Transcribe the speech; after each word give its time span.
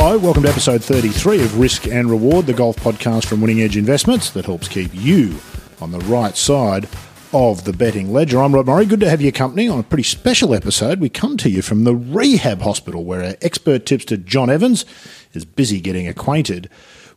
Hello, 0.00 0.16
welcome 0.16 0.44
to 0.44 0.48
episode 0.48 0.84
33 0.84 1.42
of 1.42 1.58
Risk 1.58 1.88
and 1.88 2.08
Reward, 2.08 2.46
the 2.46 2.52
golf 2.52 2.76
podcast 2.76 3.26
from 3.26 3.40
Winning 3.40 3.60
Edge 3.60 3.76
Investments 3.76 4.30
that 4.30 4.46
helps 4.46 4.68
keep 4.68 4.92
you 4.94 5.40
on 5.80 5.90
the 5.90 5.98
right 5.98 6.36
side 6.36 6.88
of 7.32 7.64
the 7.64 7.72
betting 7.72 8.12
ledger. 8.12 8.40
I'm 8.40 8.54
Rod 8.54 8.66
Morri. 8.66 8.88
Good 8.88 9.00
to 9.00 9.10
have 9.10 9.20
your 9.20 9.32
company 9.32 9.66
on 9.66 9.80
a 9.80 9.82
pretty 9.82 10.04
special 10.04 10.54
episode. 10.54 11.00
We 11.00 11.08
come 11.08 11.36
to 11.38 11.50
you 11.50 11.62
from 11.62 11.82
the 11.82 11.96
Rehab 11.96 12.60
Hospital, 12.60 13.04
where 13.04 13.24
our 13.24 13.34
expert 13.42 13.86
tipster 13.86 14.16
John 14.16 14.48
Evans 14.48 14.84
is 15.32 15.44
busy 15.44 15.80
getting 15.80 16.06
acquainted 16.06 16.70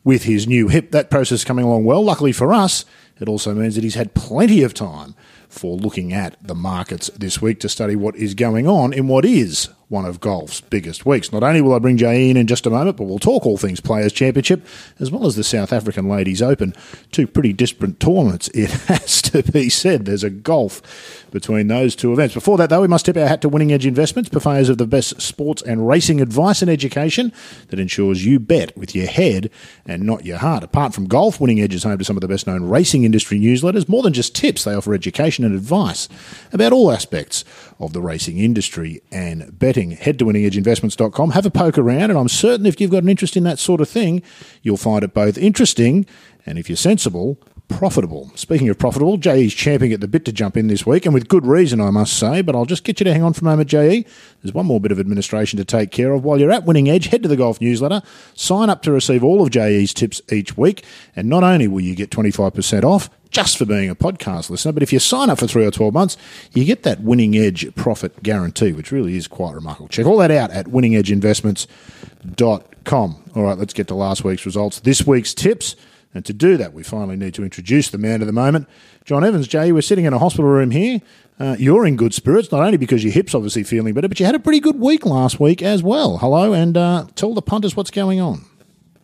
with 0.04 0.24
his 0.24 0.48
new 0.48 0.68
hip. 0.68 0.90
That 0.90 1.12
process 1.12 1.42
is 1.42 1.46
coming 1.46 1.66
along 1.66 1.86
well. 1.86 2.04
Luckily 2.04 2.32
for 2.32 2.52
us, 2.52 2.84
it 3.20 3.30
also 3.30 3.54
means 3.54 3.76
that 3.76 3.84
he's 3.84 3.94
had 3.94 4.16
plenty 4.16 4.64
of 4.64 4.74
time 4.74 5.14
for 5.48 5.78
looking 5.78 6.14
at 6.14 6.36
the 6.42 6.56
markets 6.56 7.12
this 7.16 7.40
week 7.44 7.60
to 7.60 7.70
study 7.70 7.96
what 7.96 8.16
is 8.16 8.34
going 8.34 8.68
on 8.68 8.92
in 8.92 9.08
what 9.08 9.24
is 9.24 9.70
one 9.92 10.06
of 10.06 10.22
golf's 10.22 10.62
biggest 10.62 11.06
weeks. 11.06 11.34
Not 11.34 11.44
only 11.44 11.62
will 11.62 11.74
I 11.74 11.80
bring 11.80 11.98
Jay 11.98 12.30
in 12.30 12.38
in 12.38 12.48
just 12.48 12.66
a 12.66 12.70
moment, 12.70 12.96
but 12.96 13.04
we'll 13.04 13.20
talk 13.20 13.46
all 13.46 13.58
things 13.58 13.82
Players 13.82 14.14
Championship 14.14 14.66
as 15.00 15.12
well 15.12 15.26
as 15.26 15.36
the 15.36 15.44
South 15.44 15.74
African 15.74 16.08
Ladies 16.08 16.42
Open. 16.42 16.74
Two 17.12 17.28
pretty 17.28 17.52
disparate 17.52 18.00
tournaments, 18.00 18.48
it 18.54 18.72
has 18.72 19.22
to 19.24 19.44
be 19.44 19.70
said. 19.70 20.06
There's 20.06 20.24
a 20.24 20.30
golf 20.30 21.28
between 21.32 21.68
those 21.68 21.96
two 21.96 22.14
events. 22.14 22.34
Before 22.34 22.58
that, 22.58 22.70
though, 22.70 22.82
we 22.82 22.88
must 22.88 23.06
tip 23.06 23.18
our 23.18 23.28
hat 23.28 23.42
to 23.42 23.50
Winning 23.50 23.74
Edge 23.74 23.86
Investments, 23.86 24.30
purveyors 24.30 24.70
of 24.70 24.78
the 24.78 24.88
best 24.88 25.22
sports 25.22 25.62
and 25.62 25.88
racing 25.88 26.22
advice 26.22 26.62
and 26.62 26.72
education 26.72 27.34
that 27.68 27.80
ensures 27.80 28.26
you 28.26 28.40
bet 28.40 28.76
with 28.78 28.96
your 28.96 29.08
head 29.08 29.50
and 29.86 30.04
not 30.04 30.26
your 30.26 30.38
heart. 30.38 30.64
Apart 30.64 30.94
from 30.94 31.08
golf, 31.08 31.42
Winning 31.42 31.60
Edge 31.60 31.76
is 31.76 31.84
home 31.84 31.98
to 31.98 32.06
some 32.06 32.16
of 32.16 32.22
the 32.22 32.28
best 32.30 32.48
known 32.48 32.64
racing 32.64 33.04
industry 33.04 33.40
newsletters. 33.40 33.90
More 33.90 34.04
than 34.04 34.14
just 34.14 34.36
tips, 34.36 34.64
they 34.64 34.74
offer 34.74 34.94
education 34.94 35.44
and 35.44 35.54
advice 35.54 36.08
about 36.54 36.72
all 36.72 36.92
aspects 36.92 37.44
of 37.78 37.94
the 37.94 38.02
racing 38.02 38.38
industry 38.38 39.02
and 39.12 39.58
betting. 39.58 39.81
Head 39.90 40.20
to 40.20 40.26
winningedgeinvestments.com, 40.26 41.32
have 41.32 41.48
a 41.48 41.50
poke 41.50 41.80
around, 41.80 42.12
and 42.12 42.20
I'm 42.20 42.30
certain 42.30 42.68
if 42.68 42.80
you've 42.80 42.92
got 42.92 43.02
an 43.02 43.10
interest 43.10 43.36
in 43.36 43.44
that 43.46 43.58
sort 43.58 43.82
of 43.82 43.90
thing, 43.90 44.22
you'll 44.62 44.78
find 44.78 45.04
it 45.04 45.16
both 45.16 45.40
interesting 45.40 46.06
and, 46.46 46.60
if 46.60 46.70
you're 46.70 46.76
sensible, 46.76 47.40
profitable. 47.68 48.32
Speaking 48.36 48.70
of 48.70 48.78
profitable, 48.78 49.18
JE's 49.18 49.54
champing 49.54 49.92
at 49.94 50.02
the 50.02 50.08
bit 50.08 50.26
to 50.26 50.32
jump 50.32 50.58
in 50.58 50.68
this 50.68 50.86
week, 50.86 51.06
and 51.06 51.14
with 51.14 51.28
good 51.28 51.46
reason, 51.46 51.82
I 51.82 51.90
must 51.90 52.14
say, 52.14 52.42
but 52.42 52.56
I'll 52.56 52.66
just 52.66 52.84
get 52.84 53.00
you 53.00 53.06
to 53.06 53.14
hang 53.14 53.24
on 53.24 53.34
for 53.34 53.42
a 53.42 53.46
moment, 53.46 53.70
JE. 53.70 54.06
There's 54.42 54.54
one 54.54 54.68
more 54.68 54.80
bit 54.80 54.92
of 54.92 55.00
administration 55.00 55.58
to 55.58 55.66
take 55.66 55.90
care 55.92 56.14
of. 56.14 56.24
While 56.24 56.40
you're 56.40 56.52
at 56.52 56.66
Winning 56.66 56.90
Edge, 56.90 57.08
head 57.08 57.24
to 57.24 57.30
the 57.30 57.36
Golf 57.36 57.60
Newsletter, 57.60 58.04
sign 58.36 58.70
up 58.70 58.84
to 58.84 58.92
receive 58.92 59.24
all 59.24 59.42
of 59.42 59.50
JE's 59.50 59.94
tips 59.94 60.22
each 60.32 60.56
week, 60.58 60.86
and 61.16 61.28
not 61.28 61.44
only 61.44 61.68
will 61.68 61.82
you 61.82 61.96
get 61.96 62.12
25% 62.12 62.84
off, 62.84 63.10
just 63.32 63.58
for 63.58 63.66
being 63.66 63.90
a 63.90 63.96
podcast 63.96 64.50
listener. 64.50 64.74
But 64.74 64.84
if 64.84 64.94
you 64.94 65.00
sign 65.00 65.30
up 65.30 65.40
for 65.40 65.48
three 65.48 65.66
or 65.66 65.72
12 65.72 65.94
months, 65.94 66.18
you 66.54 66.66
get 66.66 66.84
that 66.84 67.02
winning 67.02 67.36
edge 67.36 67.74
profit 67.76 68.22
guarantee, 68.22 68.74
which 68.74 68.92
really 68.92 69.18
is 69.18 69.28
quite 69.28 69.56
remarkable. 69.56 69.88
Check 69.88 70.06
all 70.06 70.18
that 70.18 70.30
out 70.32 70.52
at 70.52 70.68
winningedgeinvestments.com. 70.68 73.32
All 73.36 73.44
right, 73.44 73.58
let's 73.58 73.74
get 73.74 73.88
to 73.88 73.96
last 73.96 74.24
week's 74.24 74.46
results. 74.46 74.82
This 74.82 75.08
week's 75.08 75.34
tips. 75.34 75.76
And 76.14 76.26
to 76.26 76.34
do 76.34 76.58
that, 76.58 76.74
we 76.74 76.84
finally 76.84 77.16
need 77.16 77.34
to 77.36 77.44
introduce 77.44 77.90
the 77.90 77.98
man 77.98 78.20
of 78.20 78.28
the 78.28 78.34
moment, 78.34 78.68
John 79.06 79.24
Evans. 79.24 79.48
Jay, 79.48 79.72
we're 79.72 79.82
sitting 79.82 80.04
in 80.04 80.12
a 80.12 80.20
hospital 80.20 80.50
room 80.50 80.72
here. 80.72 81.00
Uh, 81.40 81.56
you're 81.58 81.86
in 81.86 81.96
good 81.96 82.14
spirits, 82.14 82.52
not 82.52 82.62
only 82.62 82.76
because 82.76 83.02
your 83.02 83.14
hip's 83.14 83.34
obviously 83.34 83.64
feeling 83.64 83.94
better, 83.94 84.10
but 84.10 84.20
you 84.20 84.26
had 84.26 84.36
a 84.36 84.40
pretty 84.40 84.60
good 84.60 84.78
week 84.78 85.06
last 85.06 85.40
week 85.40 85.62
as 85.62 85.82
well. 85.82 86.18
Hello, 86.18 86.52
and 86.52 86.76
uh, 86.76 87.06
tell 87.16 87.34
the 87.34 87.42
punters 87.42 87.78
what's 87.78 87.92
going 87.92 88.20
on. 88.20 88.44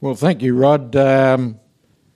Well, 0.02 0.16
thank 0.16 0.42
you, 0.42 0.53
Rod. 0.53 0.98
Um, 0.98 1.61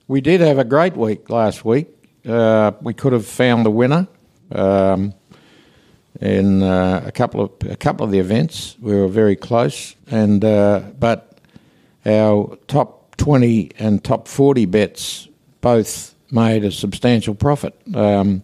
we 0.10 0.20
did 0.20 0.42
have 0.42 0.60
a 0.60 0.66
great 0.66 0.98
week 0.98 1.30
last 1.30 1.64
week. 1.64 1.88
Uh, 2.28 2.72
we 2.82 2.94
could 2.94 3.14
have 3.14 3.26
found 3.26 3.66
the 3.66 3.72
winner 3.72 4.08
um, 4.52 5.14
in 6.20 6.62
uh, 6.62 7.04
a 7.06 7.12
couple 7.12 7.42
of 7.42 7.52
a 7.70 7.76
couple 7.76 8.06
of 8.06 8.12
the 8.12 8.20
events. 8.20 8.76
We 8.80 8.96
were 8.96 9.08
very 9.08 9.36
close, 9.36 9.96
and 10.08 10.44
uh, 10.46 10.82
but 11.00 11.40
our 12.06 12.58
top 12.68 13.16
twenty 13.18 13.72
and 13.80 14.04
top 14.04 14.28
forty 14.28 14.66
bets 14.66 15.28
both 15.62 16.14
made 16.32 16.64
a 16.64 16.72
substantial 16.72 17.34
profit. 17.34 17.76
Um, 17.96 18.44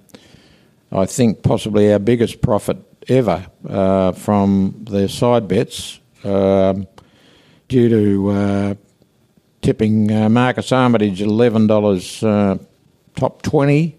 I 0.92 1.06
think 1.06 1.44
possibly 1.44 1.94
our 1.94 2.00
biggest 2.00 2.42
profit 2.42 2.78
ever 3.08 3.46
uh, 3.70 4.12
from 4.14 4.86
the 4.90 5.08
side 5.08 5.48
bets 5.48 6.00
um, 6.24 6.88
due 7.68 7.90
to 7.90 8.30
uh, 8.30 8.76
tipping 9.62 10.08
Marcus 10.34 10.72
Armitage 10.72 11.22
eleven 11.22 11.68
dollars 11.68 12.24
top 13.18 13.42
20, 13.42 13.98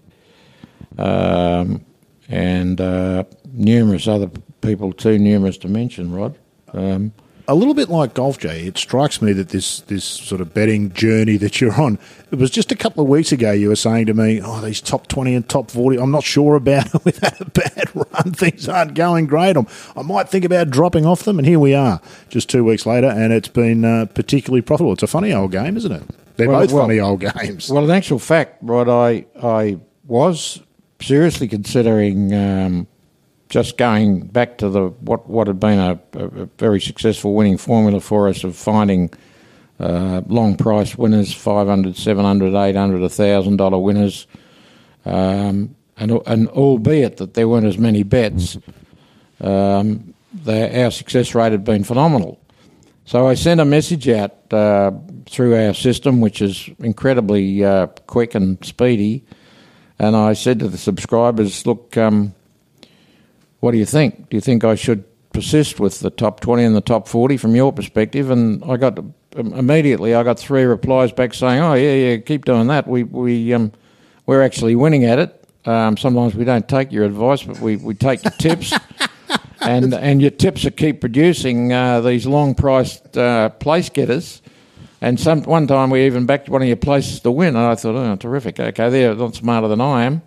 um, 0.97 1.85
and 2.27 2.81
uh, 2.81 3.23
numerous 3.53 4.07
other 4.07 4.31
people 4.61 4.91
too 4.93 5.19
numerous 5.19 5.57
to 5.59 5.67
mention, 5.67 6.11
Rod. 6.11 6.37
Um, 6.73 7.13
a 7.47 7.55
little 7.55 7.73
bit 7.73 7.89
like 7.89 8.13
golf, 8.13 8.37
Jay. 8.37 8.67
It 8.67 8.77
strikes 8.77 9.23
me 9.23 9.33
that 9.33 9.49
this 9.49 9.79
this 9.81 10.03
sort 10.05 10.39
of 10.39 10.53
betting 10.53 10.93
journey 10.93 11.35
that 11.37 11.59
you're 11.59 11.73
on. 11.81 11.97
It 12.31 12.37
was 12.37 12.51
just 12.51 12.71
a 12.71 12.75
couple 12.75 13.01
of 13.01 13.09
weeks 13.09 13.31
ago 13.31 13.51
you 13.51 13.69
were 13.69 13.75
saying 13.75 14.05
to 14.05 14.13
me, 14.13 14.39
"Oh, 14.39 14.61
these 14.61 14.79
top 14.79 15.07
twenty 15.07 15.33
and 15.33 15.49
top 15.49 15.71
40 15.71 15.97
I'm 15.97 16.11
not 16.11 16.23
sure 16.23 16.55
about. 16.55 16.93
It. 16.93 17.05
We've 17.05 17.17
had 17.17 17.41
a 17.41 17.45
bad 17.45 17.89
run. 17.95 18.33
Things 18.33 18.69
aren't 18.69 18.93
going 18.93 19.25
great. 19.25 19.57
I'm, 19.57 19.65
i 19.97 20.03
might 20.03 20.29
think 20.29 20.45
about 20.45 20.69
dropping 20.69 21.07
off 21.07 21.23
them." 21.23 21.39
And 21.39 21.47
here 21.47 21.59
we 21.59 21.73
are, 21.73 22.01
just 22.29 22.49
two 22.49 22.63
weeks 22.63 22.85
later, 22.85 23.07
and 23.07 23.33
it's 23.33 23.47
been 23.47 23.83
uh, 23.83 24.05
particularly 24.13 24.61
profitable. 24.61 24.93
It's 24.93 25.03
a 25.03 25.07
funny 25.07 25.33
old 25.33 25.51
game, 25.51 25.75
isn't 25.75 25.91
it? 25.91 26.03
They're 26.39 26.47
well, 26.47 26.61
both 26.61 26.71
well, 26.71 26.83
funny 26.83 26.99
old 27.01 27.19
games. 27.19 27.69
Well, 27.69 27.83
in 27.83 27.91
actual 27.91 28.17
fact, 28.17 28.59
Rod, 28.61 28.87
I 28.87 29.25
I 29.43 29.77
was 30.07 30.61
seriously 31.01 31.49
considering 31.49 32.33
um, 32.33 32.87
just 33.49 33.77
going 33.77 34.27
back 34.27 34.57
to 34.59 34.69
the 34.69 34.87
what 34.87 35.29
what 35.29 35.47
had 35.47 35.59
been 35.59 35.79
a, 35.79 35.99
a, 36.13 36.45
very 36.57 36.79
successful 36.79 37.35
winning 37.35 37.57
formula 37.57 37.99
for 37.99 38.29
us 38.29 38.45
of 38.45 38.55
finding 38.55 39.11
uh, 39.81 40.21
long 40.27 40.55
price 40.55 40.97
winners, 40.97 41.33
500 41.33 41.97
700 41.97 42.55
800 42.55 43.01
1000 43.01 43.57
dollar 43.57 43.77
winners, 43.77 44.25
um, 45.03 45.75
and 45.97 46.21
and 46.25 46.47
albeit 46.49 47.17
that 47.17 47.33
there 47.33 47.49
weren't 47.49 47.65
as 47.65 47.77
many 47.77 48.03
bets, 48.03 48.57
um, 49.41 50.13
the, 50.45 50.83
our 50.83 50.91
success 50.91 51.35
rate 51.35 51.51
had 51.51 51.65
been 51.65 51.83
phenomenal. 51.83 52.39
So 53.09 53.25
I 53.25 53.33
sent 53.33 53.59
a 53.59 53.65
message 53.65 54.07
out 54.07 54.53
uh, 54.53 54.91
through 55.25 55.55
our 55.55 55.73
system, 55.73 56.21
which 56.21 56.43
is 56.43 56.69
incredibly 56.77 57.65
uh, 57.65 57.87
quick 58.05 58.35
and 58.35 58.63
speedy, 58.63 59.25
and 59.97 60.15
I 60.15 60.33
said 60.33 60.59
to 60.59 60.67
the 60.67 60.77
subscribers, 60.77 61.65
"Look, 61.65 61.97
um, 61.97 62.35
what 63.61 63.71
do 63.71 63.79
you 63.79 63.85
think? 63.87 64.29
Do 64.29 64.37
you 64.37 64.41
think 64.41 64.63
I 64.63 64.75
should 64.75 65.05
persist 65.33 65.79
with 65.79 66.01
the 66.01 66.11
top 66.11 66.39
twenty 66.39 66.63
and 66.63 66.75
the 66.75 66.81
top 66.81 67.07
forty 67.07 67.35
from 67.35 67.55
your 67.55 67.73
perspective?" 67.73 68.29
And 68.29 68.63
I 68.63 68.77
got 68.77 68.99
um, 68.99 69.13
immediately 69.35 70.13
I 70.13 70.21
got 70.21 70.37
three 70.37 70.65
replies 70.65 71.11
back 71.11 71.33
saying, 71.33 71.63
"Oh 71.63 71.73
yeah, 71.73 71.95
yeah, 71.95 72.17
keep 72.17 72.45
doing 72.45 72.67
that. 72.67 72.87
We 72.87 73.01
we 73.05 73.55
um, 73.55 73.71
we're 74.27 74.43
actually 74.43 74.75
winning 74.75 75.05
at 75.05 75.17
it. 75.17 75.47
Um, 75.65 75.97
sometimes 75.97 76.35
we 76.35 76.45
don't 76.45 76.69
take 76.69 76.91
your 76.91 77.05
advice, 77.05 77.41
but 77.41 77.59
we, 77.59 77.75
we 77.77 77.95
take 77.95 78.23
your 78.23 78.33
tips." 78.33 78.71
and 79.61 79.93
and 80.09 80.21
your 80.21 80.31
tips 80.31 80.65
are 80.65 80.71
keep 80.71 81.01
producing 81.01 81.73
uh, 81.73 82.01
these 82.01 82.25
long 82.25 82.55
priced 82.55 83.17
uh, 83.17 83.49
place 83.49 83.89
getters. 83.89 84.41
And 85.01 85.17
some 85.19 85.43
one 85.43 85.65
time 85.65 85.89
we 85.91 86.05
even 86.05 86.25
backed 86.25 86.49
one 86.49 86.61
of 86.61 86.67
your 86.67 86.77
places 86.77 87.21
to 87.21 87.31
win, 87.31 87.55
and 87.55 87.65
I 87.65 87.75
thought, 87.75 87.95
oh, 87.95 88.15
terrific. 88.17 88.59
Okay, 88.59 88.89
they're 88.89 89.15
not 89.15 89.35
smarter 89.35 89.69
than 89.69 89.79
I 89.79 90.03
am. 90.03 90.21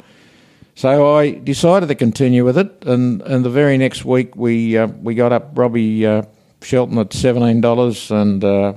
So 0.74 1.14
I 1.14 1.32
decided 1.32 1.88
to 1.90 1.94
continue 1.94 2.44
with 2.44 2.56
it, 2.56 2.84
and, 2.86 3.20
and 3.22 3.44
the 3.44 3.50
very 3.50 3.76
next 3.76 4.06
week 4.06 4.34
we 4.34 4.78
uh, 4.78 4.86
we 4.86 5.14
got 5.14 5.30
up 5.30 5.50
Robby 5.52 6.06
uh, 6.06 6.22
Shelton 6.62 6.98
at 6.98 7.12
seventeen 7.12 7.60
dollars, 7.60 8.10
and 8.10 8.42
uh, 8.42 8.72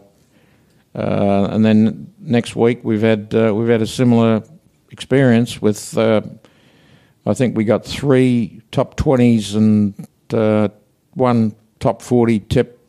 uh, 0.94 1.48
and 1.52 1.64
then 1.64 2.14
next 2.20 2.56
week 2.58 2.82
we've 2.84 3.02
had 3.02 3.32
we've 3.34 3.70
had 3.70 3.82
a 3.82 3.88
similar 3.88 4.44
experience 4.92 5.62
with. 5.62 5.98
I 7.28 7.34
think 7.34 7.58
we 7.58 7.64
got 7.64 7.86
three 7.86 8.62
top 8.72 8.98
twenties 8.98 9.56
and 9.56 9.96
uh, 10.34 10.70
one 11.14 11.56
top 11.80 12.02
40 12.02 12.40
tip 12.42 12.80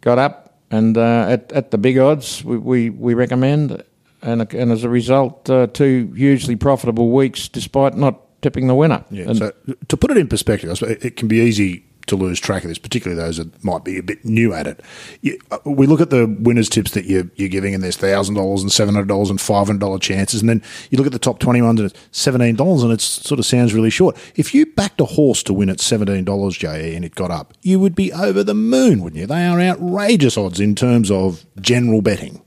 got 0.00 0.18
up, 0.18 0.58
and 0.70 0.96
uh, 0.96 1.26
at, 1.28 1.52
at 1.52 1.70
the 1.70 1.78
big 1.78 1.98
odds, 1.98 2.44
we, 2.44 2.58
we, 2.58 2.90
we 2.90 3.14
recommend. 3.14 3.82
And, 4.22 4.52
and 4.52 4.72
as 4.72 4.82
a 4.82 4.88
result, 4.88 5.48
uh, 5.48 5.68
two 5.68 6.12
hugely 6.16 6.56
profitable 6.56 7.10
weeks 7.10 7.48
despite 7.48 7.94
not 7.94 8.20
tipping 8.42 8.66
the 8.66 8.74
winner. 8.74 9.04
Yeah, 9.10 9.28
and 9.28 9.36
so 9.38 9.52
to 9.88 9.96
put 9.96 10.10
it 10.10 10.16
in 10.16 10.26
perspective, 10.26 10.82
it 10.82 11.16
can 11.16 11.28
be 11.28 11.40
easy 11.40 11.84
to 12.06 12.16
lose 12.16 12.38
track 12.40 12.62
of 12.64 12.68
this, 12.68 12.78
particularly 12.78 13.20
those 13.20 13.38
that 13.38 13.64
might 13.64 13.84
be 13.84 13.98
a 13.98 14.02
bit 14.02 14.24
new 14.24 14.52
at 14.52 14.66
it. 14.66 14.80
You, 15.20 15.38
uh, 15.50 15.58
we 15.64 15.86
look 15.86 16.00
at 16.00 16.10
the 16.10 16.26
winners' 16.40 16.68
tips 16.68 16.92
that 16.92 17.04
you're, 17.04 17.30
you're 17.34 17.48
giving, 17.48 17.74
and 17.74 17.82
there's 17.82 17.96
thousand 17.96 18.34
dollars 18.34 18.62
and 18.62 18.70
seven 18.70 18.94
hundred 18.94 19.08
dollars 19.08 19.30
and 19.30 19.40
five 19.40 19.66
hundred 19.66 19.80
dollar 19.80 19.98
chances, 19.98 20.40
and 20.40 20.48
then 20.48 20.62
you 20.90 20.98
look 20.98 21.06
at 21.06 21.12
the 21.12 21.18
top 21.18 21.38
twenty 21.38 21.62
ones, 21.62 21.80
and 21.80 21.90
it's 21.90 22.00
seventeen 22.12 22.56
dollars, 22.56 22.82
and 22.82 22.92
it 22.92 23.00
sort 23.00 23.38
of 23.38 23.46
sounds 23.46 23.74
really 23.74 23.90
short. 23.90 24.16
If 24.36 24.54
you 24.54 24.66
backed 24.66 25.00
a 25.00 25.04
horse 25.04 25.42
to 25.44 25.52
win 25.52 25.70
at 25.70 25.80
seventeen 25.80 26.24
dollars, 26.24 26.56
JE, 26.56 26.94
and 26.94 27.04
it 27.04 27.14
got 27.14 27.30
up, 27.30 27.54
you 27.62 27.80
would 27.80 27.94
be 27.94 28.12
over 28.12 28.42
the 28.42 28.54
moon, 28.54 29.02
wouldn't 29.02 29.20
you? 29.20 29.26
They 29.26 29.46
are 29.46 29.60
outrageous 29.60 30.36
odds 30.36 30.60
in 30.60 30.74
terms 30.74 31.10
of 31.10 31.44
general 31.60 32.02
betting. 32.02 32.42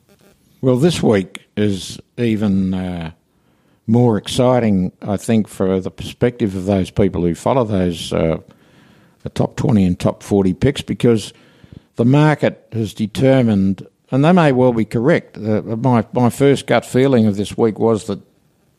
Well, 0.61 0.77
this 0.77 1.01
week 1.03 1.45
is 1.55 1.99
even. 2.17 2.73
Uh 2.73 3.11
more 3.89 4.17
exciting, 4.17 4.91
I 5.01 5.17
think, 5.17 5.47
for 5.47 5.79
the 5.79 5.89
perspective 5.89 6.55
of 6.55 6.65
those 6.65 6.91
people 6.91 7.23
who 7.23 7.33
follow 7.33 7.63
those 7.63 8.13
uh, 8.13 8.37
the 9.23 9.29
top 9.29 9.55
20 9.55 9.83
and 9.83 9.99
top 9.99 10.23
40 10.23 10.53
picks 10.53 10.81
because 10.81 11.33
the 11.95 12.05
market 12.05 12.67
has 12.71 12.93
determined, 12.93 13.85
and 14.11 14.23
they 14.23 14.31
may 14.31 14.51
well 14.51 14.73
be 14.73 14.85
correct. 14.85 15.37
Uh, 15.37 15.61
my 15.61 16.05
my 16.13 16.29
first 16.29 16.67
gut 16.67 16.85
feeling 16.85 17.25
of 17.25 17.35
this 17.35 17.57
week 17.57 17.77
was 17.79 18.05
that 18.05 18.21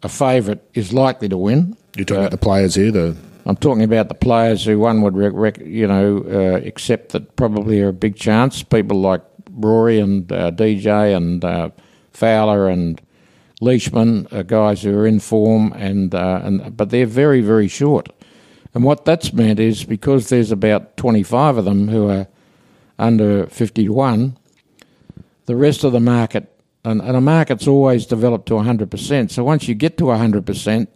a 0.02 0.08
favourite 0.08 0.60
is 0.74 0.92
likely 0.92 1.28
to 1.28 1.36
win. 1.36 1.76
You're 1.96 2.06
talking 2.06 2.22
uh, 2.22 2.26
about 2.26 2.30
the 2.30 2.38
players 2.38 2.74
here, 2.74 2.90
the 2.90 3.16
I'm 3.46 3.56
talking 3.56 3.82
about 3.82 4.08
the 4.08 4.14
players 4.14 4.64
who 4.64 4.78
one 4.78 5.02
would, 5.02 5.16
rec- 5.16 5.32
rec- 5.34 5.66
you 5.66 5.86
know, 5.86 6.24
uh, 6.26 6.66
accept 6.66 7.12
that 7.12 7.36
probably 7.36 7.80
are 7.80 7.88
a 7.88 7.92
big 7.92 8.16
chance. 8.16 8.62
People 8.62 9.00
like 9.00 9.22
Rory 9.50 9.98
and 9.98 10.30
uh, 10.30 10.50
DJ 10.50 11.16
and 11.16 11.44
uh, 11.44 11.70
Fowler 12.12 12.68
and 12.68 13.00
Leishman, 13.60 14.26
are 14.32 14.42
guys 14.42 14.82
who 14.82 14.96
are 14.96 15.06
in 15.06 15.20
form, 15.20 15.72
and 15.76 16.14
uh, 16.14 16.40
and 16.42 16.76
but 16.76 16.90
they're 16.90 17.06
very 17.06 17.40
very 17.42 17.68
short. 17.68 18.08
And 18.74 18.84
what 18.84 19.04
that's 19.04 19.32
meant 19.32 19.58
is 19.58 19.84
because 19.84 20.28
there's 20.28 20.52
about 20.52 20.96
25 20.96 21.58
of 21.58 21.64
them 21.64 21.88
who 21.88 22.08
are 22.08 22.28
under 22.98 23.46
51, 23.46 24.36
the 25.46 25.56
rest 25.56 25.84
of 25.84 25.92
the 25.92 26.00
market, 26.00 26.54
and, 26.84 27.00
and 27.02 27.16
a 27.16 27.20
market's 27.20 27.66
always 27.66 28.06
developed 28.06 28.46
to 28.46 28.54
100%. 28.54 29.30
So 29.30 29.42
once 29.42 29.66
you 29.66 29.74
get 29.74 29.98
to 29.98 30.04
100%, 30.04 30.86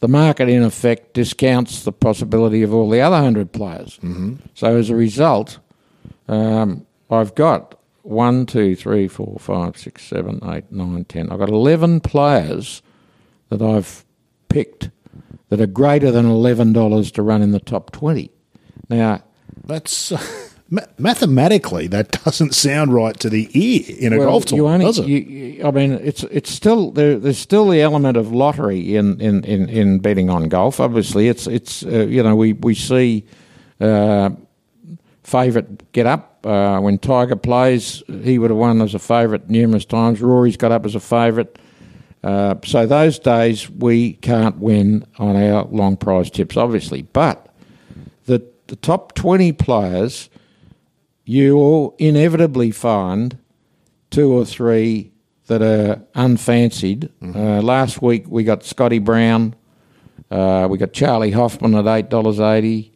the 0.00 0.08
market 0.08 0.48
in 0.48 0.62
effect 0.62 1.14
discounts 1.14 1.84
the 1.84 1.92
possibility 1.92 2.62
of 2.62 2.74
all 2.74 2.90
the 2.90 3.00
other 3.00 3.16
100 3.16 3.52
players. 3.52 3.98
Mm-hmm. 4.02 4.34
So 4.54 4.76
as 4.76 4.90
a 4.90 4.94
result, 4.96 5.58
um, 6.28 6.86
I've 7.10 7.34
got 7.34 7.78
one, 8.02 8.46
two, 8.46 8.76
three, 8.76 9.08
four, 9.08 9.36
five, 9.40 9.76
six, 9.76 10.04
seven, 10.04 10.40
eight, 10.44 10.70
nine, 10.70 11.04
ten. 11.06 11.30
I've 11.30 11.38
got 11.38 11.48
11 11.48 12.00
players 12.00 12.82
that 13.48 13.62
I've 13.62 14.04
picked 14.48 14.90
that 15.48 15.60
are 15.60 15.66
greater 15.66 16.10
than 16.10 16.26
$11 16.26 17.12
to 17.12 17.22
run 17.22 17.42
in 17.42 17.52
the 17.52 17.60
top 17.60 17.92
20. 17.92 18.30
Now, 18.88 19.22
that's. 19.64 20.12
mathematically, 20.98 21.86
that 21.86 22.10
doesn't 22.24 22.54
sound 22.54 22.92
right 22.92 23.18
to 23.20 23.30
the 23.30 23.48
ear 23.54 23.84
in 24.00 24.12
a 24.12 24.18
well, 24.18 24.30
golf 24.30 24.46
tournament, 24.46 24.82
does 24.82 24.98
it? 24.98 25.06
You, 25.06 25.64
I 25.64 25.70
mean, 25.70 25.92
it's 25.92 26.24
it's 26.24 26.50
still 26.50 26.90
there, 26.90 27.18
there's 27.18 27.38
still 27.38 27.68
the 27.68 27.80
element 27.80 28.16
of 28.16 28.32
lottery 28.32 28.96
in, 28.96 29.20
in, 29.20 29.44
in, 29.44 29.68
in 29.68 29.98
betting 30.00 30.28
on 30.28 30.48
golf. 30.48 30.80
Obviously, 30.80 31.28
it's 31.28 31.46
it's 31.46 31.84
uh, 31.84 32.06
you 32.06 32.22
know 32.22 32.34
we 32.34 32.54
we 32.54 32.74
see 32.74 33.24
uh, 33.80 34.30
favourite 35.22 35.92
get 35.92 36.06
up 36.06 36.44
uh, 36.46 36.80
when 36.80 36.98
Tiger 36.98 37.36
plays. 37.36 38.02
He 38.22 38.38
would 38.38 38.50
have 38.50 38.58
won 38.58 38.80
as 38.82 38.94
a 38.94 38.98
favourite 38.98 39.48
numerous 39.48 39.84
times. 39.84 40.20
Rory's 40.20 40.56
got 40.56 40.72
up 40.72 40.84
as 40.84 40.94
a 40.94 41.00
favourite. 41.00 41.58
Uh, 42.24 42.56
so 42.64 42.86
those 42.86 43.18
days 43.18 43.70
we 43.70 44.14
can't 44.14 44.58
win 44.58 45.06
on 45.18 45.36
our 45.36 45.64
long 45.66 45.96
prize 45.96 46.30
tips, 46.30 46.56
obviously, 46.56 47.02
but 47.02 47.54
the 48.24 48.42
the 48.66 48.76
top 48.76 49.14
twenty 49.14 49.52
players 49.52 50.28
you'll 51.24 51.94
inevitably 51.98 52.70
find 52.70 53.38
two 54.10 54.32
or 54.32 54.44
three 54.44 55.12
that 55.46 55.62
are 55.62 56.02
unfancied. 56.14 57.10
Mm-hmm. 57.20 57.38
Uh, 57.38 57.62
last 57.62 58.02
week 58.02 58.24
we 58.28 58.42
got 58.42 58.64
Scotty 58.64 58.98
Brown, 58.98 59.54
uh, 60.30 60.66
we 60.68 60.78
got 60.78 60.92
Charley 60.92 61.30
Hoffman 61.30 61.74
at 61.74 61.86
eight 61.86 62.08
dollars 62.08 62.40
eighty. 62.40 62.92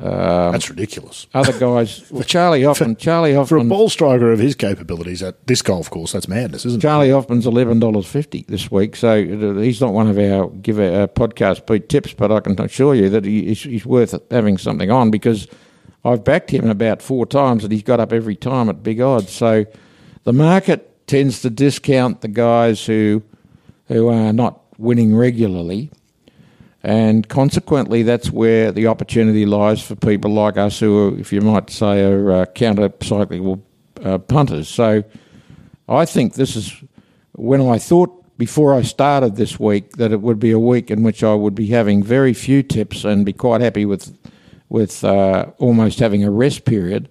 Um, 0.00 0.52
That's 0.52 0.70
ridiculous. 0.70 1.26
Other 1.34 1.58
guys, 1.58 2.04
well, 2.10 2.22
Charley 2.22 2.62
Hoffman. 2.62 2.94
for, 2.94 3.00
Charley 3.00 3.34
Hoffman 3.34 3.60
for 3.60 3.66
a 3.66 3.68
ball 3.68 3.90
striker 3.90 4.32
of 4.32 4.38
his 4.38 4.54
capabilities 4.54 5.22
at 5.22 5.46
this 5.46 5.60
golf 5.60 5.90
course. 5.90 6.12
That's 6.12 6.26
madness, 6.26 6.64
isn't 6.64 6.80
Charley 6.80 7.08
it? 7.08 7.10
Charley 7.10 7.20
Hoffman's 7.22 7.46
eleven 7.46 7.80
dollars 7.80 8.06
fifty 8.06 8.44
this 8.48 8.70
week, 8.70 8.96
so 8.96 9.10
uh, 9.10 9.60
he's 9.60 9.80
not 9.80 9.92
one 9.92 10.08
of 10.08 10.18
our 10.18 10.48
give 10.48 10.78
a 10.78 11.06
podcast 11.08 11.66
beat 11.66 11.88
tips, 11.90 12.14
but 12.14 12.32
I 12.32 12.40
can 12.40 12.58
assure 12.60 12.94
you 12.94 13.10
that 13.10 13.26
he, 13.26 13.46
he's, 13.46 13.62
he's 13.62 13.84
worth 13.84 14.14
having 14.30 14.56
something 14.56 14.90
on 14.90 15.10
because 15.10 15.46
I've 16.04 16.24
backed 16.24 16.50
him 16.50 16.70
about 16.70 17.02
four 17.02 17.26
times 17.26 17.62
and 17.62 17.72
he's 17.72 17.82
got 17.82 18.00
up 18.00 18.12
every 18.12 18.36
time 18.36 18.68
at 18.70 18.82
big 18.82 19.00
odds. 19.00 19.30
So 19.30 19.66
the 20.24 20.32
market 20.32 21.06
tends 21.06 21.42
to 21.42 21.50
discount 21.50 22.22
the 22.22 22.28
guys 22.28 22.86
who 22.86 23.22
who 23.88 24.08
are 24.08 24.32
not 24.32 24.62
winning 24.78 25.14
regularly. 25.14 25.90
And 26.82 27.28
consequently, 27.28 28.02
that's 28.02 28.30
where 28.30 28.72
the 28.72 28.86
opportunity 28.86 29.44
lies 29.44 29.82
for 29.82 29.96
people 29.96 30.32
like 30.32 30.56
us 30.56 30.80
who, 30.80 31.08
are, 31.08 31.18
if 31.18 31.32
you 31.32 31.42
might 31.42 31.68
say, 31.70 32.02
are 32.02 32.32
uh, 32.32 32.46
counter-cyclical 32.46 33.62
uh, 34.02 34.18
punters. 34.18 34.68
So 34.68 35.04
I 35.88 36.06
think 36.06 36.34
this 36.34 36.56
is 36.56 36.74
when 37.32 37.60
I 37.60 37.78
thought 37.78 38.16
before 38.38 38.74
I 38.74 38.80
started 38.80 39.36
this 39.36 39.60
week 39.60 39.92
that 39.92 40.12
it 40.12 40.22
would 40.22 40.38
be 40.38 40.52
a 40.52 40.58
week 40.58 40.90
in 40.90 41.02
which 41.02 41.22
I 41.22 41.34
would 41.34 41.54
be 41.54 41.66
having 41.66 42.02
very 42.02 42.32
few 42.32 42.62
tips 42.62 43.04
and 43.04 43.26
be 43.26 43.34
quite 43.34 43.60
happy 43.60 43.84
with 43.84 44.16
with 44.70 45.04
uh, 45.04 45.50
almost 45.58 45.98
having 45.98 46.24
a 46.24 46.30
rest 46.30 46.64
period, 46.64 47.10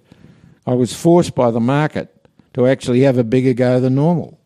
I 0.66 0.72
was 0.72 0.92
forced 0.94 1.34
by 1.34 1.50
the 1.50 1.60
market 1.60 2.26
to 2.54 2.66
actually 2.66 3.02
have 3.02 3.18
a 3.18 3.22
bigger 3.22 3.52
go 3.52 3.78
than 3.78 3.94
normal. 3.94 4.39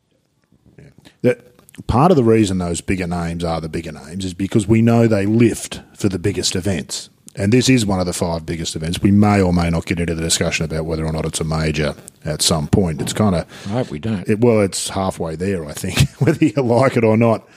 Part 1.87 2.13
of 2.13 2.17
the 2.17 2.25
reason 2.25 2.59
those 2.59 2.81
bigger 2.81 3.07
names 3.07 3.43
are 3.43 3.61
the 3.61 3.69
bigger 3.69 3.93
names 3.93 4.25
is 4.25 4.35
because 4.35 4.69
we 4.69 4.81
know 4.81 5.07
they 5.07 5.27
lift 5.27 5.81
for 5.95 6.09
the 6.09 6.19
biggest 6.19 6.55
events. 6.55 7.11
And 7.37 7.53
this 7.53 7.69
is 7.69 7.85
one 7.85 7.99
of 7.99 8.07
the 8.07 8.13
five 8.13 8.47
biggest 8.47 8.77
events. 8.77 9.03
We 9.03 9.11
may 9.11 9.43
or 9.43 9.53
may 9.53 9.69
not 9.69 9.87
get 9.87 9.99
into 9.99 10.15
the 10.15 10.23
discussion 10.23 10.65
about 10.65 10.85
whether 10.85 11.05
or 11.05 11.11
not 11.11 11.25
it's 11.25 11.41
a 11.41 11.45
major 11.45 11.97
at 12.25 12.43
some 12.43 12.69
point. 12.69 13.01
It's 13.01 13.13
kind 13.13 13.35
of. 13.35 13.67
I 13.67 13.71
hope 13.71 13.91
we 13.91 13.99
don't. 13.99 14.29
It, 14.29 14.41
well, 14.41 14.61
it's 14.61 14.91
halfway 14.91 15.35
there, 15.35 15.67
I 15.67 15.73
think, 15.73 16.09
whether 16.21 16.45
you 16.45 16.63
like 16.63 16.97
it 16.97 17.03
or 17.03 17.17
not, 17.17 17.49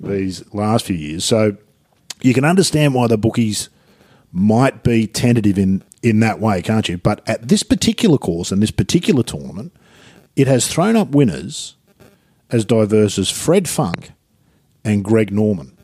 these 0.00 0.42
last 0.54 0.86
few 0.86 0.96
years. 0.96 1.24
So 1.24 1.58
you 2.22 2.32
can 2.32 2.46
understand 2.46 2.94
why 2.94 3.08
the 3.08 3.18
bookies 3.18 3.68
might 4.32 4.82
be 4.82 5.06
tentative 5.06 5.58
in, 5.58 5.82
in 6.02 6.20
that 6.20 6.40
way, 6.40 6.62
can't 6.62 6.88
you? 6.88 6.96
But 6.96 7.20
at 7.28 7.48
this 7.48 7.62
particular 7.62 8.16
course 8.16 8.50
and 8.50 8.62
this 8.62 8.70
particular 8.70 9.22
tournament, 9.22 9.74
it 10.34 10.46
has 10.46 10.66
thrown 10.66 10.96
up 10.96 11.10
winners 11.10 11.74
as 12.52 12.64
diverse 12.64 13.18
as 13.18 13.30
Fred 13.30 13.68
Funk 13.68 14.12
and 14.84 15.04
Greg 15.04 15.32
Norman. 15.32 15.76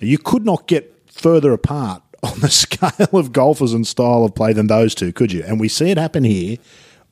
Now, 0.00 0.08
you 0.08 0.18
could 0.18 0.44
not 0.44 0.66
get 0.66 0.94
further 1.10 1.52
apart 1.52 2.02
on 2.22 2.40
the 2.40 2.50
scale 2.50 3.08
of 3.12 3.32
golfers 3.32 3.72
and 3.72 3.86
style 3.86 4.24
of 4.24 4.34
play 4.34 4.52
than 4.52 4.66
those 4.66 4.94
two, 4.94 5.12
could 5.12 5.32
you? 5.32 5.42
And 5.44 5.60
we 5.60 5.68
see 5.68 5.90
it 5.90 5.98
happen 5.98 6.24
here 6.24 6.56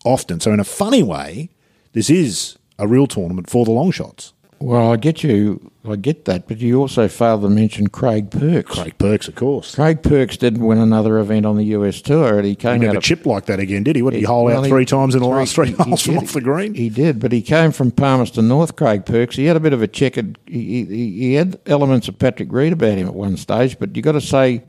often. 0.05 0.41
So, 0.41 0.53
in 0.53 0.61
a 0.61 0.65
funny 0.65 1.03
way, 1.03 1.51
this 1.93 2.11
is 2.11 2.59
a 2.79 2.87
real 2.87 3.07
tournament 3.07 3.49
for 3.49 3.65
the 3.65 3.71
long 3.71 3.91
shots. 3.91 4.33
Well, 4.59 4.93
I 4.93 4.97
get 4.97 5.23
you. 5.23 5.71
I 5.89 5.97
get 5.97 6.25
that, 6.25 6.49
but 6.49 6.59
you 6.59 6.81
also 6.81 7.07
failed 7.07 7.43
to 7.43 7.49
mention 7.49 7.89
Craig 7.89 8.31
Perks. 8.31 8.75
Craig 8.75 8.99
Perks, 8.99 9.29
of 9.29 9.35
course. 9.35 9.75
Craig 9.75 10.03
Perks 10.03 10.37
didn't 10.37 10.65
win 10.65 10.79
another 10.79 11.19
event 11.19 11.47
on 11.47 11.57
the 11.57 11.65
US 11.67 12.01
tour, 12.01 12.39
and 12.39 12.47
he 12.47 12.57
came 12.57 12.81
he 12.81 12.89
out 12.89 12.95
never 12.95 13.03
chipped 13.03 13.27
like 13.27 13.47
that 13.47 13.61
again, 13.61 13.85
did 13.85 13.97
he? 13.97 14.03
What 14.03 14.11
did 14.11 14.17
he, 14.17 14.23
he 14.23 14.27
hole 14.27 14.47
well, 14.47 14.65
out 14.65 14.69
three 14.69 14.83
he, 14.83 14.87
times 14.87 15.15
in 15.15 15.23
the 15.23 15.29
last 15.29 15.55
three 15.55 15.73
holes 15.73 16.03
from 16.03 16.19
off 16.19 16.33
the 16.33 16.41
green? 16.41 16.75
He 16.75 16.89
did, 16.89 17.21
but 17.21 17.33
he 17.33 17.43
came 17.43 17.71
from 17.71 17.91
Palmerston 17.91 18.49
North. 18.49 18.77
Craig 18.77 19.05
Perks. 19.05 19.37
He 19.37 19.45
had 19.45 19.57
a 19.57 19.61
bit 19.61 19.73
of 19.73 19.83
a 19.83 19.87
checkered. 19.87 20.39
He, 20.47 20.85
he, 20.85 21.19
he 21.19 21.35
had 21.35 21.61
elements 21.67 22.09
of 22.09 22.19
Patrick 22.19 22.51
Reed 22.51 22.73
about 22.73 22.99
him 22.99 23.07
at 23.07 23.15
one 23.15 23.37
stage, 23.37 23.79
but 23.79 23.95
you 23.95 24.03
got 24.03 24.13
to 24.13 24.21
say. 24.21 24.65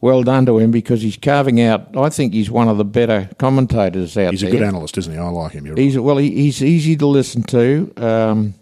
Well 0.00 0.24
done 0.24 0.46
to 0.46 0.58
him 0.58 0.72
because 0.72 1.00
he's 1.00 1.16
carving 1.16 1.60
out. 1.60 1.96
I 1.96 2.08
think 2.08 2.32
he's 2.32 2.50
one 2.50 2.66
of 2.66 2.76
the 2.76 2.84
better 2.84 3.30
commentators 3.38 4.16
out 4.16 4.32
he's 4.32 4.40
there. 4.40 4.50
He's 4.50 4.56
a 4.56 4.58
good 4.58 4.66
analyst, 4.66 4.98
isn't 4.98 5.12
he? 5.12 5.16
I 5.16 5.28
like 5.28 5.52
him. 5.52 5.64
You're 5.64 5.76
he's 5.76 5.96
right. 5.96 6.02
well. 6.02 6.16
He, 6.16 6.28
he's 6.32 6.60
easy 6.60 6.96
to 6.96 7.06
listen 7.06 7.44
to. 7.44 7.92
Um, 7.96 8.54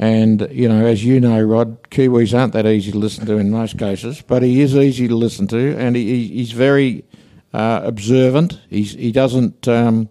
and, 0.00 0.48
you 0.50 0.66
know, 0.66 0.86
as 0.86 1.04
you 1.04 1.20
know, 1.20 1.42
Rod, 1.42 1.90
Kiwis 1.90 2.36
aren't 2.36 2.54
that 2.54 2.64
easy 2.64 2.90
to 2.90 2.96
listen 2.96 3.26
to 3.26 3.36
in 3.36 3.50
most 3.50 3.76
cases, 3.76 4.22
but 4.22 4.42
he 4.42 4.62
is 4.62 4.74
easy 4.74 5.06
to 5.08 5.14
listen 5.14 5.46
to, 5.48 5.76
and 5.76 5.94
he, 5.94 6.26
he's 6.26 6.52
very 6.52 7.04
uh, 7.52 7.82
observant. 7.84 8.58
He's, 8.70 8.94
he 8.94 9.12
doesn't, 9.12 9.68
um, 9.68 10.08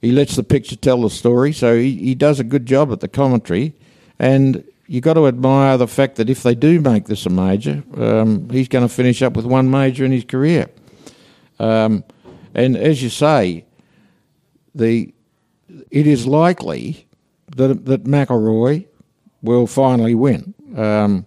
he 0.00 0.12
lets 0.12 0.36
the 0.36 0.44
picture 0.44 0.76
tell 0.76 1.02
the 1.02 1.10
story, 1.10 1.52
so 1.52 1.76
he, 1.76 1.96
he 1.96 2.14
does 2.14 2.38
a 2.38 2.44
good 2.44 2.64
job 2.64 2.92
at 2.92 3.00
the 3.00 3.08
commentary. 3.08 3.74
And 4.20 4.62
you've 4.86 5.02
got 5.02 5.14
to 5.14 5.26
admire 5.26 5.78
the 5.78 5.88
fact 5.88 6.14
that 6.14 6.30
if 6.30 6.44
they 6.44 6.54
do 6.54 6.80
make 6.80 7.06
this 7.06 7.26
a 7.26 7.30
major, 7.30 7.82
um, 7.96 8.48
he's 8.50 8.68
going 8.68 8.86
to 8.86 8.94
finish 8.94 9.20
up 9.20 9.34
with 9.34 9.46
one 9.46 9.68
major 9.68 10.04
in 10.04 10.12
his 10.12 10.24
career. 10.24 10.70
Um, 11.58 12.04
and 12.54 12.76
as 12.76 13.02
you 13.02 13.10
say, 13.10 13.64
the 14.76 15.12
it 15.90 16.06
is 16.06 16.24
likely 16.24 17.08
that 17.56 17.84
that 17.86 18.04
McIlroy 18.04 18.86
will 19.44 19.66
finally 19.66 20.14
win. 20.14 20.54
Um, 20.76 21.26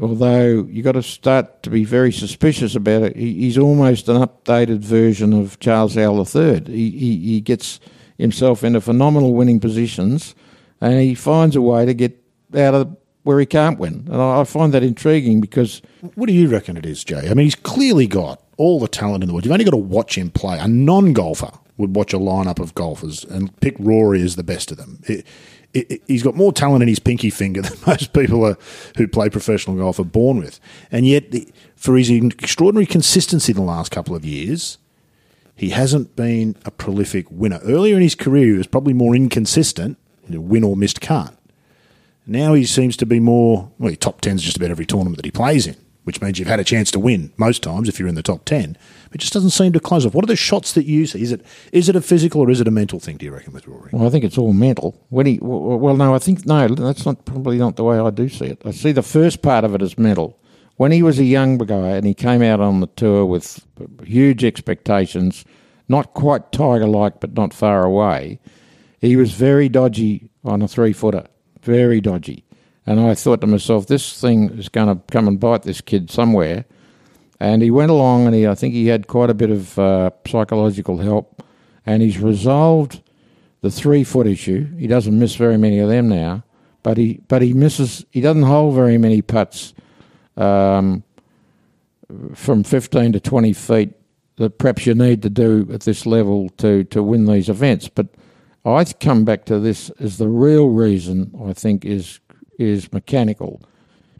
although 0.00 0.66
you've 0.70 0.84
got 0.84 0.92
to 0.92 1.02
start 1.02 1.62
to 1.64 1.70
be 1.70 1.84
very 1.84 2.12
suspicious 2.12 2.74
about 2.74 3.02
it. 3.02 3.16
He, 3.16 3.34
he's 3.34 3.58
almost 3.58 4.08
an 4.08 4.16
updated 4.16 4.78
version 4.78 5.32
of 5.32 5.58
Charles 5.58 5.94
Howell 5.94 6.26
III. 6.26 6.64
He, 6.66 6.90
he, 6.90 7.18
he 7.18 7.40
gets 7.40 7.80
himself 8.16 8.62
into 8.62 8.80
phenomenal 8.80 9.34
winning 9.34 9.60
positions 9.60 10.34
and 10.80 11.00
he 11.00 11.14
finds 11.14 11.56
a 11.56 11.62
way 11.62 11.86
to 11.86 11.94
get 11.94 12.22
out 12.54 12.74
of 12.74 12.96
where 13.24 13.40
he 13.40 13.46
can't 13.46 13.78
win. 13.78 14.06
And 14.10 14.22
I, 14.22 14.40
I 14.40 14.44
find 14.44 14.72
that 14.74 14.82
intriguing 14.82 15.40
because. 15.40 15.82
What 16.14 16.26
do 16.26 16.32
you 16.32 16.48
reckon 16.48 16.76
it 16.76 16.86
is, 16.86 17.02
Jay? 17.04 17.28
I 17.28 17.34
mean, 17.34 17.46
he's 17.46 17.54
clearly 17.54 18.06
got 18.06 18.42
all 18.56 18.80
the 18.80 18.88
talent 18.88 19.22
in 19.22 19.28
the 19.28 19.34
world. 19.34 19.44
You've 19.44 19.52
only 19.52 19.64
got 19.64 19.72
to 19.72 19.76
watch 19.76 20.16
him 20.16 20.30
play. 20.30 20.58
A 20.58 20.68
non 20.68 21.12
golfer 21.12 21.50
would 21.76 21.94
watch 21.94 22.12
a 22.12 22.18
lineup 22.18 22.58
of 22.58 22.74
golfers 22.74 23.24
and 23.24 23.54
pick 23.60 23.76
Rory 23.78 24.22
as 24.22 24.36
the 24.36 24.42
best 24.42 24.70
of 24.70 24.76
them. 24.76 25.00
It, 25.04 25.26
he's 25.72 26.22
got 26.22 26.34
more 26.34 26.52
talent 26.52 26.82
in 26.82 26.88
his 26.88 26.98
pinky 26.98 27.30
finger 27.30 27.62
than 27.62 27.78
most 27.86 28.12
people 28.12 28.44
are, 28.44 28.56
who 28.96 29.06
play 29.06 29.28
professional 29.28 29.76
golf 29.76 29.98
are 29.98 30.04
born 30.04 30.38
with. 30.38 30.60
And 30.90 31.06
yet, 31.06 31.34
for 31.76 31.96
his 31.96 32.10
extraordinary 32.10 32.86
consistency 32.86 33.52
in 33.52 33.56
the 33.56 33.62
last 33.62 33.90
couple 33.90 34.14
of 34.14 34.24
years, 34.24 34.78
he 35.54 35.70
hasn't 35.70 36.14
been 36.14 36.56
a 36.64 36.70
prolific 36.70 37.26
winner. 37.30 37.60
Earlier 37.64 37.96
in 37.96 38.02
his 38.02 38.14
career, 38.14 38.46
he 38.46 38.58
was 38.58 38.66
probably 38.66 38.94
more 38.94 39.14
inconsistent, 39.14 39.98
win 40.28 40.64
or 40.64 40.76
missed 40.76 41.00
cut. 41.00 41.34
Now 42.26 42.54
he 42.54 42.64
seems 42.64 42.96
to 42.98 43.06
be 43.06 43.20
more, 43.20 43.70
well, 43.78 43.90
he 43.90 43.96
top 43.96 44.20
10s 44.20 44.40
just 44.40 44.56
about 44.56 44.70
every 44.70 44.86
tournament 44.86 45.16
that 45.16 45.24
he 45.24 45.30
plays 45.30 45.66
in, 45.66 45.76
which 46.08 46.22
means 46.22 46.38
you've 46.38 46.48
had 46.48 46.58
a 46.58 46.64
chance 46.64 46.90
to 46.90 46.98
win 46.98 47.30
most 47.36 47.62
times 47.62 47.86
if 47.86 47.98
you're 47.98 48.08
in 48.08 48.14
the 48.14 48.22
top 48.22 48.46
10. 48.46 48.78
But 49.10 49.16
it 49.16 49.18
just 49.18 49.34
doesn't 49.34 49.50
seem 49.50 49.74
to 49.74 49.78
close 49.78 50.06
off. 50.06 50.14
What 50.14 50.24
are 50.24 50.26
the 50.26 50.36
shots 50.36 50.72
that 50.72 50.86
you 50.86 51.04
see? 51.04 51.20
Is 51.20 51.32
it, 51.32 51.44
is 51.70 51.90
it 51.90 51.96
a 51.96 52.00
physical 52.00 52.40
or 52.40 52.48
is 52.50 52.62
it 52.62 52.66
a 52.66 52.70
mental 52.70 52.98
thing, 52.98 53.18
do 53.18 53.26
you 53.26 53.34
reckon, 53.34 53.52
with 53.52 53.68
Rory? 53.68 53.90
Well, 53.92 54.06
I 54.06 54.08
think 54.08 54.24
it's 54.24 54.38
all 54.38 54.54
mental. 54.54 54.98
When 55.10 55.26
he, 55.26 55.38
well, 55.42 55.98
no, 55.98 56.14
I 56.14 56.18
think, 56.18 56.46
no, 56.46 56.66
that's 56.66 57.04
not 57.04 57.26
probably 57.26 57.58
not 57.58 57.76
the 57.76 57.84
way 57.84 57.98
I 57.98 58.08
do 58.08 58.30
see 58.30 58.46
it. 58.46 58.62
I 58.64 58.70
see 58.70 58.90
the 58.90 59.02
first 59.02 59.42
part 59.42 59.64
of 59.64 59.74
it 59.74 59.82
as 59.82 59.98
mental. 59.98 60.40
When 60.76 60.92
he 60.92 61.02
was 61.02 61.18
a 61.18 61.24
young 61.24 61.58
guy 61.58 61.90
and 61.90 62.06
he 62.06 62.14
came 62.14 62.40
out 62.40 62.60
on 62.60 62.80
the 62.80 62.86
tour 62.86 63.26
with 63.26 63.62
huge 64.02 64.44
expectations, 64.44 65.44
not 65.90 66.14
quite 66.14 66.52
tiger 66.52 66.86
like, 66.86 67.20
but 67.20 67.34
not 67.34 67.52
far 67.52 67.84
away, 67.84 68.40
he 68.98 69.14
was 69.14 69.32
very 69.32 69.68
dodgy 69.68 70.30
on 70.42 70.62
a 70.62 70.68
three 70.68 70.94
footer 70.94 71.26
very 71.68 72.00
dodgy. 72.00 72.44
And 72.88 73.00
I 73.00 73.14
thought 73.14 73.42
to 73.42 73.46
myself, 73.46 73.86
this 73.86 74.18
thing 74.18 74.48
is 74.58 74.70
going 74.70 74.88
to 74.88 75.02
come 75.12 75.28
and 75.28 75.38
bite 75.38 75.62
this 75.62 75.82
kid 75.82 76.10
somewhere. 76.10 76.64
And 77.38 77.60
he 77.60 77.70
went 77.70 77.90
along, 77.90 78.24
and 78.24 78.34
he, 78.34 78.46
I 78.46 78.54
think 78.54 78.72
he 78.72 78.86
had 78.86 79.08
quite 79.08 79.28
a 79.28 79.34
bit 79.34 79.50
of 79.50 79.78
uh, 79.78 80.08
psychological 80.26 80.96
help, 80.96 81.42
and 81.84 82.00
he's 82.00 82.18
resolved 82.18 83.02
the 83.60 83.70
three 83.70 84.04
foot 84.04 84.26
issue. 84.26 84.74
He 84.78 84.86
doesn't 84.86 85.18
miss 85.18 85.34
very 85.34 85.58
many 85.58 85.80
of 85.80 85.90
them 85.90 86.08
now, 86.08 86.44
but 86.82 86.96
he 86.96 87.20
but 87.28 87.42
he 87.42 87.52
misses. 87.52 88.06
He 88.10 88.22
doesn't 88.22 88.44
hold 88.44 88.74
very 88.74 88.96
many 88.96 89.20
putts 89.20 89.74
um, 90.38 91.04
from 92.34 92.64
fifteen 92.64 93.12
to 93.12 93.20
twenty 93.20 93.52
feet 93.52 93.90
that 94.36 94.56
perhaps 94.56 94.86
you 94.86 94.94
need 94.94 95.20
to 95.22 95.30
do 95.30 95.68
at 95.70 95.82
this 95.82 96.06
level 96.06 96.48
to 96.56 96.84
to 96.84 97.02
win 97.02 97.26
these 97.26 97.50
events. 97.50 97.86
But 97.88 98.06
I 98.64 98.82
come 98.84 99.26
back 99.26 99.44
to 99.44 99.60
this 99.60 99.90
as 100.00 100.16
the 100.16 100.28
real 100.28 100.70
reason 100.70 101.38
I 101.44 101.52
think 101.52 101.84
is 101.84 102.18
is 102.58 102.92
mechanical. 102.92 103.62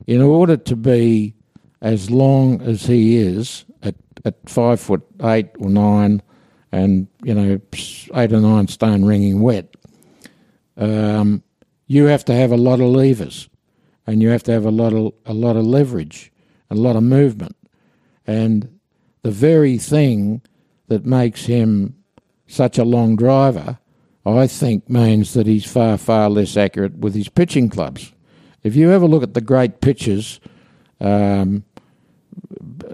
In 0.07 0.23
order 0.23 0.57
to 0.57 0.77
be 0.77 1.35
as 1.81 2.11
long 2.11 2.63
as 2.63 2.87
he 2.87 3.17
is 3.17 3.65
at, 3.83 3.95
at 4.25 4.37
five 4.49 4.81
foot 4.81 5.03
eight 5.23 5.51
or 5.59 5.69
nine, 5.69 6.23
and 6.73 7.09
you 7.23 7.35
know 7.35 7.61
eight 8.15 8.33
or 8.33 8.41
nine 8.41 8.69
stone 8.69 9.05
ringing 9.05 9.41
wet, 9.41 9.75
um, 10.77 11.43
you 11.87 12.07
have 12.07 12.25
to 12.27 12.35
have 12.35 12.53
a 12.53 12.57
lot 12.57 12.81
of 12.81 12.87
levers, 12.87 13.49
and 14.07 14.23
you 14.23 14.29
have 14.31 14.43
to 14.45 14.53
have 14.53 14.65
a 14.65 14.71
lot 14.71 14.93
of 14.93 15.13
a 15.27 15.35
lot 15.35 15.57
of 15.57 15.65
leverage, 15.65 16.33
and 16.71 16.79
a 16.79 16.83
lot 16.83 16.97
of 16.97 17.03
movement, 17.03 17.57
and 18.27 18.79
the 19.23 19.31
very 19.31 19.79
thing 19.79 20.41
that 20.87 21.05
makes 21.05 21.45
him 21.47 21.95
such 22.47 22.79
a 22.79 22.85
long 22.85 23.15
driver 23.15 23.79
I 24.37 24.47
think 24.47 24.89
means 24.91 25.33
that 25.35 25.47
he's 25.47 25.65
far, 25.65 25.97
far 25.97 26.29
less 26.29 26.57
accurate 26.57 26.99
with 26.99 27.15
his 27.15 27.29
pitching 27.29 27.71
clubs. 27.71 28.13
If 28.63 28.77
you 28.77 28.91
ever 28.91 29.07
look 29.07 29.23
at 29.23 29.35
the 29.35 29.41
great 29.41 29.81
pitchers, 29.81 30.41
um, 31.01 31.65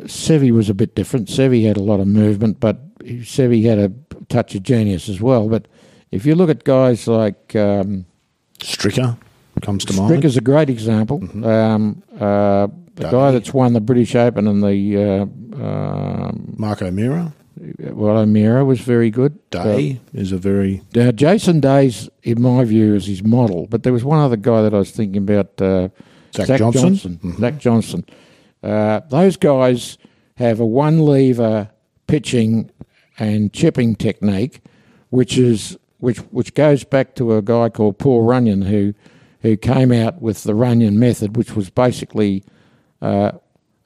Seve 0.03 0.51
was 0.53 0.69
a 0.69 0.75
bit 0.75 0.95
different. 0.95 1.29
Seve 1.29 1.67
had 1.67 1.77
a 1.77 1.83
lot 1.83 2.01
of 2.01 2.07
movement, 2.07 2.61
but 2.61 2.99
Seve 3.01 3.65
had 3.65 3.79
a 3.79 3.93
touch 4.29 4.55
of 4.55 4.63
genius 4.63 5.09
as 5.09 5.21
well. 5.21 5.49
But 5.49 5.67
if 6.11 6.27
you 6.27 6.35
look 6.35 6.51
at 6.51 6.65
guys 6.65 7.09
like 7.09 7.57
um, 7.57 8.07
Stricker, 8.59 9.17
comes 9.63 9.85
to 9.87 9.93
Stricker's 9.93 10.01
mind. 10.01 10.23
Stricker's 10.23 10.37
a 10.37 10.41
great 10.41 10.71
example. 10.71 11.21
Mm-hmm. 11.21 11.45
Um, 11.45 12.03
uh, 12.19 12.69
the 12.95 13.11
guy 13.11 13.33
that's 13.33 13.53
won 13.53 13.73
the 13.73 13.81
British 13.81 14.15
Open 14.15 14.47
and 14.47 14.63
the 14.63 14.97
uh, 14.97 15.63
um, 15.63 16.55
Mark 16.57 16.83
O'Meara. 16.83 17.33
Well, 17.79 18.19
O'Meara 18.19 18.65
was 18.65 18.81
very 18.81 19.11
good. 19.11 19.39
Day 19.51 20.01
uh, 20.15 20.21
is 20.21 20.33
a 20.33 20.39
very. 20.39 20.83
now 20.95 21.11
Jason 21.11 21.61
Day's, 21.61 22.09
in 22.23 22.43
my 22.43 22.65
view, 22.65 22.95
is 22.95 23.07
his 23.07 23.23
model. 23.23 23.67
But 23.69 23.83
there 23.83 23.93
was 23.93 24.05
one 24.05 24.19
other 24.19 24.37
guy 24.37 24.63
that 24.63 24.75
I 24.75 24.79
was 24.79 24.91
thinking 24.91 25.23
about. 25.23 25.61
Uh, 25.61 25.89
Zach, 26.35 26.47
Zach 26.47 26.59
Johnson. 26.59 26.83
Johnson. 26.83 27.21
Mm-hmm. 27.23 27.41
Zach 27.41 27.59
Johnson. 27.59 28.05
Uh, 28.63 29.01
those 29.09 29.37
guys 29.37 29.99
have 30.37 30.59
a 30.59 30.67
one 30.67 30.99
lever 31.01 31.71
pitching 32.07 32.71
and 33.19 33.53
chipping 33.53 33.95
technique, 33.95 34.61
which 35.11 35.39
is 35.39 35.79
which 35.99 36.19
which 36.19 36.55
goes 36.55 36.85
back 36.85 37.15
to 37.17 37.37
a 37.37 37.43
guy 37.43 37.69
called 37.69 37.99
Paul 37.99 38.23
Runyon 38.23 38.63
who 38.63 38.95
who 39.43 39.57
came 39.57 39.93
out 39.93 40.21
with 40.21 40.43
the 40.43 40.55
Runyon 40.55 40.99
method, 40.99 41.37
which 41.37 41.55
was 41.55 41.71
basically 41.71 42.45
uh, 43.03 43.33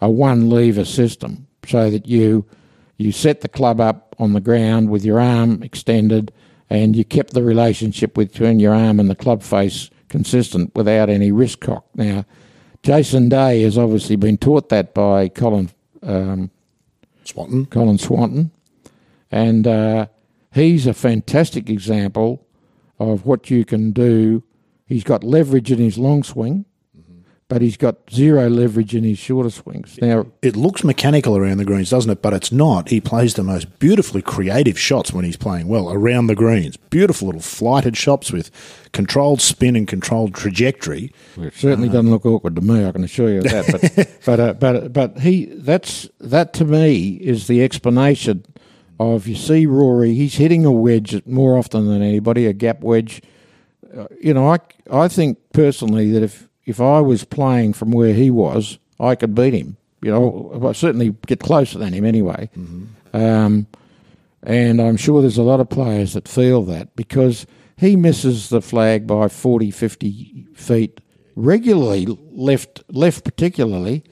a 0.00 0.08
one 0.08 0.48
lever 0.48 0.84
system, 0.84 1.46
so 1.66 1.90
that 1.90 2.06
you 2.06 2.46
you 2.98 3.12
set 3.12 3.40
the 3.40 3.48
club 3.48 3.80
up 3.80 4.14
on 4.18 4.32
the 4.32 4.40
ground 4.40 4.90
with 4.90 5.04
your 5.04 5.20
arm 5.20 5.62
extended, 5.62 6.32
and 6.68 6.94
you 6.96 7.04
kept 7.04 7.32
the 7.32 7.44
relationship 7.44 8.14
between 8.14 8.60
your 8.60 8.74
arm 8.74 9.00
and 9.00 9.08
the 9.08 9.14
club 9.14 9.42
face 9.42 9.88
consistent 10.08 10.74
without 10.74 11.08
any 11.08 11.30
wrist 11.32 11.60
cock. 11.60 11.86
Now, 11.94 12.26
Jason 12.82 13.28
Day 13.28 13.62
has 13.62 13.78
obviously 13.78 14.16
been 14.16 14.36
taught 14.36 14.68
that 14.68 14.94
by 14.94 15.28
Colin 15.28 15.70
um, 16.02 16.50
Swatton. 17.24 17.66
Colin 17.66 17.98
Swatton, 17.98 18.50
and 19.30 19.66
uh, 19.66 20.06
he's 20.52 20.86
a 20.86 20.94
fantastic 20.94 21.70
example 21.70 22.46
of 22.98 23.24
what 23.24 23.48
you 23.48 23.64
can 23.64 23.92
do. 23.92 24.42
He's 24.86 25.04
got 25.04 25.22
leverage 25.22 25.70
in 25.70 25.78
his 25.78 25.98
long 25.98 26.24
swing 26.24 26.64
but 27.48 27.62
he's 27.62 27.78
got 27.78 27.96
zero 28.10 28.48
leverage 28.48 28.94
in 28.94 29.04
his 29.04 29.18
shorter 29.18 29.48
swings. 29.48 29.98
Now 30.02 30.26
it 30.42 30.54
looks 30.54 30.84
mechanical 30.84 31.36
around 31.36 31.56
the 31.56 31.64
greens, 31.64 31.88
doesn't 31.88 32.10
it? 32.10 32.20
But 32.20 32.34
it's 32.34 32.52
not. 32.52 32.90
He 32.90 33.00
plays 33.00 33.34
the 33.34 33.42
most 33.42 33.78
beautifully 33.78 34.20
creative 34.20 34.78
shots 34.78 35.12
when 35.12 35.24
he's 35.24 35.36
playing 35.36 35.66
well 35.66 35.90
around 35.90 36.26
the 36.26 36.34
greens. 36.34 36.76
Beautiful 36.76 37.26
little 37.26 37.40
flighted 37.40 37.96
shots 37.96 38.30
with 38.30 38.50
controlled 38.92 39.40
spin 39.40 39.76
and 39.76 39.88
controlled 39.88 40.34
trajectory. 40.34 41.10
It 41.38 41.54
certainly 41.54 41.88
uh, 41.88 41.92
doesn't 41.92 42.10
look 42.10 42.26
awkward 42.26 42.54
to 42.56 42.62
me. 42.62 42.86
I 42.86 42.92
can 42.92 43.02
assure 43.02 43.30
you 43.30 43.38
of 43.38 43.44
that. 43.44 43.66
But 43.72 44.20
but 44.26 44.40
uh, 44.40 44.52
but 44.54 44.92
but 44.92 45.18
he 45.20 45.46
that's 45.46 46.08
that 46.20 46.52
to 46.54 46.66
me 46.66 47.14
is 47.14 47.46
the 47.46 47.62
explanation 47.64 48.44
of 49.00 49.26
you 49.26 49.36
see 49.36 49.64
Rory. 49.64 50.12
He's 50.14 50.34
hitting 50.34 50.66
a 50.66 50.72
wedge 50.72 51.24
more 51.24 51.56
often 51.56 51.88
than 51.88 52.02
anybody, 52.02 52.44
a 52.44 52.52
gap 52.52 52.82
wedge. 52.82 53.22
Uh, 53.96 54.06
you 54.20 54.34
know, 54.34 54.52
I 54.52 54.58
I 54.90 55.08
think 55.08 55.38
personally 55.54 56.10
that 56.12 56.22
if 56.22 56.47
if 56.68 56.82
I 56.82 57.00
was 57.00 57.24
playing 57.24 57.72
from 57.72 57.92
where 57.92 58.12
he 58.12 58.30
was, 58.30 58.78
I 59.00 59.14
could 59.14 59.34
beat 59.34 59.54
him. 59.54 59.78
You 60.02 60.10
know, 60.10 60.68
I 60.68 60.72
certainly 60.72 61.16
get 61.26 61.40
closer 61.40 61.78
than 61.78 61.94
him 61.94 62.04
anyway. 62.04 62.50
Mm-hmm. 62.56 63.16
Um, 63.16 63.66
and 64.42 64.80
I'm 64.80 64.98
sure 64.98 65.22
there's 65.22 65.38
a 65.38 65.42
lot 65.42 65.60
of 65.60 65.70
players 65.70 66.12
that 66.12 66.28
feel 66.28 66.62
that 66.64 66.94
because 66.94 67.46
he 67.78 67.96
misses 67.96 68.50
the 68.50 68.60
flag 68.60 69.06
by 69.06 69.28
40, 69.28 69.70
50 69.70 70.46
feet 70.54 71.00
regularly, 71.34 72.06
left, 72.32 72.84
left 72.90 73.24
particularly. 73.24 74.04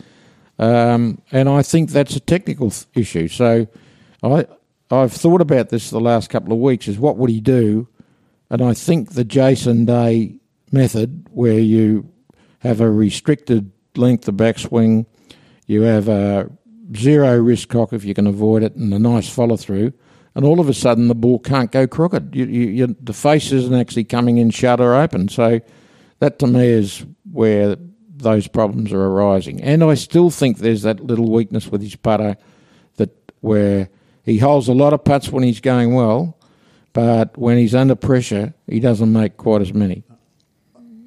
Um, 0.58 1.20
and 1.30 1.50
I 1.50 1.62
think 1.62 1.90
that's 1.90 2.16
a 2.16 2.20
technical 2.20 2.70
th- 2.70 2.86
issue. 2.94 3.28
So 3.28 3.66
I, 4.22 4.46
I've 4.90 5.12
thought 5.12 5.42
about 5.42 5.68
this 5.68 5.90
the 5.90 6.00
last 6.00 6.30
couple 6.30 6.54
of 6.54 6.58
weeks 6.58 6.88
is 6.88 6.98
what 6.98 7.18
would 7.18 7.28
he 7.28 7.40
do? 7.40 7.86
And 8.48 8.62
I 8.62 8.72
think 8.72 9.12
the 9.12 9.24
Jason 9.24 9.84
Day 9.84 10.36
method, 10.72 11.28
where 11.32 11.58
you 11.58 12.10
have 12.60 12.80
a 12.80 12.90
restricted 12.90 13.70
length 13.96 14.28
of 14.28 14.36
backswing. 14.36 15.06
You 15.66 15.82
have 15.82 16.08
a 16.08 16.50
zero 16.94 17.38
wrist 17.38 17.68
cock 17.68 17.92
if 17.92 18.04
you 18.04 18.14
can 18.14 18.26
avoid 18.26 18.62
it, 18.62 18.74
and 18.76 18.92
a 18.92 18.98
nice 18.98 19.28
follow 19.28 19.56
through. 19.56 19.92
And 20.34 20.44
all 20.44 20.60
of 20.60 20.68
a 20.68 20.74
sudden, 20.74 21.08
the 21.08 21.14
ball 21.14 21.38
can't 21.38 21.72
go 21.72 21.86
crooked. 21.86 22.36
You, 22.36 22.44
you, 22.44 22.66
you, 22.68 22.96
the 23.00 23.14
face 23.14 23.52
isn't 23.52 23.74
actually 23.74 24.04
coming 24.04 24.36
in 24.36 24.50
shut 24.50 24.80
or 24.80 24.94
open. 24.94 25.28
So 25.28 25.60
that 26.18 26.38
to 26.40 26.46
me 26.46 26.66
is 26.66 27.06
where 27.32 27.76
those 28.14 28.46
problems 28.46 28.92
are 28.92 29.02
arising. 29.02 29.62
And 29.62 29.82
I 29.82 29.94
still 29.94 30.30
think 30.30 30.58
there's 30.58 30.82
that 30.82 31.00
little 31.00 31.30
weakness 31.30 31.68
with 31.68 31.82
his 31.82 31.96
putter 31.96 32.36
that 32.96 33.10
where 33.40 33.88
he 34.24 34.38
holds 34.38 34.68
a 34.68 34.74
lot 34.74 34.92
of 34.92 35.04
putts 35.04 35.30
when 35.30 35.42
he's 35.42 35.60
going 35.60 35.94
well, 35.94 36.38
but 36.92 37.36
when 37.38 37.58
he's 37.58 37.74
under 37.74 37.94
pressure, 37.94 38.54
he 38.66 38.80
doesn't 38.80 39.12
make 39.12 39.36
quite 39.36 39.62
as 39.62 39.72
many. 39.72 40.02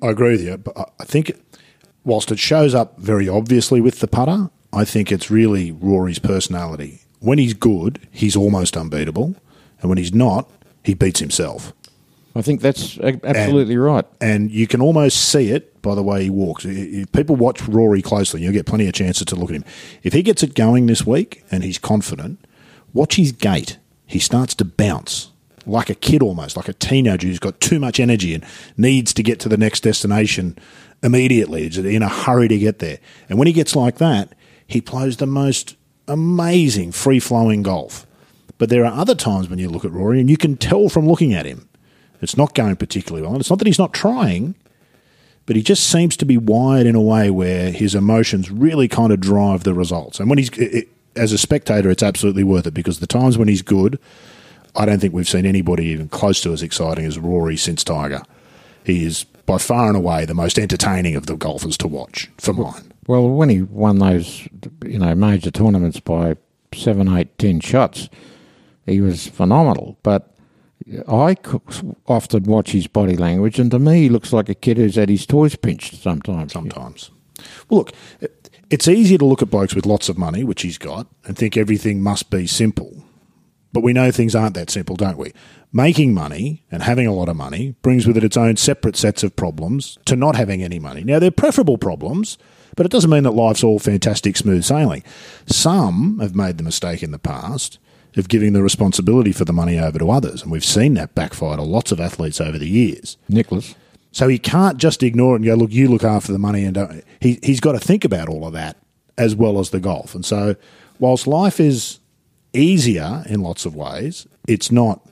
I 0.02 0.08
agree 0.08 0.32
with 0.32 0.42
you, 0.42 0.58
but 0.58 0.94
I 1.00 1.04
think 1.04 1.32
whilst 2.04 2.32
it 2.32 2.40
shows 2.40 2.74
up 2.74 2.98
very 2.98 3.28
obviously 3.28 3.82
with 3.82 4.00
the 4.00 4.08
putter, 4.08 4.50
I 4.72 4.86
think 4.86 5.12
it's 5.12 5.30
really 5.30 5.72
Rory's 5.72 6.20
personality. 6.20 7.02
When 7.20 7.38
he's 7.38 7.54
good, 7.54 8.08
he's 8.12 8.36
almost 8.36 8.78
unbeatable, 8.78 9.36
and 9.82 9.90
when 9.90 9.98
he's 9.98 10.14
not, 10.14 10.50
he 10.84 10.94
beats 10.94 11.20
himself. 11.20 11.74
I 12.36 12.42
think 12.42 12.62
that's 12.62 12.98
absolutely 13.00 13.74
and, 13.74 13.84
right. 13.84 14.06
And 14.22 14.52
you 14.52 14.68
can 14.68 14.82
almost 14.82 15.30
see 15.30 15.50
it 15.50 15.82
by 15.82 15.96
the 15.96 16.04
way 16.04 16.24
he 16.24 16.30
walks. 16.30 16.64
If 16.64 17.12
people 17.12 17.36
watch 17.36 17.62
Rory 17.68 18.02
closely, 18.02 18.42
you'll 18.42 18.54
get 18.54 18.66
plenty 18.66 18.88
of 18.88 18.94
chances 18.94 19.26
to 19.26 19.36
look 19.36 19.50
at 19.50 19.56
him. 19.56 19.66
If 20.04 20.14
he 20.14 20.22
gets 20.22 20.44
it 20.44 20.54
going 20.54 20.86
this 20.86 21.06
week 21.06 21.44
and 21.52 21.64
he's 21.64 21.78
confident, 21.80 22.40
watch 22.94 23.16
his 23.16 23.32
gait. 23.32 23.78
He 24.06 24.20
starts 24.20 24.54
to 24.56 24.66
bounce 24.66 25.29
like 25.70 25.90
a 25.90 25.96
kid 25.96 26.22
almost, 26.22 26.58
like 26.58 26.68
a 26.68 26.74
teenager 26.74 27.28
who's 27.28 27.40
got 27.40 27.60
too 27.60 27.80
much 27.80 28.00
energy 28.00 28.34
and 28.34 28.46
needs 28.78 29.14
to 29.14 29.24
get 29.24 29.40
to 29.42 29.50
the 29.50 29.58
next 29.58 29.82
destination 29.82 30.58
immediately, 31.02 31.68
in 31.68 32.02
a 32.02 32.10
hurry 32.10 32.48
to 32.48 32.58
get 32.58 32.80
there. 32.80 33.00
And 33.30 33.38
when 33.38 33.48
he 33.48 33.54
gets 33.54 33.76
like 33.76 33.98
that, 33.98 34.34
he 34.68 34.82
plays 34.82 35.18
the 35.18 35.28
most 35.28 35.76
amazing 36.08 36.92
free 36.92 37.20
flowing 37.20 37.64
golf. 37.64 38.06
But 38.58 38.70
there 38.70 38.86
are 38.86 39.00
other 39.00 39.16
times 39.16 39.50
when 39.50 39.60
you 39.60 39.70
look 39.70 39.86
at 39.86 39.92
Rory 39.92 40.20
and 40.20 40.30
you 40.30 40.38
can 40.38 40.58
tell 40.58 40.90
from 40.90 41.08
looking 41.08 41.34
at 41.34 41.46
him, 41.46 41.70
it's 42.22 42.36
not 42.36 42.54
going 42.54 42.76
particularly 42.76 43.22
well. 43.22 43.32
And 43.32 43.40
it's 43.40 43.50
not 43.50 43.60
that 43.60 43.68
he's 43.68 43.80
not 43.80 43.94
trying, 43.94 44.56
but 45.46 45.56
he 45.56 45.64
just 45.64 45.90
seems 45.90 46.18
to 46.18 46.26
be 46.26 46.38
wired 46.38 46.86
in 46.86 46.96
a 46.96 47.02
way 47.02 47.30
where 47.30 47.72
his 47.72 47.96
emotions 47.96 48.52
really 48.52 48.88
kind 48.88 49.14
of 49.14 49.22
drive 49.22 49.64
the 49.64 49.74
results. 49.74 50.20
And 50.20 50.30
when 50.30 50.38
he's, 50.38 50.50
it, 50.58 50.90
as 51.16 51.32
a 51.32 51.38
spectator, 51.38 51.90
it's 51.90 52.04
absolutely 52.04 52.44
worth 52.44 52.68
it 52.68 52.74
because 52.74 53.00
the 53.00 53.08
times 53.08 53.38
when 53.38 53.48
he's 53.48 53.62
good, 53.62 53.98
I 54.76 54.86
don't 54.86 55.00
think 55.00 55.14
we've 55.14 55.28
seen 55.28 55.46
anybody 55.46 55.86
even 55.88 56.10
close 56.10 56.42
to 56.42 56.54
as 56.54 56.62
exciting 56.62 57.06
as 57.06 57.18
Rory 57.18 57.58
since 57.58 57.84
Tiger. 57.84 58.22
He 58.84 59.06
is 59.06 59.24
by 59.46 59.58
far 59.58 59.88
and 59.88 59.98
away 59.98 60.26
the 60.26 60.34
most 60.34 60.60
entertaining 60.60 61.16
of 61.16 61.26
the 61.26 61.36
golfers 61.36 61.78
to 61.78 61.88
watch 61.88 62.30
for 62.38 62.54
mine. 62.54 62.94
Well, 63.08 63.30
when 63.30 63.50
he 63.50 63.64
won 63.64 63.98
those, 63.98 64.48
you 64.86 65.00
know, 65.00 65.16
major 65.16 65.50
tournaments 65.50 66.00
by 66.00 66.36
seven, 66.74 67.08
eight, 67.10 67.36
ten 67.40 67.60
shots, 67.60 68.10
he 68.86 69.02
was 69.02 69.28
phenomenal. 69.28 69.98
But 70.04 70.32
I 71.08 71.36
often 72.08 72.44
watch 72.44 72.72
his 72.72 72.88
body 72.88 73.18
language, 73.18 73.60
and 73.60 73.72
to 73.72 73.80
me, 73.80 74.04
he 74.04 74.10
looks 74.10 74.32
like 74.32 74.50
a 74.50 74.56
kid 74.56 74.78
who's 74.78 74.96
had 74.96 75.10
his 75.10 75.26
toys 75.26 75.56
pinched 75.56 75.96
sometimes. 75.96 76.54
Sometimes. 76.54 77.10
Well, 77.70 77.80
look, 77.80 77.94
it's 78.70 78.88
easier 78.88 79.18
to 79.18 79.26
look 79.26 79.42
at 79.42 79.50
blokes 79.50 79.74
with 79.74 79.86
lots 79.86 80.10
of 80.10 80.18
money, 80.18 80.44
which 80.44 80.62
he's 80.62 80.78
got, 80.78 81.08
and 81.26 81.38
think 81.38 81.58
everything 81.58 82.02
must 82.02 82.30
be 82.30 82.46
simple. 82.46 82.89
But 83.72 83.84
we 83.84 83.94
know 83.94 84.12
things 84.12 84.36
aren't 84.36 84.56
that 84.56 84.70
simple, 84.70 84.96
don't 84.96 85.18
we? 85.18 85.32
Making 85.72 86.14
money 86.14 86.64
and 86.72 86.82
having 86.82 87.06
a 87.06 87.14
lot 87.14 87.30
of 87.30 87.36
money 87.36 87.76
brings 87.82 88.08
with 88.08 88.18
it 88.18 88.24
its 88.24 88.38
own 88.38 88.58
separate 88.58 88.96
sets 88.96 89.24
of 89.24 89.36
problems 89.36 90.00
to 90.06 90.16
not 90.16 90.36
having 90.36 90.64
any 90.64 90.80
money. 90.80 91.04
Now, 91.04 91.20
they're 91.20 91.30
preferable 91.30 91.78
problems, 91.78 92.38
but 92.76 92.86
it 92.86 92.92
doesn't 92.92 93.12
mean 93.12 93.24
that 93.24 93.32
life's 93.32 93.64
all 93.64 93.78
fantastic, 93.78 94.38
smooth 94.38 94.64
sailing. 94.64 95.04
Some 95.46 96.20
have 96.20 96.36
made 96.36 96.58
the 96.58 96.64
mistake 96.64 97.04
in 97.04 97.12
the 97.12 97.20
past 97.20 97.78
of 98.18 98.28
giving 98.28 98.54
the 98.54 98.64
responsibility 98.64 99.32
for 99.32 99.46
the 99.46 99.54
money 99.54 99.78
over 99.78 100.00
to 100.00 100.10
others, 100.10 100.42
and 100.42 100.52
we've 100.52 100.66
seen 100.66 100.96
that 100.96 101.14
backfire 101.14 101.58
to 101.58 101.62
lots 101.62 101.92
of 101.92 102.00
athletes 102.00 102.42
over 102.42 102.58
the 102.58 102.68
years. 102.68 103.18
Nicholas. 103.28 103.76
So 104.12 104.28
he 104.28 104.40
can't 104.40 104.78
just 104.78 105.04
ignore 105.04 105.34
it 105.34 105.38
and 105.38 105.46
go, 105.46 105.54
look, 105.54 105.72
you 105.72 105.88
look 105.88 106.04
after 106.04 106.32
the 106.32 106.40
money, 106.40 106.64
and 106.66 106.74
don't. 106.74 107.04
he 107.20 107.40
he's 107.44 107.60
got 107.60 107.74
to 107.74 107.80
think 107.80 108.04
about 108.04 108.28
all 108.28 108.48
of 108.48 108.54
that 108.54 108.78
as 109.18 109.36
well 109.36 109.60
as 109.60 109.70
the 109.70 109.80
golf. 109.80 110.16
And 110.16 110.26
so, 110.26 110.56
whilst 110.98 111.28
life 111.28 111.60
is 111.60 112.00
easier 112.54 113.24
in 113.28 113.42
lots 113.42 113.66
of 113.66 113.76
ways, 113.76 114.28
it's 114.48 114.72
not 114.72 115.06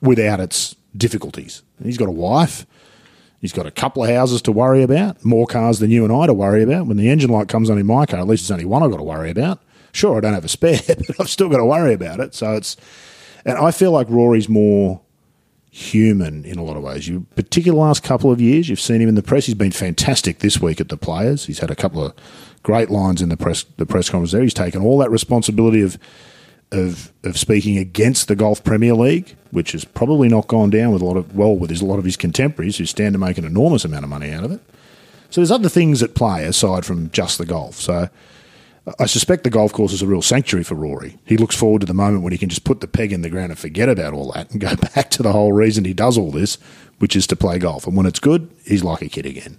without 0.00 0.40
its 0.40 0.76
difficulties. 0.96 1.62
He's 1.82 1.98
got 1.98 2.08
a 2.08 2.12
wife. 2.12 2.66
He's 3.40 3.52
got 3.52 3.66
a 3.66 3.70
couple 3.70 4.04
of 4.04 4.10
houses 4.10 4.40
to 4.42 4.52
worry 4.52 4.82
about, 4.82 5.24
more 5.24 5.46
cars 5.46 5.80
than 5.80 5.90
you 5.90 6.04
and 6.04 6.12
I 6.12 6.26
to 6.26 6.34
worry 6.34 6.62
about. 6.62 6.86
When 6.86 6.96
the 6.96 7.10
engine 7.10 7.30
light 7.30 7.48
comes 7.48 7.70
on 7.70 7.78
in 7.78 7.86
my 7.86 8.06
car, 8.06 8.20
at 8.20 8.28
least 8.28 8.44
it's 8.44 8.50
only 8.50 8.64
one 8.64 8.82
I've 8.82 8.90
got 8.90 8.98
to 8.98 9.02
worry 9.02 9.30
about. 9.30 9.60
Sure, 9.92 10.16
I 10.16 10.20
don't 10.20 10.34
have 10.34 10.44
a 10.44 10.48
spare, 10.48 10.80
but 10.86 11.20
I've 11.20 11.28
still 11.28 11.48
got 11.48 11.58
to 11.58 11.64
worry 11.64 11.92
about 11.92 12.20
it. 12.20 12.34
So 12.34 12.52
it's, 12.52 12.76
and 13.44 13.58
I 13.58 13.72
feel 13.72 13.90
like 13.90 14.08
Rory's 14.08 14.48
more 14.48 15.00
human 15.72 16.44
in 16.44 16.58
a 16.58 16.62
lot 16.62 16.76
of 16.76 16.82
ways. 16.82 17.08
You, 17.08 17.26
particularly 17.34 17.80
the 17.80 17.86
last 17.86 18.02
couple 18.04 18.30
of 18.30 18.40
years, 18.40 18.68
you've 18.68 18.78
seen 18.78 19.00
him 19.00 19.08
in 19.08 19.14
the 19.14 19.22
press. 19.22 19.46
He's 19.46 19.54
been 19.54 19.72
fantastic 19.72 20.38
this 20.38 20.60
week 20.60 20.80
at 20.80 20.88
the 20.88 20.96
Players. 20.96 21.46
He's 21.46 21.58
had 21.58 21.70
a 21.70 21.74
couple 21.74 22.04
of 22.04 22.14
great 22.62 22.90
lines 22.90 23.20
in 23.22 23.28
the 23.28 23.36
press 23.36 23.64
the 23.76 23.86
press 23.86 24.08
conference 24.08 24.32
there. 24.32 24.42
He's 24.42 24.54
taken 24.54 24.82
all 24.82 24.98
that 24.98 25.10
responsibility 25.10 25.80
of 25.80 25.98
of 26.72 27.12
of 27.22 27.38
speaking 27.38 27.78
against 27.78 28.28
the 28.28 28.36
Golf 28.36 28.64
Premier 28.64 28.94
League, 28.94 29.36
which 29.50 29.72
has 29.72 29.84
probably 29.84 30.28
not 30.28 30.48
gone 30.48 30.70
down 30.70 30.92
with 30.92 31.02
a 31.02 31.04
lot 31.04 31.16
of 31.16 31.36
well 31.36 31.54
with 31.54 31.70
his, 31.70 31.80
a 31.80 31.86
lot 31.86 31.98
of 31.98 32.04
his 32.04 32.16
contemporaries 32.16 32.78
who 32.78 32.86
stand 32.86 33.12
to 33.12 33.18
make 33.18 33.38
an 33.38 33.44
enormous 33.44 33.84
amount 33.84 34.04
of 34.04 34.10
money 34.10 34.30
out 34.30 34.44
of 34.44 34.52
it. 34.52 34.60
So 35.30 35.40
there's 35.40 35.50
other 35.50 35.68
things 35.68 36.02
at 36.02 36.14
play 36.14 36.44
aside 36.44 36.84
from 36.84 37.10
just 37.10 37.38
the 37.38 37.46
golf. 37.46 37.76
So 37.76 38.08
I 38.98 39.06
suspect 39.06 39.44
the 39.44 39.50
golf 39.50 39.72
course 39.72 39.92
is 39.92 40.02
a 40.02 40.06
real 40.06 40.22
sanctuary 40.22 40.64
for 40.64 40.74
Rory. 40.74 41.18
He 41.24 41.36
looks 41.36 41.54
forward 41.54 41.80
to 41.80 41.86
the 41.86 41.94
moment 41.94 42.22
when 42.22 42.32
he 42.32 42.38
can 42.38 42.48
just 42.48 42.64
put 42.64 42.80
the 42.80 42.88
peg 42.88 43.12
in 43.12 43.22
the 43.22 43.30
ground 43.30 43.52
and 43.52 43.58
forget 43.58 43.88
about 43.88 44.12
all 44.12 44.32
that 44.32 44.50
and 44.50 44.60
go 44.60 44.74
back 44.94 45.10
to 45.12 45.22
the 45.22 45.32
whole 45.32 45.52
reason 45.52 45.84
he 45.84 45.94
does 45.94 46.18
all 46.18 46.32
this, 46.32 46.58
which 46.98 47.14
is 47.14 47.26
to 47.28 47.36
play 47.36 47.58
golf. 47.58 47.86
And 47.86 47.96
when 47.96 48.06
it's 48.06 48.18
good, 48.18 48.50
he's 48.64 48.82
like 48.82 49.00
a 49.00 49.08
kid 49.08 49.24
again. 49.24 49.58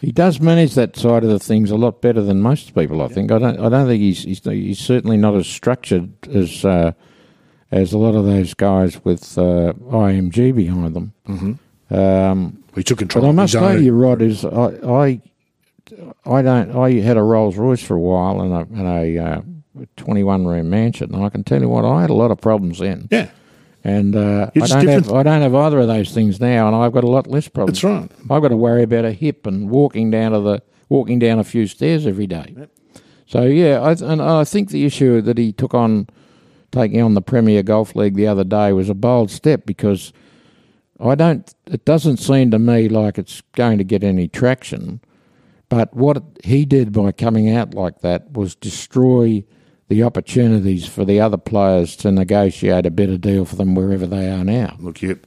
He 0.00 0.12
does 0.12 0.40
manage 0.40 0.74
that 0.74 0.96
side 0.96 1.24
of 1.24 1.30
the 1.30 1.40
things 1.40 1.70
a 1.70 1.76
lot 1.76 2.00
better 2.00 2.22
than 2.22 2.40
most 2.40 2.74
people. 2.74 3.02
I 3.02 3.08
think. 3.08 3.32
I 3.32 3.38
don't. 3.38 3.58
I 3.58 3.68
don't 3.68 3.86
think 3.86 4.00
he's 4.00 4.22
he's, 4.22 4.44
he's 4.44 4.78
certainly 4.78 5.16
not 5.16 5.34
as 5.34 5.46
structured 5.46 6.10
as 6.28 6.64
uh, 6.64 6.92
as 7.70 7.92
a 7.92 7.98
lot 7.98 8.14
of 8.14 8.24
those 8.24 8.54
guys 8.54 9.04
with 9.04 9.36
uh, 9.36 9.72
IMG 9.90 10.54
behind 10.54 10.94
them. 10.94 11.12
Mm-hmm. 11.28 11.94
Um, 11.94 12.62
he 12.74 12.84
took 12.84 12.98
control. 12.98 13.22
But 13.24 13.28
I 13.28 13.32
must 13.32 13.52
say, 13.54 13.80
you, 13.80 13.92
Rod, 13.92 14.22
is 14.22 14.44
I, 14.44 14.66
I 14.86 15.20
I 16.24 16.42
don't. 16.42 16.76
I 16.76 16.92
had 17.00 17.16
a 17.16 17.22
Rolls 17.22 17.56
Royce 17.56 17.82
for 17.82 17.94
a 17.94 18.00
while 18.00 18.40
and 18.40 18.52
a, 18.52 18.78
and 18.78 19.18
a 19.18 19.24
uh, 19.24 19.40
21 19.96 20.46
room 20.46 20.70
mansion, 20.70 21.14
and 21.14 21.24
I 21.24 21.28
can 21.28 21.44
tell 21.44 21.60
you 21.60 21.68
what, 21.68 21.84
I 21.84 22.00
had 22.00 22.10
a 22.10 22.14
lot 22.14 22.30
of 22.30 22.40
problems 22.40 22.78
then. 22.78 23.08
Yeah. 23.10 23.30
And 23.88 24.14
uh, 24.14 24.50
I 24.54 24.66
don't 24.66 24.86
have 24.86 25.10
I 25.10 25.22
don't 25.22 25.40
have 25.40 25.54
either 25.54 25.78
of 25.78 25.86
those 25.86 26.12
things 26.12 26.40
now, 26.40 26.66
and 26.66 26.76
I've 26.76 26.92
got 26.92 27.04
a 27.04 27.08
lot 27.08 27.26
less 27.26 27.48
problems. 27.48 27.80
That's 27.80 27.84
right. 27.84 28.10
I've 28.30 28.42
got 28.42 28.48
to 28.48 28.56
worry 28.56 28.82
about 28.82 29.06
a 29.06 29.12
hip 29.12 29.46
and 29.46 29.70
walking 29.70 30.10
down 30.10 30.32
to 30.32 30.40
the 30.40 30.62
walking 30.90 31.18
down 31.18 31.38
a 31.38 31.44
few 31.44 31.66
stairs 31.66 32.06
every 32.06 32.26
day. 32.26 32.54
Yep. 32.54 32.70
So 33.26 33.42
yeah, 33.44 33.80
I, 33.80 33.92
and 33.92 34.20
I 34.20 34.44
think 34.44 34.68
the 34.68 34.84
issue 34.84 35.22
that 35.22 35.38
he 35.38 35.52
took 35.52 35.72
on 35.72 36.06
taking 36.70 37.00
on 37.00 37.14
the 37.14 37.22
Premier 37.22 37.62
Golf 37.62 37.96
League 37.96 38.14
the 38.14 38.26
other 38.26 38.44
day 38.44 38.74
was 38.74 38.90
a 38.90 38.94
bold 38.94 39.30
step 39.30 39.64
because 39.64 40.12
I 41.00 41.14
don't. 41.14 41.54
It 41.66 41.86
doesn't 41.86 42.18
seem 42.18 42.50
to 42.50 42.58
me 42.58 42.90
like 42.90 43.16
it's 43.16 43.40
going 43.56 43.78
to 43.78 43.84
get 43.84 44.04
any 44.04 44.28
traction. 44.28 45.00
But 45.70 45.94
what 45.94 46.22
he 46.44 46.66
did 46.66 46.92
by 46.92 47.12
coming 47.12 47.50
out 47.50 47.72
like 47.72 48.00
that 48.00 48.32
was 48.32 48.54
destroy 48.54 49.44
the 49.88 50.02
opportunities 50.02 50.86
for 50.86 51.04
the 51.04 51.20
other 51.20 51.38
players 51.38 51.96
to 51.96 52.12
negotiate 52.12 52.86
a 52.86 52.90
better 52.90 53.16
deal 53.16 53.44
for 53.44 53.56
them 53.56 53.74
wherever 53.74 54.06
they 54.06 54.30
are 54.30 54.44
now. 54.44 54.76
Look, 54.78 55.00
you, 55.00 55.18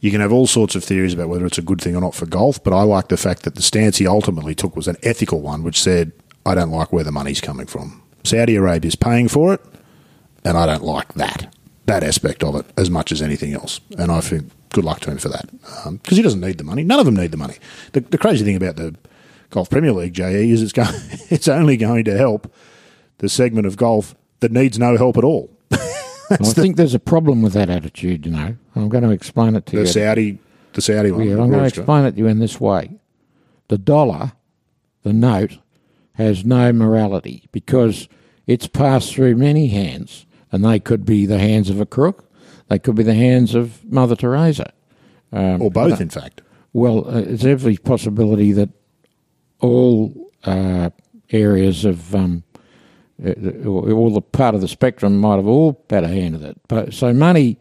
you 0.00 0.10
can 0.10 0.20
have 0.20 0.32
all 0.32 0.46
sorts 0.46 0.74
of 0.74 0.84
theories 0.84 1.14
about 1.14 1.28
whether 1.28 1.46
it's 1.46 1.58
a 1.58 1.62
good 1.62 1.80
thing 1.80 1.96
or 1.96 2.00
not 2.00 2.14
for 2.14 2.26
golf, 2.26 2.62
but 2.62 2.72
I 2.72 2.82
like 2.82 3.08
the 3.08 3.16
fact 3.16 3.42
that 3.42 3.56
the 3.56 3.62
stance 3.62 3.98
he 3.98 4.06
ultimately 4.06 4.54
took 4.54 4.76
was 4.76 4.88
an 4.88 4.96
ethical 5.02 5.40
one, 5.40 5.62
which 5.62 5.80
said, 5.80 6.12
I 6.46 6.54
don't 6.54 6.70
like 6.70 6.92
where 6.92 7.04
the 7.04 7.12
money's 7.12 7.40
coming 7.40 7.66
from. 7.66 8.02
Saudi 8.24 8.54
Arabia's 8.56 8.94
paying 8.94 9.28
for 9.28 9.54
it, 9.54 9.60
and 10.44 10.56
I 10.56 10.66
don't 10.66 10.84
like 10.84 11.14
that, 11.14 11.52
that 11.86 12.04
aspect 12.04 12.44
of 12.44 12.54
it 12.54 12.66
as 12.76 12.88
much 12.88 13.10
as 13.10 13.20
anything 13.20 13.52
else. 13.52 13.80
And 13.98 14.12
I 14.12 14.20
think 14.20 14.50
good 14.70 14.84
luck 14.84 15.00
to 15.00 15.10
him 15.10 15.18
for 15.18 15.28
that 15.28 15.50
because 15.50 15.86
um, 15.86 16.00
he 16.08 16.22
doesn't 16.22 16.40
need 16.40 16.58
the 16.58 16.64
money. 16.64 16.84
None 16.84 17.00
of 17.00 17.06
them 17.06 17.16
need 17.16 17.32
the 17.32 17.36
money. 17.36 17.56
The, 17.92 18.00
the 18.00 18.18
crazy 18.18 18.44
thing 18.44 18.56
about 18.56 18.76
the 18.76 18.94
Golf 19.50 19.68
Premier 19.70 19.92
League, 19.92 20.14
JE, 20.14 20.50
is 20.50 20.62
it's, 20.62 20.72
going, 20.72 20.88
it's 21.30 21.48
only 21.48 21.76
going 21.76 22.04
to 22.04 22.16
help 22.16 22.52
the 23.18 23.28
segment 23.28 23.66
of 23.66 23.76
golf 23.76 24.14
that 24.40 24.52
needs 24.52 24.78
no 24.78 24.96
help 24.96 25.16
at 25.16 25.24
all. 25.24 25.56
I 25.70 26.36
the, 26.38 26.52
think 26.54 26.76
there's 26.76 26.94
a 26.94 26.98
problem 26.98 27.42
with 27.42 27.52
that 27.52 27.70
attitude, 27.70 28.26
you 28.26 28.32
know. 28.32 28.56
I'm 28.74 28.88
going 28.88 29.04
to 29.04 29.10
explain 29.10 29.54
it 29.54 29.66
to 29.66 29.76
the 29.76 29.82
you. 29.82 29.86
Saudi, 29.86 30.38
the 30.72 30.82
Saudi 30.82 31.10
one. 31.10 31.26
Yeah, 31.26 31.32
I'm 31.32 31.50
going 31.50 31.60
to 31.60 31.66
explain 31.66 32.04
it 32.04 32.12
to 32.12 32.18
you 32.18 32.26
in 32.26 32.38
this 32.38 32.60
way. 32.60 32.98
The 33.68 33.78
dollar, 33.78 34.32
the 35.02 35.12
note, 35.12 35.58
has 36.14 36.44
no 36.44 36.72
morality 36.72 37.48
because 37.52 38.08
it's 38.46 38.66
passed 38.66 39.14
through 39.14 39.36
many 39.36 39.68
hands, 39.68 40.26
and 40.50 40.64
they 40.64 40.78
could 40.80 41.04
be 41.04 41.26
the 41.26 41.38
hands 41.38 41.70
of 41.70 41.80
a 41.80 41.86
crook, 41.86 42.30
they 42.68 42.78
could 42.78 42.96
be 42.96 43.02
the 43.02 43.14
hands 43.14 43.54
of 43.54 43.84
Mother 43.84 44.16
Teresa. 44.16 44.72
Um, 45.32 45.62
or 45.62 45.70
both, 45.70 46.00
in 46.00 46.10
fact. 46.10 46.42
Well, 46.72 47.06
uh, 47.06 47.20
there's 47.22 47.44
every 47.44 47.76
possibility 47.76 48.52
that 48.52 48.70
all 49.60 50.30
uh, 50.44 50.90
areas 51.30 51.84
of 51.84 52.14
um, 52.14 52.44
all 53.66 54.10
the 54.10 54.20
part 54.20 54.54
of 54.54 54.60
the 54.60 54.68
spectrum 54.68 55.18
might 55.18 55.36
have 55.36 55.46
all 55.46 55.84
had 55.88 56.04
a 56.04 56.08
hand 56.08 56.36
in 56.36 56.44
it. 56.44 56.60
But 56.68 56.92
so 56.92 57.12
money, 57.12 57.58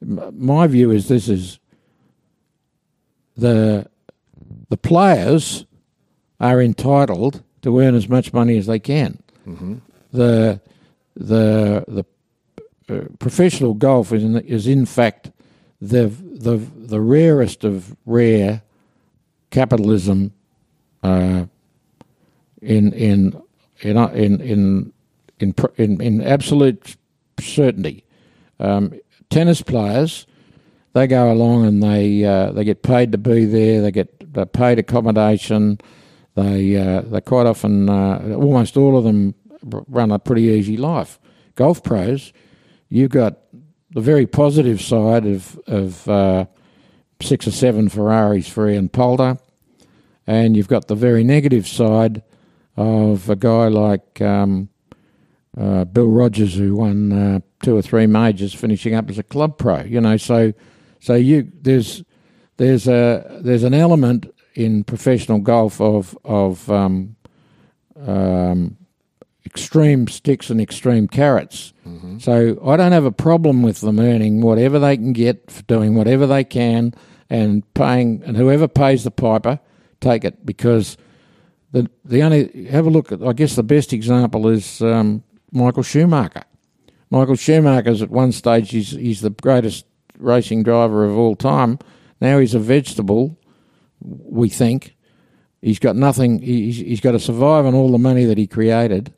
my 0.00 0.66
view 0.66 0.90
is 0.90 1.08
this 1.08 1.28
is 1.28 1.58
the 3.36 3.86
the 4.68 4.76
players 4.76 5.66
are 6.40 6.60
entitled 6.60 7.42
to 7.62 7.80
earn 7.80 7.94
as 7.94 8.08
much 8.08 8.32
money 8.32 8.56
as 8.58 8.66
they 8.66 8.78
can. 8.78 9.22
Mm-hmm. 9.46 9.76
The 10.12 10.60
the 11.16 11.84
the 11.86 12.04
uh, 12.88 13.06
professional 13.18 13.74
golf 13.74 14.12
is 14.12 14.24
in, 14.24 14.36
is 14.38 14.66
in 14.66 14.86
fact 14.86 15.30
the 15.80 16.06
the 16.06 16.56
the 16.56 17.00
rarest 17.00 17.64
of 17.64 17.96
rare 18.06 18.62
capitalism 19.50 20.32
uh, 21.02 21.44
in 22.60 22.92
in 22.92 23.40
in 23.82 23.96
in 23.96 24.40
in 24.40 24.92
in 25.40 25.54
in, 25.76 26.00
in 26.00 26.22
absolute 26.22 26.96
certainty. 27.40 28.04
Um, 28.60 28.92
tennis 29.30 29.62
players, 29.62 30.26
they 30.92 31.06
go 31.06 31.32
along 31.32 31.66
and 31.66 31.82
they 31.82 32.24
uh, 32.24 32.52
they 32.52 32.64
get 32.64 32.82
paid 32.82 33.12
to 33.12 33.18
be 33.18 33.44
there. 33.44 33.82
They 33.82 33.90
get 33.90 34.52
paid 34.52 34.78
accommodation. 34.78 35.78
They 36.34 36.76
uh, 36.76 37.02
they 37.02 37.20
quite 37.20 37.46
often, 37.46 37.88
uh, 37.88 38.36
almost 38.36 38.76
all 38.76 38.96
of 38.96 39.04
them, 39.04 39.34
run 39.62 40.10
a 40.10 40.18
pretty 40.18 40.42
easy 40.42 40.76
life. 40.76 41.18
Golf 41.54 41.82
pros, 41.82 42.32
you've 42.88 43.10
got 43.10 43.38
the 43.90 44.00
very 44.00 44.26
positive 44.26 44.80
side 44.80 45.26
of 45.26 45.58
of 45.66 46.08
uh, 46.08 46.46
six 47.20 47.46
or 47.46 47.52
seven 47.52 47.88
Ferraris 47.88 48.48
for 48.48 48.68
Ian 48.68 48.88
Poulter 48.88 49.38
and 50.26 50.56
you've 50.56 50.68
got 50.68 50.88
the 50.88 50.94
very 50.94 51.24
negative 51.24 51.66
side 51.66 52.22
of 52.76 53.28
a 53.28 53.36
guy 53.36 53.68
like 53.68 54.20
um, 54.20 54.68
uh, 55.58 55.84
Bill 55.84 56.08
Rogers, 56.08 56.54
who 56.54 56.76
won 56.76 57.12
uh, 57.12 57.40
two 57.62 57.76
or 57.76 57.82
three 57.82 58.06
majors, 58.06 58.54
finishing 58.54 58.94
up 58.94 59.08
as 59.10 59.18
a 59.18 59.22
club 59.22 59.58
pro. 59.58 59.82
You 59.82 60.00
know, 60.00 60.16
so 60.16 60.52
so 61.00 61.14
you 61.14 61.50
there's 61.60 62.02
there's 62.56 62.88
a 62.88 63.40
there's 63.42 63.62
an 63.62 63.74
element 63.74 64.32
in 64.54 64.84
professional 64.84 65.38
golf 65.38 65.80
of 65.80 66.16
of 66.24 66.70
um, 66.70 67.16
um, 68.06 68.76
extreme 69.46 70.08
sticks 70.08 70.50
and 70.50 70.60
extreme 70.60 71.08
carrots. 71.08 71.72
Mm-hmm. 71.86 72.18
So 72.18 72.58
I 72.66 72.76
don't 72.76 72.92
have 72.92 73.04
a 73.04 73.12
problem 73.12 73.62
with 73.62 73.80
them 73.80 74.00
earning 74.00 74.40
whatever 74.40 74.78
they 74.78 74.96
can 74.96 75.12
get 75.12 75.50
for 75.50 75.62
doing 75.62 75.94
whatever 75.94 76.26
they 76.26 76.44
can 76.44 76.94
and 77.30 77.62
paying 77.74 78.22
and 78.24 78.36
whoever 78.36 78.68
pays 78.68 79.04
the 79.04 79.10
piper 79.10 79.60
take 80.00 80.24
it 80.24 80.44
because 80.44 80.96
the 81.72 81.88
the 82.04 82.22
only 82.22 82.66
have 82.66 82.86
a 82.86 82.90
look 82.90 83.12
at 83.12 83.22
I 83.22 83.32
guess 83.32 83.56
the 83.56 83.62
best 83.62 83.92
example 83.92 84.48
is 84.48 84.80
um, 84.82 85.22
Michael 85.54 85.82
Schumacher. 85.82 86.42
Michael 87.10 87.36
Schumacher's 87.36 88.02
at 88.02 88.10
one 88.10 88.32
stage 88.32 88.70
he's 88.70 88.90
he's 88.90 89.20
the 89.20 89.30
greatest 89.30 89.86
racing 90.18 90.62
driver 90.62 91.04
of 91.04 91.16
all 91.16 91.36
time. 91.36 91.78
Now 92.20 92.38
he's 92.38 92.54
a 92.54 92.58
vegetable, 92.58 93.38
we 94.00 94.48
think. 94.48 94.96
He's 95.62 95.78
got 95.78 95.96
nothing. 95.96 96.40
He's, 96.42 96.76
he's 96.76 97.00
got 97.00 97.12
to 97.12 97.18
survive 97.18 97.64
on 97.64 97.74
all 97.74 97.90
the 97.90 97.98
money 97.98 98.24
that 98.26 98.36
he 98.36 98.46
created, 98.46 99.14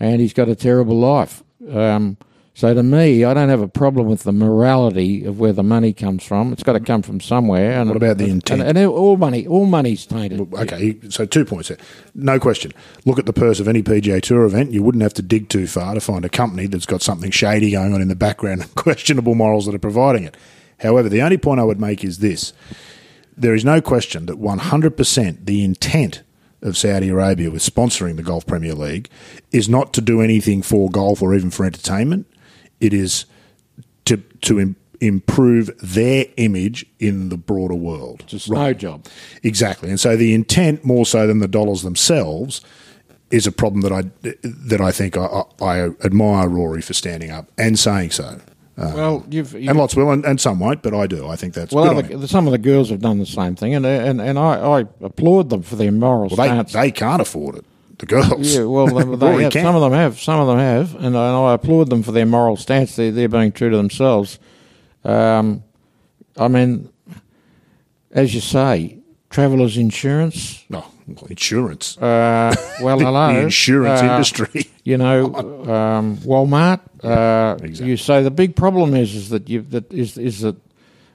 and 0.00 0.20
he's 0.20 0.32
got 0.32 0.48
a 0.48 0.54
terrible 0.54 0.98
life. 0.98 1.42
Um, 1.68 2.16
so 2.54 2.74
to 2.74 2.82
me, 2.82 3.24
I 3.24 3.32
don't 3.32 3.48
have 3.48 3.62
a 3.62 3.68
problem 3.68 4.06
with 4.06 4.24
the 4.24 4.32
morality 4.32 5.24
of 5.24 5.40
where 5.40 5.54
the 5.54 5.62
money 5.62 5.94
comes 5.94 6.22
from. 6.22 6.52
It's 6.52 6.62
got 6.62 6.74
to 6.74 6.80
come 6.80 7.00
from 7.00 7.18
somewhere. 7.18 7.72
And 7.72 7.88
what 7.88 7.96
about 7.96 8.18
the 8.18 8.26
intent? 8.28 8.60
And, 8.60 8.76
and 8.76 8.88
all 8.88 9.16
money, 9.16 9.46
all 9.46 9.64
money's 9.64 10.04
tainted. 10.04 10.52
Okay, 10.54 10.98
so 11.08 11.24
two 11.24 11.46
points 11.46 11.68
there. 11.68 11.78
No 12.14 12.38
question. 12.38 12.72
Look 13.06 13.18
at 13.18 13.24
the 13.24 13.32
purse 13.32 13.58
of 13.58 13.68
any 13.68 13.82
PGA 13.82 14.20
Tour 14.20 14.44
event. 14.44 14.72
You 14.72 14.82
wouldn't 14.82 15.02
have 15.02 15.14
to 15.14 15.22
dig 15.22 15.48
too 15.48 15.66
far 15.66 15.94
to 15.94 16.00
find 16.00 16.26
a 16.26 16.28
company 16.28 16.66
that's 16.66 16.84
got 16.84 17.00
something 17.00 17.30
shady 17.30 17.70
going 17.70 17.94
on 17.94 18.02
in 18.02 18.08
the 18.08 18.14
background 18.14 18.60
and 18.60 18.74
questionable 18.74 19.34
morals 19.34 19.64
that 19.64 19.74
are 19.74 19.78
providing 19.78 20.24
it. 20.24 20.36
However, 20.80 21.08
the 21.08 21.22
only 21.22 21.38
point 21.38 21.58
I 21.58 21.64
would 21.64 21.80
make 21.80 22.04
is 22.04 22.18
this: 22.18 22.52
there 23.34 23.54
is 23.54 23.64
no 23.64 23.80
question 23.80 24.26
that 24.26 24.36
100% 24.36 25.46
the 25.46 25.64
intent 25.64 26.22
of 26.60 26.76
Saudi 26.76 27.08
Arabia 27.08 27.50
with 27.50 27.62
sponsoring 27.62 28.16
the 28.16 28.22
Golf 28.22 28.46
Premier 28.46 28.74
League 28.74 29.08
is 29.52 29.70
not 29.70 29.94
to 29.94 30.00
do 30.02 30.20
anything 30.20 30.60
for 30.60 30.90
golf 30.90 31.22
or 31.22 31.34
even 31.34 31.50
for 31.50 31.64
entertainment 31.64 32.26
it 32.82 32.92
is 32.92 33.24
to 34.04 34.18
to 34.42 34.60
Im- 34.60 34.76
improve 35.00 35.70
their 35.80 36.26
image 36.36 36.84
in 36.98 37.28
the 37.28 37.36
broader 37.36 37.74
world. 37.74 38.22
Just 38.26 38.48
right. 38.48 38.58
no 38.58 38.74
job. 38.74 39.06
Exactly, 39.42 39.88
and 39.88 39.98
so 39.98 40.16
the 40.16 40.34
intent 40.34 40.84
more 40.84 41.06
so 41.06 41.26
than 41.26 41.38
the 41.38 41.48
dollars 41.48 41.82
themselves 41.82 42.60
is 43.30 43.46
a 43.46 43.52
problem 43.52 43.80
that 43.82 43.92
I 43.92 44.02
that 44.42 44.80
I 44.80 44.90
think 44.90 45.16
I, 45.16 45.44
I 45.60 45.80
admire 46.04 46.48
Rory 46.48 46.82
for 46.82 46.92
standing 46.92 47.30
up 47.30 47.50
and 47.56 47.78
saying 47.78 48.10
so. 48.10 48.40
Um, 48.78 48.94
well, 48.94 49.26
you've, 49.28 49.52
you've, 49.52 49.68
and 49.68 49.78
lots 49.78 49.94
will, 49.94 50.10
and, 50.10 50.24
and, 50.24 50.40
some 50.40 50.58
won't, 50.58 50.82
but 50.82 50.94
I 50.94 51.06
do. 51.06 51.28
I 51.28 51.36
think 51.36 51.52
that's 51.52 51.74
well. 51.74 51.98
Other, 51.98 52.26
some 52.26 52.46
of 52.46 52.52
the 52.52 52.58
girls 52.58 52.88
have 52.88 53.00
done 53.00 53.18
the 53.18 53.26
same 53.26 53.54
thing, 53.54 53.74
and 53.74 53.84
and, 53.84 54.20
and 54.20 54.38
I, 54.38 54.80
I 54.80 54.80
applaud 55.02 55.50
them 55.50 55.62
for 55.62 55.76
their 55.76 55.92
moral 55.92 56.28
well, 56.34 56.46
stance. 56.46 56.72
They, 56.72 56.80
they 56.80 56.90
can't 56.90 57.20
afford 57.20 57.56
it 57.56 57.66
the 58.02 58.06
girls. 58.06 58.54
Yeah, 58.54 58.64
well, 58.64 58.86
they, 59.16 59.44
have, 59.44 59.52
some 59.52 59.76
of 59.76 59.80
them 59.80 59.92
have, 59.92 60.20
some 60.20 60.40
of 60.40 60.48
them 60.48 60.58
have, 60.58 60.94
and 60.96 61.16
I, 61.16 61.28
and 61.28 61.36
I 61.36 61.54
applaud 61.54 61.88
them 61.88 62.02
for 62.02 62.10
their 62.10 62.26
moral 62.26 62.56
stance. 62.56 62.96
They're, 62.96 63.12
they're 63.12 63.28
being 63.28 63.52
true 63.52 63.70
to 63.70 63.76
themselves. 63.76 64.40
Um, 65.04 65.62
I 66.36 66.48
mean, 66.48 66.92
as 68.10 68.34
you 68.34 68.40
say, 68.40 68.98
travellers 69.30 69.76
insurance. 69.76 70.64
No, 70.68 70.84
insurance. 71.28 71.96
Uh, 71.96 72.54
well, 72.82 72.98
the, 72.98 73.04
hello, 73.04 73.34
the 73.34 73.40
insurance 73.42 74.00
uh, 74.00 74.04
industry. 74.04 74.66
You 74.82 74.98
know, 74.98 75.26
um, 75.36 76.16
Walmart. 76.18 76.80
Uh, 77.04 77.56
exactly. 77.62 77.90
You 77.90 77.96
say 77.96 78.22
the 78.24 78.32
big 78.32 78.56
problem 78.56 78.94
is 78.94 79.14
is 79.14 79.28
that 79.28 79.48
you 79.48 79.62
that 79.70 79.92
is 79.92 80.18
is 80.18 80.40
that 80.40 80.56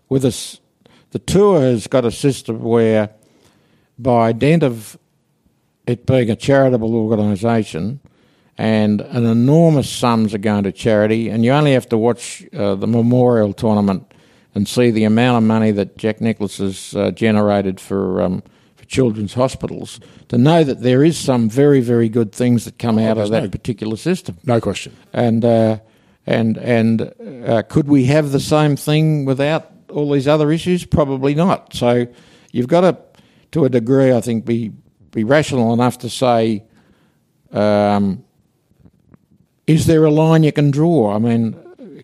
with 0.08 0.24
us, 0.24 0.62
the 1.12 1.20
tour 1.20 1.60
has 1.60 1.88
got 1.88 2.06
a 2.06 2.12
system 2.12 2.62
where, 2.62 3.10
by 4.00 4.32
dint 4.32 4.64
of 4.64 4.98
it 5.88 6.06
being 6.06 6.30
a 6.30 6.36
charitable 6.36 6.94
organisation, 6.96 8.00
and 8.58 9.02
an 9.02 9.26
enormous 9.26 9.90
sums 9.90 10.34
are 10.34 10.40
going 10.40 10.64
to 10.66 10.72
charity, 10.72 11.30
and 11.30 11.46
you 11.46 11.52
only 11.52 11.74
have 11.74 11.88
to 11.90 11.98
watch 11.98 12.46
uh, 12.54 12.76
the 12.76 12.88
memorial 12.88 13.54
tournament 13.54 14.14
and 14.54 14.68
see 14.68 14.92
the 14.92 15.04
amount 15.04 15.38
of 15.38 15.44
money 15.44 15.72
that 15.72 15.98
Jack 15.98 16.20
Nicklaus 16.20 16.58
has 16.58 16.96
uh, 16.96 17.12
generated 17.12 17.80
for 17.80 18.22
um, 18.22 18.44
for 18.76 18.86
children's 18.86 19.34
hospitals 19.34 20.00
to 20.30 20.38
know 20.38 20.64
that 20.64 20.82
there 20.82 21.04
is 21.04 21.18
some 21.18 21.50
very 21.50 21.80
very 21.80 22.10
good 22.10 22.32
things 22.32 22.66
that 22.66 22.78
come 22.78 22.98
oh, 22.98 23.08
out 23.08 23.18
of 23.18 23.30
that 23.30 23.44
no, 23.44 23.50
particular 23.50 23.96
system. 23.96 24.38
No 24.44 24.60
question. 24.60 24.96
And 25.14 25.46
uh, 25.46 25.80
and 26.26 26.58
and 26.58 27.14
uh, 27.48 27.64
could 27.70 27.88
we 27.88 28.06
have 28.06 28.32
the 28.32 28.40
same 28.40 28.76
thing 28.76 29.26
without 29.26 29.72
all 29.90 30.12
these 30.12 30.28
other 30.28 30.52
issues? 30.52 30.86
Probably 30.86 31.34
not. 31.34 31.74
So 31.74 32.08
you've 32.52 32.68
got 32.68 32.82
to, 32.82 32.98
to 33.52 33.66
a 33.66 33.70
degree, 33.70 34.12
I 34.12 34.22
think, 34.22 34.44
be 34.44 34.72
be 35.18 35.24
rational 35.24 35.74
enough 35.74 35.98
to 35.98 36.10
say, 36.10 36.64
um, 37.52 38.24
is 39.66 39.88
there 39.88 40.06
a 40.06 40.12
line 40.12 40.44
you 40.44 40.52
can 40.52 40.70
draw? 40.70 41.16
I 41.16 41.18
mean, 41.18 41.58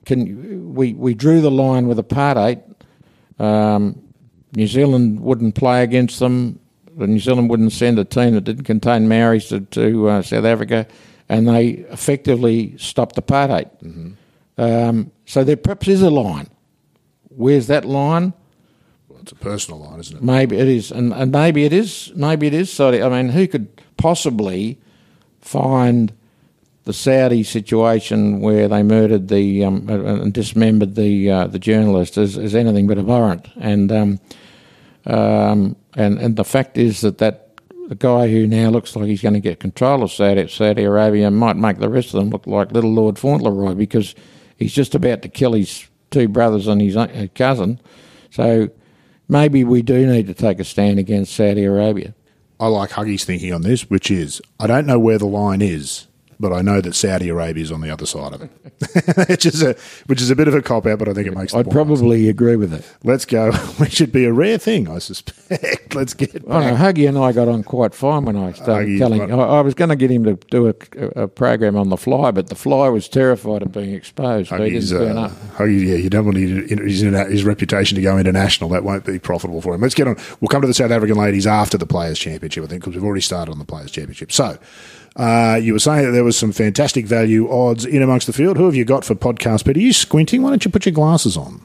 can 0.03 0.73
we 0.73 0.93
we 0.93 1.13
drew 1.13 1.39
the 1.39 1.51
line 1.51 1.87
with 1.87 1.99
apartheid. 1.99 2.63
Um, 3.37 4.01
New 4.55 4.65
Zealand 4.67 5.19
wouldn't 5.19 5.53
play 5.53 5.83
against 5.83 6.19
them. 6.19 6.59
New 6.95 7.19
Zealand 7.19 7.49
wouldn't 7.51 7.71
send 7.71 7.99
a 7.99 8.03
team 8.03 8.33
that 8.33 8.45
didn't 8.45 8.65
contain 8.65 9.07
Maoris 9.07 9.49
to, 9.49 9.61
to 9.61 10.09
uh, 10.09 10.21
South 10.21 10.45
Africa, 10.45 10.87
and 11.29 11.47
they 11.47 11.67
effectively 11.97 12.75
stopped 12.77 13.15
apartheid. 13.15 13.69
Mm-hmm. 13.83 14.11
Um, 14.57 15.11
so 15.25 15.43
there 15.43 15.57
perhaps 15.57 15.87
is 15.87 16.01
a 16.01 16.09
line. 16.09 16.47
Where's 17.29 17.67
that 17.67 17.85
line? 17.85 18.33
It's 19.23 19.31
a 19.31 19.35
personal 19.35 19.79
line, 19.79 20.01
isn't 20.01 20.17
it? 20.17 20.21
Maybe 20.21 20.57
it 20.57 20.67
is, 20.67 20.91
and, 20.91 21.13
and 21.13 21.31
maybe 21.31 21.63
it 21.63 21.71
is. 21.71 22.11
Maybe 22.13 22.47
it 22.47 22.53
is 22.53 22.69
Saudi. 22.71 23.01
I 23.01 23.07
mean, 23.07 23.29
who 23.29 23.47
could 23.47 23.69
possibly 23.95 24.77
find 25.39 26.11
the 26.83 26.91
Saudi 26.91 27.43
situation 27.43 28.41
where 28.41 28.67
they 28.67 28.83
murdered 28.83 29.29
the 29.29 29.63
um, 29.63 29.89
and 29.89 30.33
dismembered 30.33 30.95
the 30.95 31.31
uh, 31.31 31.47
the 31.47 31.57
journalist 31.57 32.17
as, 32.17 32.37
as 32.37 32.53
anything 32.53 32.85
but 32.85 32.97
abhorrent? 32.97 33.47
And 33.55 33.93
um, 33.93 34.19
um, 35.05 35.77
and 35.95 36.19
and 36.19 36.35
the 36.35 36.43
fact 36.43 36.77
is 36.77 36.99
that 36.99 37.19
that 37.19 37.55
the 37.87 37.95
guy 37.95 38.27
who 38.27 38.45
now 38.45 38.69
looks 38.71 38.93
like 38.93 39.05
he's 39.05 39.21
going 39.21 39.35
to 39.35 39.39
get 39.39 39.61
control 39.61 40.03
of 40.03 40.11
Saudi, 40.11 40.49
Saudi 40.49 40.83
Arabia 40.83 41.31
might 41.31 41.55
make 41.55 41.77
the 41.77 41.87
rest 41.87 42.13
of 42.13 42.19
them 42.19 42.29
look 42.29 42.45
like 42.45 42.73
little 42.73 42.91
Lord 42.91 43.17
Fauntleroy 43.17 43.73
because 43.75 44.15
he's 44.57 44.73
just 44.73 44.93
about 44.93 45.21
to 45.21 45.29
kill 45.29 45.53
his 45.53 45.87
two 46.11 46.27
brothers 46.27 46.67
and 46.67 46.81
his 46.81 46.97
uh, 46.97 47.27
cousin. 47.33 47.79
So 48.29 48.69
maybe 49.27 49.63
we 49.63 49.81
do 49.81 50.05
need 50.05 50.27
to 50.27 50.33
take 50.33 50.59
a 50.59 50.63
stand 50.63 50.99
against 50.99 51.35
Saudi 51.35 51.63
Arabia. 51.63 52.13
I 52.59 52.67
like 52.67 52.91
Huggy's 52.91 53.25
thinking 53.25 53.51
on 53.53 53.61
this, 53.61 53.89
which 53.89 54.09
is 54.09 54.41
I 54.59 54.67
don't 54.67 54.85
know 54.85 54.99
where 54.99 55.17
the 55.17 55.25
line 55.25 55.61
is, 55.61 56.07
but 56.43 56.53
I 56.53 56.61
know 56.61 56.81
that 56.81 56.93
Saudi 56.93 57.29
Arabia 57.29 57.63
is 57.63 57.71
on 57.71 57.79
the 57.79 57.89
other 57.89 58.05
side 58.05 58.33
of 58.33 58.41
it, 58.41 59.29
which 59.29 59.45
is 59.45 59.63
a 59.63 59.75
which 60.07 60.21
is 60.21 60.29
a 60.29 60.35
bit 60.35 60.49
of 60.49 60.53
a 60.53 60.61
cop 60.61 60.85
out, 60.85 60.99
but 60.99 61.07
I 61.07 61.13
think 61.13 61.25
it 61.25 61.35
makes. 61.35 61.53
I'd 61.53 61.71
probably 61.71 62.27
agree 62.27 62.57
with 62.57 62.73
it. 62.73 62.85
Let's 63.03 63.23
go. 63.25 63.51
Which 63.77 63.93
should 63.93 64.11
be 64.11 64.25
a 64.25 64.33
rare 64.33 64.57
thing, 64.57 64.89
I 64.89 64.99
suspect. 64.99 65.95
Let's 65.95 66.13
get. 66.13 66.33
Back. 66.33 66.43
I 66.49 66.69
know 66.69 66.75
Huggy 66.75 67.07
and 67.07 67.17
I 67.17 67.31
got 67.31 67.47
on 67.47 67.63
quite 67.63 67.95
fine 67.95 68.25
when 68.25 68.35
I 68.35 68.51
started 68.51 68.99
telling. 68.99 69.31
I, 69.31 69.37
I, 69.37 69.61
was 69.61 69.73
going 69.73 69.89
to 69.89 69.95
get 69.95 70.11
him 70.11 70.25
to 70.25 70.35
do 70.51 70.67
a, 70.67 71.23
a, 71.23 71.27
program 71.27 71.77
on 71.77 71.89
the 71.89 71.97
fly, 71.97 72.31
but 72.31 72.47
the 72.47 72.55
fly 72.55 72.89
was 72.89 73.07
terrified 73.07 73.61
of 73.61 73.71
being 73.71 73.93
exposed. 73.93 74.51
Huggy's, 74.51 74.89
so 74.89 75.05
uh, 75.05 75.29
Huggy, 75.55 75.87
yeah, 75.87 75.95
you 75.95 76.09
don't 76.09 76.25
want 76.25 76.37
his, 76.37 77.01
his 77.01 77.43
reputation 77.43 77.95
to 77.95 78.01
go 78.01 78.17
international. 78.17 78.69
That 78.69 78.83
won't 78.83 79.05
be 79.05 79.17
profitable 79.17 79.61
for 79.61 79.73
him. 79.73 79.81
Let's 79.81 79.95
get 79.95 80.07
on. 80.07 80.17
We'll 80.41 80.49
come 80.49 80.61
to 80.61 80.67
the 80.67 80.73
South 80.73 80.91
African 80.91 81.17
ladies 81.17 81.47
after 81.47 81.77
the 81.77 81.87
Players 81.87 82.19
Championship, 82.19 82.65
I 82.65 82.67
think, 82.67 82.81
because 82.83 82.95
we've 82.95 83.05
already 83.05 83.21
started 83.21 83.53
on 83.53 83.59
the 83.59 83.65
Players 83.65 83.91
Championship. 83.91 84.31
So. 84.31 84.59
Uh, 85.15 85.59
you 85.61 85.73
were 85.73 85.79
saying 85.79 86.05
that 86.05 86.11
there 86.11 86.23
was 86.23 86.37
some 86.37 86.51
fantastic 86.51 87.05
value 87.05 87.49
odds 87.51 87.85
in 87.85 88.01
amongst 88.01 88.27
the 88.27 88.33
field. 88.33 88.57
Who 88.57 88.65
have 88.65 88.75
you 88.75 88.85
got 88.85 89.05
for 89.05 89.13
podcast, 89.13 89.65
Peter? 89.65 89.79
Are 89.79 89.81
you 89.81 89.93
squinting? 89.93 90.41
Why 90.41 90.49
don't 90.49 90.65
you 90.65 90.71
put 90.71 90.85
your 90.85 90.93
glasses 90.93 91.37
on? 91.37 91.61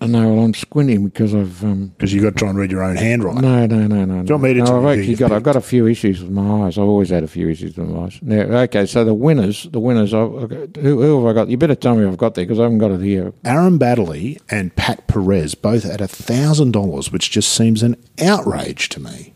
Uh, 0.00 0.06
no, 0.06 0.32
well, 0.32 0.44
I'm 0.44 0.54
squinting 0.54 1.04
because 1.04 1.34
I've 1.34 1.60
because 1.60 1.64
um, 1.64 1.92
you've 2.00 2.22
got 2.22 2.30
to 2.30 2.36
try 2.36 2.48
and 2.48 2.56
read 2.56 2.70
your 2.70 2.84
own 2.84 2.94
handwriting. 2.94 3.42
No, 3.42 3.66
no, 3.66 3.86
no, 3.88 4.04
no. 4.04 4.22
Do 4.22 4.28
you 4.28 4.34
want 4.34 4.42
me 4.44 4.54
to? 4.54 4.62
No, 4.62 4.78
I've 4.88 4.98
actually 4.98 5.16
got. 5.16 5.32
I've 5.32 5.42
got 5.42 5.56
a 5.56 5.60
few 5.60 5.86
issues 5.88 6.22
with 6.22 6.30
my 6.30 6.66
eyes. 6.66 6.78
I've 6.78 6.84
always 6.84 7.10
had 7.10 7.24
a 7.24 7.28
few 7.28 7.48
issues 7.48 7.76
with 7.76 7.88
my 7.88 8.04
eyes. 8.04 8.18
Now, 8.22 8.42
okay, 8.60 8.86
so 8.86 9.04
the 9.04 9.12
winners, 9.12 9.64
the 9.64 9.80
winners. 9.80 10.14
I've, 10.14 10.50
who, 10.50 11.02
who, 11.02 11.26
have 11.26 11.30
I 11.30 11.32
got? 11.40 11.48
You 11.48 11.56
better 11.56 11.74
tell 11.74 11.96
me 11.96 12.06
I've 12.06 12.16
got 12.16 12.36
there 12.36 12.44
because 12.44 12.60
I 12.60 12.62
haven't 12.62 12.78
got 12.78 12.92
it 12.92 13.00
here. 13.00 13.32
Aaron 13.44 13.76
Baddeley 13.76 14.40
and 14.48 14.74
Pat 14.76 15.08
Perez 15.08 15.56
both 15.56 15.84
at 15.84 16.00
a 16.00 16.06
thousand 16.06 16.70
dollars, 16.70 17.10
which 17.10 17.32
just 17.32 17.52
seems 17.52 17.82
an 17.82 17.96
outrage 18.22 18.88
to 18.90 19.00
me. 19.00 19.34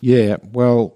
Yeah, 0.00 0.38
well, 0.52 0.94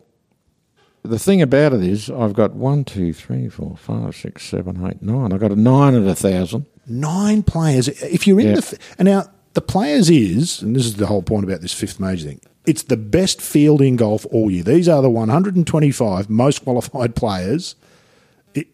the 1.02 1.18
thing 1.18 1.40
about 1.42 1.72
it 1.72 1.82
is, 1.82 2.10
I've 2.10 2.34
got 2.34 2.54
one, 2.54 2.84
two, 2.84 3.12
three, 3.12 3.48
four, 3.48 3.76
five, 3.76 4.16
six, 4.16 4.44
seven, 4.44 4.84
eight, 4.86 5.02
nine. 5.02 5.32
I've 5.32 5.40
got 5.40 5.52
a 5.52 5.56
nine 5.56 5.94
at 5.94 6.06
a 6.06 6.14
thousand. 6.14 6.66
Nine 6.86 7.42
players. 7.42 7.88
If 7.88 8.26
you're 8.26 8.40
in 8.40 8.54
the 8.54 8.78
and 8.98 9.06
now 9.06 9.26
the 9.54 9.60
players 9.60 10.08
is, 10.10 10.62
and 10.62 10.74
this 10.74 10.86
is 10.86 10.96
the 10.96 11.06
whole 11.06 11.22
point 11.22 11.44
about 11.44 11.60
this 11.60 11.72
fifth 11.72 12.00
major 12.00 12.26
thing. 12.28 12.40
It's 12.66 12.82
the 12.82 12.96
best 12.96 13.40
field 13.40 13.80
in 13.80 13.96
golf 13.96 14.26
all 14.30 14.50
year. 14.50 14.62
These 14.62 14.88
are 14.88 15.00
the 15.00 15.10
125 15.10 16.28
most 16.28 16.64
qualified 16.64 17.16
players 17.16 17.76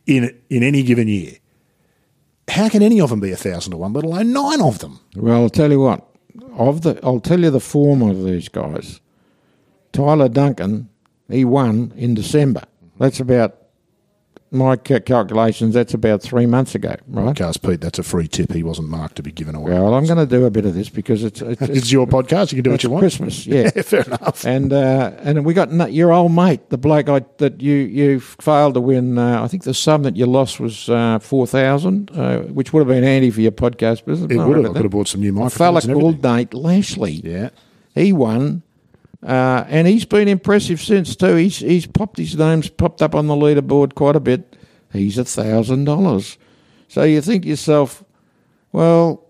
in 0.07 0.37
in 0.51 0.63
any 0.63 0.83
given 0.83 1.09
year. 1.09 1.35
How 2.49 2.69
can 2.69 2.83
any 2.83 3.01
of 3.01 3.11
them 3.11 3.21
be 3.21 3.33
a 3.33 3.37
thousand 3.37 3.71
to 3.73 3.77
one, 3.77 3.93
let 3.93 4.05
alone 4.05 4.33
nine 4.33 4.61
of 4.61 4.81
them? 4.81 5.01
Well, 5.17 5.43
I'll 5.43 5.51
tell 5.51 5.71
you 5.71 5.81
what. 5.81 6.07
Of 6.57 6.83
the, 6.83 7.01
I'll 7.03 7.21
tell 7.21 7.41
you 7.41 7.51
the 7.51 7.61
form 7.61 8.03
of 8.03 8.25
these 8.25 8.49
guys. 8.49 9.01
Tyler 9.93 10.29
Duncan, 10.29 10.89
he 11.29 11.45
won 11.45 11.93
in 11.97 12.15
December. 12.15 12.63
That's 12.99 13.21
about 13.21 13.59
my 14.51 14.77
calculations. 14.77 15.75
That's 15.75 15.95
about 15.95 16.23
three 16.23 16.47
months 16.47 16.77
ago, 16.77 16.95
right? 17.09 17.35
Cast 17.35 17.61
Pete, 17.63 17.81
that's 17.81 17.99
a 17.99 18.05
free 18.05 18.29
tip. 18.29 18.53
He 18.53 18.63
wasn't 18.63 18.89
marked 18.89 19.17
to 19.17 19.23
be 19.23 19.33
given 19.33 19.57
away. 19.57 19.73
Well, 19.73 19.95
I'm 19.95 20.07
going 20.07 20.19
to 20.19 20.27
do 20.27 20.45
a 20.45 20.51
bit 20.51 20.65
of 20.65 20.75
this 20.75 20.89
because 20.89 21.25
it's 21.25 21.43
it's, 21.43 21.61
It's 21.63 21.91
your 21.91 22.07
podcast. 22.07 22.53
You 22.53 22.57
can 22.59 22.65
do 22.65 22.71
what 22.71 22.85
you 22.85 22.91
want. 22.91 23.01
Christmas, 23.03 23.47
yeah. 23.49 23.71
Fair 23.71 24.03
enough. 24.03 24.45
And 24.45 24.73
uh, 24.73 25.13
and 25.19 25.45
we 25.45 25.55
got 25.55 25.71
n- 25.73 25.93
your 25.93 26.13
old 26.13 26.31
mate, 26.31 26.71
the 26.71 26.79
bloke 26.79 27.09
I, 27.09 27.25
that 27.39 27.61
you 27.61 27.75
you 27.75 28.21
failed 28.21 28.75
to 28.75 28.81
win. 28.81 29.19
Uh, 29.19 29.43
I 29.43 29.49
think 29.49 29.65
the 29.65 29.75
sum 29.75 30.05
that 30.05 30.15
you 30.17 30.27
lost 30.27 30.61
was 30.61 30.89
uh, 30.89 31.19
four 31.19 31.49
thousand, 31.49 32.13
uh, 32.13 32.43
which 32.43 32.73
would 32.73 32.81
have 32.81 32.89
been 32.89 33.03
handy 33.03 33.33
for 33.33 33.41
your 33.41 33.51
podcast 33.53 34.05
business. 34.05 34.31
It 34.31 34.37
would 34.39 34.59
have. 34.59 34.67
I 34.67 34.73
could 34.75 34.83
have 34.83 34.93
bought 34.93 35.09
some 35.09 35.21
new 35.23 35.31
A 35.43 35.51
fella 35.51 35.81
microphones 35.81 36.01
called. 36.01 36.23
Nate 36.23 36.55
Lashley. 36.55 37.13
Yeah. 37.25 37.51
He 37.97 38.13
won, 38.13 38.63
uh, 39.25 39.65
and 39.69 39.87
he's 39.89 40.05
been 40.05 40.29
impressive 40.29 40.81
since 40.81 41.17
too. 41.17 41.35
He's 41.37 41.59
he's 41.59 41.87
popped 41.87 42.19
his 42.19 42.37
name's 42.37 42.69
popped 42.69 43.01
up 43.03 43.15
on 43.15 43.27
the 43.27 43.35
leaderboard 43.35 43.95
quite 43.95 44.17
a 44.17 44.21
bit. 44.21 44.57
He's 44.93 45.19
a 45.19 45.25
thousand 45.25 45.85
dollars. 45.85 46.39
So 46.89 47.03
you 47.03 47.21
think 47.21 47.43
to 47.43 47.49
yourself, 47.49 48.05
well, 48.73 49.25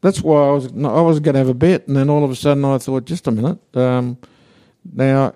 that's 0.00 0.20
why 0.22 0.48
I 0.48 0.50
was 0.50 0.66
I 0.66 1.00
was 1.00 1.20
going 1.20 1.34
to 1.34 1.38
have 1.38 1.48
a 1.48 1.54
bet, 1.54 1.86
and 1.88 1.96
then 1.96 2.10
all 2.10 2.24
of 2.24 2.30
a 2.30 2.36
sudden 2.36 2.64
I 2.64 2.78
thought, 2.78 3.04
just 3.06 3.26
a 3.26 3.30
minute. 3.30 3.58
Um, 3.76 4.18
now 4.92 5.34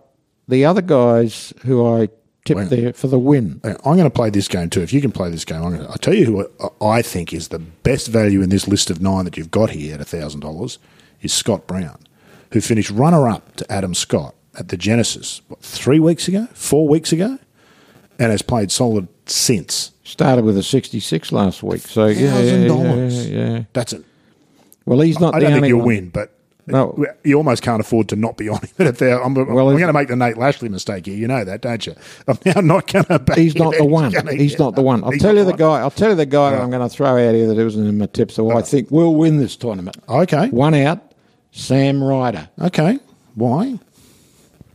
the 0.49 0.65
other 0.65 0.83
guys 0.83 1.53
who 1.65 1.87
I 1.87 2.09
tipped 2.45 2.71
there 2.71 2.93
for 2.93 3.07
the 3.07 3.19
win. 3.19 3.61
I'm 3.65 3.77
going 3.97 4.05
to 4.05 4.11
play 4.11 4.31
this 4.31 4.49
game 4.49 4.69
too. 4.71 4.81
If 4.83 4.93
you 4.93 5.01
can 5.01 5.13
play 5.13 5.31
this 5.31 5.45
game, 5.45 5.63
I'm 5.63 5.71
going 5.71 5.83
to, 5.83 5.89
I'll 5.91 5.99
tell 5.99 6.15
you 6.15 6.25
who 6.27 6.49
I- 6.81 6.85
I 6.99 7.03
think 7.03 7.33
is 7.33 7.49
the 7.49 7.59
best 7.59 8.09
value 8.09 8.43
in 8.43 8.49
this 8.49 8.67
list 8.67 8.91
of 8.91 9.01
nine 9.01 9.25
that 9.27 9.37
you've 9.37 9.51
got 9.51 9.71
here 9.71 9.95
at 10.01 10.07
thousand 10.07 10.41
dollars 10.41 10.79
is 11.23 11.33
Scott 11.33 11.67
Brown, 11.67 11.99
who 12.53 12.61
finished 12.61 12.91
runner 12.91 13.29
up 13.29 13.57
to 13.57 13.73
Adam 13.73 13.95
Scott 13.95 14.35
at 14.59 14.69
the 14.69 14.77
Genesis 14.77 15.41
what, 15.49 15.61
three 15.61 16.01
weeks 16.01 16.29
ago, 16.29 16.47
four 16.53 16.89
weeks 16.89 17.13
ago, 17.13 17.39
and 18.19 18.31
has 18.31 18.43
played 18.43 18.71
solid 18.73 19.09
since. 19.27 19.93
Started 20.05 20.45
with 20.45 20.59
a 20.59 20.63
sixty-six 20.63 21.31
last 21.31 21.63
week, 21.63 21.83
so 21.83 22.07
yeah, 22.07 22.39
yeah, 22.41 22.67
yeah, 22.67 23.09
yeah. 23.09 23.63
That's 23.73 23.93
it. 23.93 24.05
Well, 24.85 25.01
he's 25.01 25.21
not. 25.21 25.35
I 25.35 25.39
the 25.39 25.45
don't 25.47 25.55
think 25.61 25.69
you'll 25.69 25.79
one. 25.79 25.87
win, 25.87 26.09
but 26.09 26.33
No. 26.67 27.07
you 27.23 27.37
almost 27.37 27.63
can't 27.63 27.81
afford 27.81 28.09
to 28.09 28.17
not 28.17 28.37
be 28.37 28.49
on 28.49 28.59
him. 28.61 28.71
A 29.01 29.05
I'm, 29.23 29.35
Well, 29.35 29.69
I'm 29.71 29.77
going 29.77 29.87
to 29.87 29.93
make 29.93 30.09
the 30.09 30.17
Nate 30.17 30.37
Lashley 30.37 30.69
mistake 30.69 31.07
here. 31.07 31.15
You 31.17 31.29
know 31.29 31.45
that, 31.45 31.61
don't 31.61 31.87
you? 31.87 31.95
I'm 32.29 32.39
now 32.45 32.61
not 32.61 32.87
going 32.93 33.05
to. 33.05 33.23
He's 33.37 33.55
not 33.55 33.75
the 33.77 33.85
one. 34.01 34.11
He's 34.37 34.59
not 34.59 34.75
the 34.75 34.83
one. 34.83 35.05
I'll 35.05 35.13
tell 35.13 35.37
you 35.37 35.45
the 35.45 35.53
guy. 35.53 35.79
I'll 35.81 35.91
tell 35.93 36.11
you 36.11 36.17
the 36.17 36.27
guy 36.27 36.51
that 36.51 36.61
I'm 36.61 36.71
going 36.71 36.83
to 36.89 36.93
throw 36.93 37.07
out 37.29 37.35
here 37.35 37.47
that 37.47 37.59
isn't 37.59 37.87
in 37.87 37.99
my 37.99 38.07
tips. 38.07 38.35
Who 38.37 38.51
I 38.51 38.63
think 38.63 38.91
we'll 38.91 39.15
win 39.15 39.39
this 39.39 39.55
tournament. 39.55 39.97
Okay. 40.09 40.49
One 40.49 40.75
out, 40.75 41.10
Sam 41.53 42.03
Ryder. 42.03 42.49
Okay. 42.61 42.99
Why? 43.35 43.79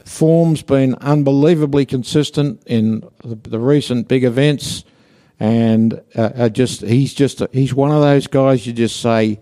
Form's 0.03 0.61
been 0.61 0.95
unbelievably 0.95 1.87
consistent 1.87 2.61
in 2.65 3.01
the, 3.23 3.35
the 3.35 3.59
recent 3.59 4.07
big 4.07 4.23
events, 4.23 4.83
and 5.39 6.01
uh, 6.15 6.49
just 6.49 6.81
he's 6.81 7.13
just 7.13 7.41
he's 7.51 7.73
one 7.73 7.91
of 7.91 8.01
those 8.01 8.27
guys 8.27 8.67
you 8.67 8.73
just 8.73 9.01
say 9.01 9.39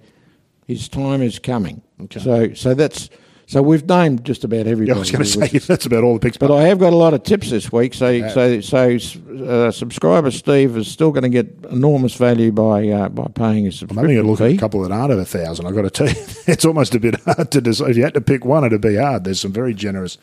his 0.67 0.87
time 0.87 1.21
is 1.21 1.37
coming. 1.37 1.81
Okay. 2.03 2.19
So 2.19 2.53
so 2.53 2.73
that's 2.73 3.09
so 3.53 3.61
we've 3.61 3.87
named 3.87 4.25
just 4.25 4.43
about 4.43 4.67
everybody. 4.67 4.87
Yeah, 4.87 4.95
I 4.95 4.99
was 4.99 5.11
going 5.11 5.23
to 5.23 5.47
say 5.47 5.57
that's 5.59 5.85
about 5.85 6.03
all 6.03 6.15
the 6.15 6.19
picks. 6.19 6.37
But 6.37 6.51
I 6.51 6.63
have 6.63 6.79
got 6.79 6.91
a 6.91 6.95
lot 6.95 7.13
of 7.13 7.23
tips 7.23 7.49
this 7.51 7.71
week, 7.71 7.93
so 7.93 8.27
so 8.29 8.59
so 8.59 8.97
uh, 9.45 9.71
subscriber 9.71 10.31
Steve 10.31 10.75
is 10.75 10.87
still 10.87 11.11
going 11.11 11.23
to 11.23 11.29
get 11.29 11.53
enormous 11.69 12.15
value 12.15 12.51
by 12.51 12.87
uh, 12.89 13.09
by 13.09 13.27
paying 13.35 13.65
his 13.65 13.81
I'm 13.83 13.89
having 13.95 14.17
a 14.17 14.21
subscription 14.21 14.27
look 14.27 14.41
at 14.41 14.51
a 14.51 14.57
couple 14.57 14.81
that 14.81 14.91
aren't 14.91 15.11
at 15.13 15.19
a 15.19 15.25
thousand. 15.25 15.67
I've 15.67 15.75
got 15.75 15.83
to 15.83 15.89
tell 15.91 16.07
you, 16.07 16.15
it's 16.47 16.65
almost 16.65 16.95
a 16.95 16.99
bit 16.99 17.19
hard 17.21 17.51
to 17.51 17.61
decide. 17.61 17.91
If 17.91 17.97
you 17.97 18.03
had 18.03 18.15
to 18.15 18.21
pick 18.21 18.43
one, 18.43 18.63
it'd 18.65 18.81
be 18.81 18.95
hard. 18.97 19.23
There's 19.23 19.39
some 19.39 19.53
very 19.53 19.73
generous, 19.73 20.17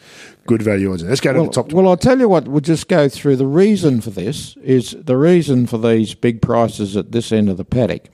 good 0.47 0.62
value 0.62 0.93
odds. 0.93 1.05
Let's 1.05 1.21
go 1.21 1.33
to 1.33 1.38
Well, 1.38 1.47
the 1.47 1.53
top. 1.53 1.73
well, 1.73 1.88
I'll 1.88 1.97
tell 1.97 2.19
you 2.19 2.29
what. 2.29 2.49
We'll 2.49 2.61
just 2.61 2.88
go 2.88 3.09
through 3.09 3.37
the 3.37 3.47
reason 3.47 4.01
for 4.01 4.11
this. 4.11 4.57
Is 4.57 4.97
the 4.99 5.16
reason 5.16 5.66
for 5.66 5.79
these 5.79 6.14
big 6.14 6.43
prices 6.43 6.97
at 6.97 7.12
this 7.12 7.31
end 7.33 7.49
of 7.49 7.57
the 7.57 7.64
paddock 7.64 8.09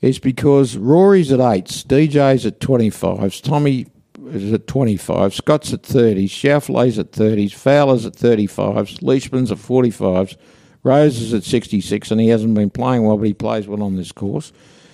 is 0.00 0.18
because 0.18 0.76
Rory's 0.76 1.32
at 1.32 1.40
eights, 1.40 1.82
DJ's 1.82 2.44
at 2.46 2.60
twenty 2.60 2.90
fives, 2.90 3.40
Tommy 3.40 3.86
is 4.32 4.52
at 4.52 4.66
twenty 4.66 4.96
five, 4.96 5.34
Scott's 5.34 5.72
at 5.72 5.82
30, 5.82 6.26
Schauffele's 6.28 6.98
at 6.98 7.12
thirties, 7.12 7.52
Fowler's 7.52 8.06
at 8.06 8.14
thirty 8.16 8.46
fives, 8.46 9.02
Leishman's 9.02 9.50
at 9.52 9.58
forty 9.58 9.90
fives, 9.90 10.36
Rose 10.82 11.20
is 11.20 11.32
at 11.34 11.44
sixty 11.44 11.80
six, 11.80 12.10
and 12.10 12.20
he 12.20 12.28
hasn't 12.28 12.54
been 12.54 12.70
playing 12.70 13.04
well, 13.04 13.16
but 13.16 13.26
he 13.26 13.34
plays 13.34 13.66
well 13.66 13.82
on 13.82 13.96
this 13.96 14.12
course. 14.12 14.52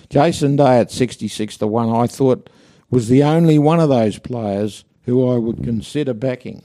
Jason 0.09 0.55
Day 0.55 0.79
at 0.79 0.91
sixty 0.91 1.27
six, 1.27 1.57
the 1.57 1.67
one 1.67 1.89
I 1.89 2.07
thought 2.07 2.49
was 2.89 3.07
the 3.07 3.23
only 3.23 3.57
one 3.59 3.79
of 3.79 3.89
those 3.89 4.19
players 4.19 4.83
who 5.05 5.29
I 5.31 5.37
would 5.37 5.63
consider 5.63 6.13
backing. 6.13 6.63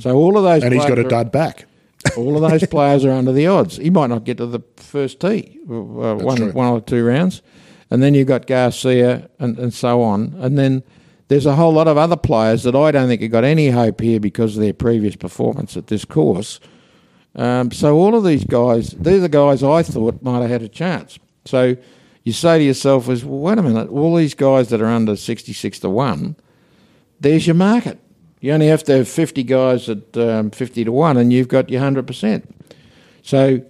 So 0.00 0.14
all 0.14 0.36
of 0.36 0.44
those, 0.44 0.62
Mm-hmm. 0.62 0.66
and 0.66 0.74
he's 0.74 0.84
got 0.88 0.98
a 0.98 1.04
dud 1.08 1.32
back. 1.32 1.64
all 2.16 2.36
of 2.44 2.50
those 2.50 2.66
players 2.70 3.06
are 3.06 3.10
under 3.12 3.32
the 3.32 3.46
odds. 3.46 3.78
He 3.78 3.88
might 3.88 4.08
not 4.08 4.24
get 4.24 4.36
to 4.36 4.46
the 4.46 4.60
first 4.76 5.18
tee, 5.20 5.58
uh, 5.66 5.72
one, 6.16 6.36
true. 6.36 6.52
one 6.52 6.66
or 6.68 6.80
two 6.82 7.02
rounds. 7.06 7.40
And 7.90 8.02
then 8.02 8.12
you've 8.12 8.28
got 8.28 8.46
Garcia 8.46 9.30
and, 9.38 9.58
and 9.58 9.72
so 9.72 10.02
on. 10.02 10.34
And 10.38 10.58
then 10.58 10.82
there's 11.28 11.46
a 11.46 11.56
whole 11.56 11.72
lot 11.72 11.88
of 11.88 11.96
other 11.96 12.16
players 12.16 12.62
that 12.64 12.74
I 12.74 12.90
don't 12.90 13.08
think 13.08 13.22
have 13.22 13.30
got 13.30 13.44
any 13.44 13.70
hope 13.70 14.00
here 14.00 14.20
because 14.20 14.56
of 14.56 14.62
their 14.62 14.72
previous 14.72 15.16
performance 15.16 15.76
at 15.76 15.86
this 15.86 16.04
course. 16.04 16.60
Um, 17.34 17.70
so 17.70 17.96
all 17.96 18.14
of 18.14 18.24
these 18.24 18.44
guys, 18.44 18.90
they're 18.90 19.20
the 19.20 19.28
guys 19.28 19.62
I 19.62 19.82
thought 19.82 20.22
might 20.22 20.42
have 20.42 20.50
had 20.50 20.62
a 20.62 20.68
chance. 20.68 21.18
So 21.44 21.76
you 22.24 22.32
say 22.32 22.58
to 22.58 22.64
yourself, 22.64 23.08
"Is 23.08 23.24
well, 23.24 23.40
wait 23.40 23.58
a 23.58 23.62
minute, 23.62 23.88
all 23.88 24.14
these 24.14 24.34
guys 24.34 24.68
that 24.68 24.82
are 24.82 24.86
under 24.86 25.16
66 25.16 25.78
to 25.80 25.88
1, 25.88 26.36
there's 27.20 27.46
your 27.46 27.54
market. 27.54 27.98
You 28.40 28.52
only 28.52 28.66
have 28.66 28.82
to 28.84 28.98
have 28.98 29.08
50 29.08 29.44
guys 29.44 29.88
at 29.88 30.16
um, 30.16 30.50
50 30.50 30.84
to 30.84 30.92
1 30.92 31.16
and 31.16 31.32
you've 31.32 31.48
got 31.48 31.70
your 31.70 31.80
100%. 31.80 32.44
So 33.22 33.62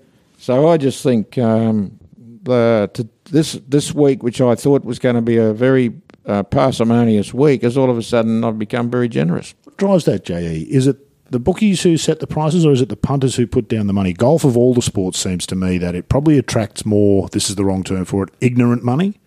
so 0.42 0.68
I 0.68 0.76
just 0.76 1.04
think 1.04 1.38
um, 1.38 2.00
the, 2.42 2.90
to 2.94 3.08
this 3.30 3.52
this 3.68 3.94
week, 3.94 4.24
which 4.24 4.40
I 4.40 4.56
thought 4.56 4.84
was 4.84 4.98
going 4.98 5.14
to 5.14 5.22
be 5.22 5.36
a 5.36 5.52
very 5.52 5.92
uh, 6.26 6.42
parsimonious 6.42 7.34
week, 7.34 7.62
has 7.62 7.76
all 7.76 7.90
of 7.90 7.98
a 7.98 8.02
sudden 8.02 8.44
I've 8.44 8.58
become 8.58 8.90
very 8.90 9.08
generous. 9.08 9.54
What 9.64 9.76
drives 9.76 10.04
that, 10.04 10.24
JE? 10.24 10.62
Is 10.70 10.86
it 10.86 10.98
the 11.30 11.38
bookies 11.38 11.82
who 11.82 11.96
set 11.96 12.20
the 12.20 12.26
prices, 12.26 12.66
or 12.66 12.72
is 12.72 12.80
it 12.80 12.88
the 12.88 12.96
punters 12.96 13.36
who 13.36 13.46
put 13.46 13.68
down 13.68 13.86
the 13.86 13.92
money? 13.92 14.12
Golf 14.12 14.44
of 14.44 14.56
all 14.56 14.74
the 14.74 14.82
sports 14.82 15.18
seems 15.18 15.46
to 15.46 15.56
me 15.56 15.78
that 15.78 15.94
it 15.94 16.08
probably 16.08 16.38
attracts 16.38 16.84
more. 16.84 17.28
This 17.28 17.48
is 17.48 17.56
the 17.56 17.64
wrong 17.64 17.82
term 17.82 18.04
for 18.04 18.24
it. 18.24 18.30
Ignorant 18.40 18.84
money 18.84 19.18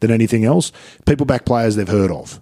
than 0.00 0.10
anything 0.10 0.44
else. 0.44 0.72
People 1.04 1.26
back 1.26 1.44
players 1.44 1.76
they've 1.76 1.86
heard 1.86 2.10
of. 2.10 2.40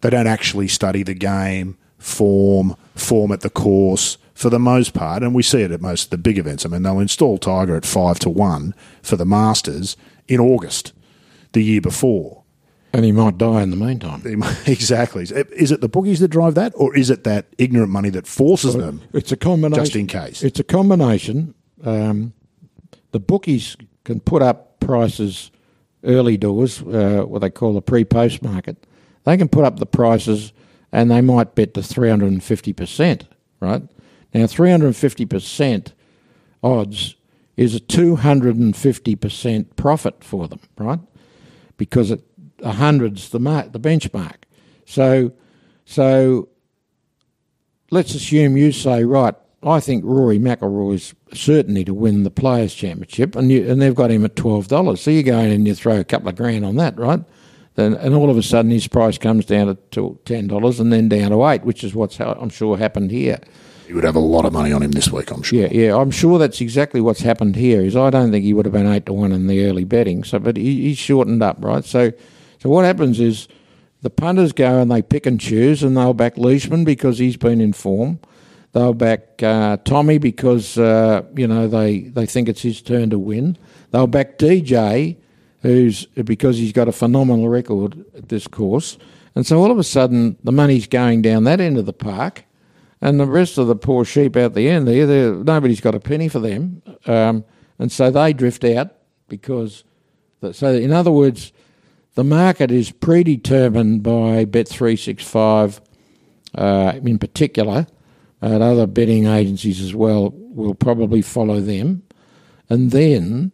They 0.00 0.10
don't 0.10 0.26
actually 0.26 0.68
study 0.68 1.02
the 1.02 1.14
game, 1.14 1.78
form, 1.98 2.76
form 2.94 3.32
at 3.32 3.40
the 3.40 3.50
course 3.50 4.18
for 4.34 4.50
the 4.50 4.58
most 4.58 4.94
part, 4.94 5.22
and 5.22 5.34
we 5.34 5.42
see 5.42 5.62
it 5.62 5.70
at 5.70 5.80
most 5.80 6.04
of 6.04 6.10
the 6.10 6.18
big 6.18 6.38
events. 6.38 6.66
I 6.66 6.68
mean, 6.68 6.82
they'll 6.82 6.98
install 6.98 7.38
Tiger 7.38 7.76
at 7.76 7.86
five 7.86 8.18
to 8.20 8.30
one 8.30 8.74
for 9.02 9.16
the 9.16 9.24
Masters 9.24 9.96
in 10.28 10.40
August 10.40 10.92
the 11.52 11.62
year 11.62 11.80
before. 11.80 12.43
And 12.94 13.04
he 13.04 13.10
might 13.10 13.38
die 13.38 13.62
in 13.62 13.70
the 13.70 13.76
meantime. 13.76 14.22
Exactly. 14.66 15.24
Is 15.24 15.72
it 15.72 15.80
the 15.80 15.88
bookies 15.88 16.20
that 16.20 16.28
drive 16.28 16.54
that, 16.54 16.72
or 16.76 16.96
is 16.96 17.10
it 17.10 17.24
that 17.24 17.46
ignorant 17.58 17.90
money 17.90 18.08
that 18.10 18.26
forces 18.26 18.74
them? 18.74 19.02
It's 19.12 19.32
a 19.32 19.36
combination. 19.36 19.84
Just 19.84 19.96
in 19.96 20.06
case. 20.06 20.42
It's 20.44 20.60
a 20.60 20.64
combination. 20.64 21.54
Um, 21.84 22.34
the 23.10 23.18
bookies 23.18 23.76
can 24.04 24.20
put 24.20 24.42
up 24.42 24.78
prices 24.78 25.50
early 26.04 26.36
doors, 26.36 26.82
uh, 26.82 27.24
what 27.26 27.40
they 27.40 27.50
call 27.50 27.74
the 27.74 27.82
pre-post 27.82 28.42
market. 28.42 28.86
They 29.24 29.36
can 29.36 29.48
put 29.48 29.64
up 29.64 29.78
the 29.78 29.86
prices, 29.86 30.52
and 30.92 31.10
they 31.10 31.20
might 31.20 31.54
bet 31.54 31.74
to 31.74 31.82
three 31.82 32.10
hundred 32.10 32.30
and 32.32 32.44
fifty 32.44 32.72
percent. 32.72 33.26
Right 33.58 33.82
now, 34.32 34.46
three 34.46 34.70
hundred 34.70 34.88
and 34.88 34.96
fifty 34.96 35.26
percent 35.26 35.94
odds 36.62 37.16
is 37.56 37.74
a 37.74 37.80
two 37.80 38.16
hundred 38.16 38.56
and 38.56 38.76
fifty 38.76 39.16
percent 39.16 39.74
profit 39.76 40.22
for 40.22 40.46
them. 40.46 40.60
Right, 40.78 41.00
because 41.76 42.10
it 42.10 42.22
a 42.62 42.72
hundred's 42.72 43.30
the 43.30 43.40
mark, 43.40 43.72
the 43.72 43.80
benchmark. 43.80 44.36
So, 44.86 45.32
so 45.84 46.48
let's 47.90 48.14
assume 48.14 48.56
you 48.56 48.72
say, 48.72 49.04
right, 49.04 49.34
I 49.62 49.80
think 49.80 50.04
Rory 50.04 50.38
McIlroy's 50.38 51.14
certainly 51.32 51.84
to 51.84 51.94
win 51.94 52.22
the 52.22 52.30
Players' 52.30 52.74
Championship, 52.74 53.34
and 53.34 53.50
you, 53.50 53.68
and 53.68 53.80
they've 53.80 53.94
got 53.94 54.10
him 54.10 54.24
at 54.24 54.36
twelve 54.36 54.68
dollars. 54.68 55.00
So 55.00 55.10
you 55.10 55.22
go 55.22 55.38
in 55.38 55.50
and 55.50 55.66
you 55.66 55.74
throw 55.74 55.98
a 55.98 56.04
couple 56.04 56.28
of 56.28 56.36
grand 56.36 56.64
on 56.64 56.76
that, 56.76 56.98
right? 56.98 57.20
Then 57.74 57.94
and 57.94 58.14
all 58.14 58.30
of 58.30 58.36
a 58.36 58.42
sudden 58.42 58.70
his 58.70 58.86
price 58.86 59.18
comes 59.18 59.46
down 59.46 59.76
to 59.92 60.20
ten 60.24 60.48
dollars, 60.48 60.80
and 60.80 60.92
then 60.92 61.08
down 61.08 61.30
to 61.30 61.46
eight, 61.46 61.64
which 61.64 61.82
is 61.82 61.94
what's 61.94 62.18
how, 62.18 62.32
I'm 62.32 62.50
sure 62.50 62.76
happened 62.76 63.10
here. 63.10 63.40
You 63.88 63.96
would 63.96 64.04
have 64.04 64.16
a 64.16 64.20
lot 64.20 64.44
of 64.44 64.52
money 64.52 64.72
on 64.72 64.82
him 64.82 64.92
this 64.92 65.10
week, 65.10 65.30
I'm 65.30 65.42
sure. 65.42 65.60
Yeah, 65.60 65.68
yeah, 65.70 65.96
I'm 65.96 66.10
sure 66.10 66.38
that's 66.38 66.60
exactly 66.60 67.00
what's 67.00 67.20
happened 67.20 67.56
here. 67.56 67.80
Is 67.80 67.96
I 67.96 68.10
don't 68.10 68.30
think 68.30 68.44
he 68.44 68.54
would 68.54 68.64
have 68.64 68.72
been 68.72 68.86
eight 68.86 69.06
to 69.06 69.12
one 69.12 69.32
in 69.32 69.46
the 69.46 69.66
early 69.66 69.84
betting. 69.84 70.24
So, 70.24 70.38
but 70.38 70.56
he, 70.56 70.88
he's 70.88 70.98
shortened 70.98 71.42
up, 71.42 71.56
right? 71.60 71.84
So, 71.84 72.12
so 72.64 72.70
what 72.70 72.86
happens 72.86 73.20
is 73.20 73.46
the 74.00 74.08
punters 74.08 74.52
go 74.52 74.80
and 74.80 74.90
they 74.90 75.02
pick 75.02 75.26
and 75.26 75.38
choose, 75.38 75.82
and 75.82 75.94
they'll 75.94 76.14
back 76.14 76.38
Leishman 76.38 76.82
because 76.82 77.18
he's 77.18 77.36
been 77.36 77.60
in 77.60 77.74
form. 77.74 78.20
They'll 78.72 78.94
back 78.94 79.42
uh, 79.42 79.76
Tommy 79.84 80.16
because 80.16 80.78
uh, 80.78 81.24
you 81.36 81.46
know 81.46 81.68
they, 81.68 82.04
they 82.04 82.24
think 82.24 82.48
it's 82.48 82.62
his 82.62 82.80
turn 82.80 83.10
to 83.10 83.18
win. 83.18 83.58
They'll 83.90 84.06
back 84.06 84.38
DJ, 84.38 85.18
who's 85.60 86.06
because 86.06 86.56
he's 86.56 86.72
got 86.72 86.88
a 86.88 86.92
phenomenal 86.92 87.50
record 87.50 88.02
at 88.16 88.30
this 88.30 88.46
course. 88.46 88.96
And 89.34 89.46
so 89.46 89.60
all 89.60 89.70
of 89.70 89.78
a 89.78 89.84
sudden, 89.84 90.38
the 90.42 90.50
money's 90.50 90.86
going 90.86 91.20
down 91.20 91.44
that 91.44 91.60
end 91.60 91.76
of 91.76 91.84
the 91.84 91.92
park, 91.92 92.44
and 93.02 93.20
the 93.20 93.26
rest 93.26 93.58
of 93.58 93.66
the 93.66 93.76
poor 93.76 94.06
sheep 94.06 94.38
out 94.38 94.54
the 94.54 94.70
end 94.70 94.88
there, 94.88 95.34
nobody's 95.34 95.82
got 95.82 95.94
a 95.94 96.00
penny 96.00 96.30
for 96.30 96.38
them, 96.38 96.80
um, 97.04 97.44
and 97.78 97.92
so 97.92 98.10
they 98.10 98.32
drift 98.32 98.64
out 98.64 98.94
because. 99.28 99.84
The, 100.40 100.52
so 100.52 100.74
in 100.74 100.92
other 100.92 101.10
words, 101.10 101.53
the 102.14 102.24
market 102.24 102.70
is 102.70 102.90
predetermined 102.90 104.02
by 104.02 104.44
Bet 104.44 104.68
three 104.68 104.96
six 104.96 105.24
five, 105.24 105.80
uh, 106.54 106.92
in 107.02 107.18
particular, 107.18 107.86
and 108.40 108.62
other 108.62 108.86
betting 108.86 109.26
agencies 109.26 109.80
as 109.80 109.94
well 109.94 110.32
will 110.34 110.74
probably 110.74 111.22
follow 111.22 111.60
them, 111.60 112.02
and 112.68 112.90
then 112.90 113.52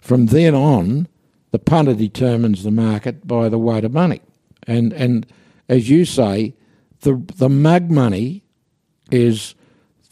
from 0.00 0.26
then 0.26 0.54
on, 0.54 1.08
the 1.50 1.58
punter 1.58 1.94
determines 1.94 2.62
the 2.62 2.70
market 2.70 3.26
by 3.26 3.48
the 3.48 3.58
weight 3.58 3.84
of 3.84 3.92
money. 3.92 4.20
And 4.66 4.92
and 4.92 5.26
as 5.68 5.88
you 5.88 6.04
say, 6.04 6.54
the 7.00 7.22
the 7.36 7.48
mug 7.48 7.90
money 7.90 8.44
is 9.10 9.54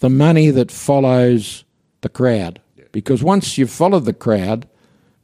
the 0.01 0.11
money 0.11 0.51
that 0.51 0.70
follows 0.70 1.64
the 2.01 2.09
crowd. 2.09 2.61
Because 2.92 3.23
once 3.23 3.57
you've 3.57 3.70
followed 3.70 4.05
the 4.05 4.12
crowd, 4.12 4.66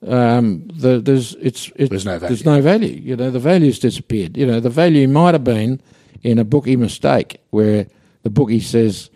um, 0.07 0.69
the, 0.69 1.01
there's 1.01 1.35
it's, 1.37 1.71
it's 1.77 1.91
There's 1.91 2.05
no 2.05 2.19
There's 2.19 2.45
no 2.45 2.61
value. 2.61 3.01
You 3.01 3.17
know, 3.17 3.31
the 3.31 3.39
value's 3.39 3.79
disappeared. 3.79 4.37
You 4.37 4.47
know, 4.47 4.61
the 4.61 4.71
value 4.71 5.09
might 5.09 5.35
have 5.35 5.45
been 5.45 5.81
in 6.23 6.39
a 6.39 6.45
bookie 6.45 6.77
mistake 6.77 7.41
where 7.51 7.87
the 8.23 8.31
bookie 8.31 8.61
says, 8.61 9.11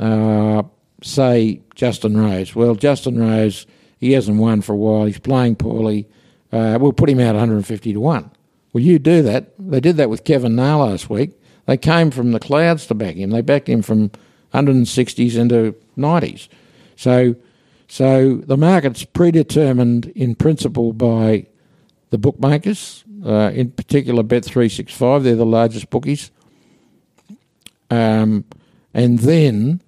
uh, 0.00 0.62
say 1.02 1.60
Justin 1.74 2.16
Rose. 2.16 2.54
Well, 2.54 2.74
Justin 2.74 3.20
Rose, 3.20 3.66
he 3.98 4.12
hasn't 4.12 4.38
won 4.38 4.60
for 4.62 4.72
a 4.72 4.76
while. 4.76 5.06
He's 5.06 5.18
playing 5.18 5.56
poorly. 5.56 6.06
Uh, 6.50 6.78
we'll 6.80 6.92
put 6.92 7.10
him 7.10 7.20
out 7.20 7.34
150 7.34 7.92
to 7.92 8.00
one. 8.00 8.30
Well, 8.72 8.82
you 8.82 8.98
do 8.98 9.22
that. 9.22 9.52
They 9.58 9.80
did 9.80 9.96
that 9.96 10.10
with 10.10 10.24
Kevin 10.24 10.56
Na 10.56 10.76
last 10.78 11.08
week. 11.08 11.38
They 11.66 11.76
came 11.76 12.10
from 12.10 12.32
the 12.32 12.40
clouds 12.40 12.86
to 12.86 12.94
back 12.94 13.16
him. 13.16 13.30
They 13.30 13.42
backed 13.42 13.68
him 13.68 13.82
from 13.82 14.10
160s 14.54 15.36
into 15.36 15.74
90s. 15.96 16.48
So, 16.96 17.34
so 17.88 18.36
the 18.36 18.56
market's 18.56 19.04
predetermined 19.04 20.06
in 20.14 20.34
principle 20.34 20.92
by 20.92 21.46
the 22.10 22.18
bookmakers, 22.18 23.02
uh, 23.24 23.50
in 23.54 23.70
particular 23.70 24.22
Bet365. 24.22 25.22
They're 25.22 25.34
the 25.34 25.46
largest 25.46 25.90
bookies. 25.90 26.30
Um, 27.90 28.44
and 28.92 29.18
then 29.20 29.80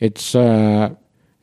it's 0.00 0.34
uh, 0.34 0.94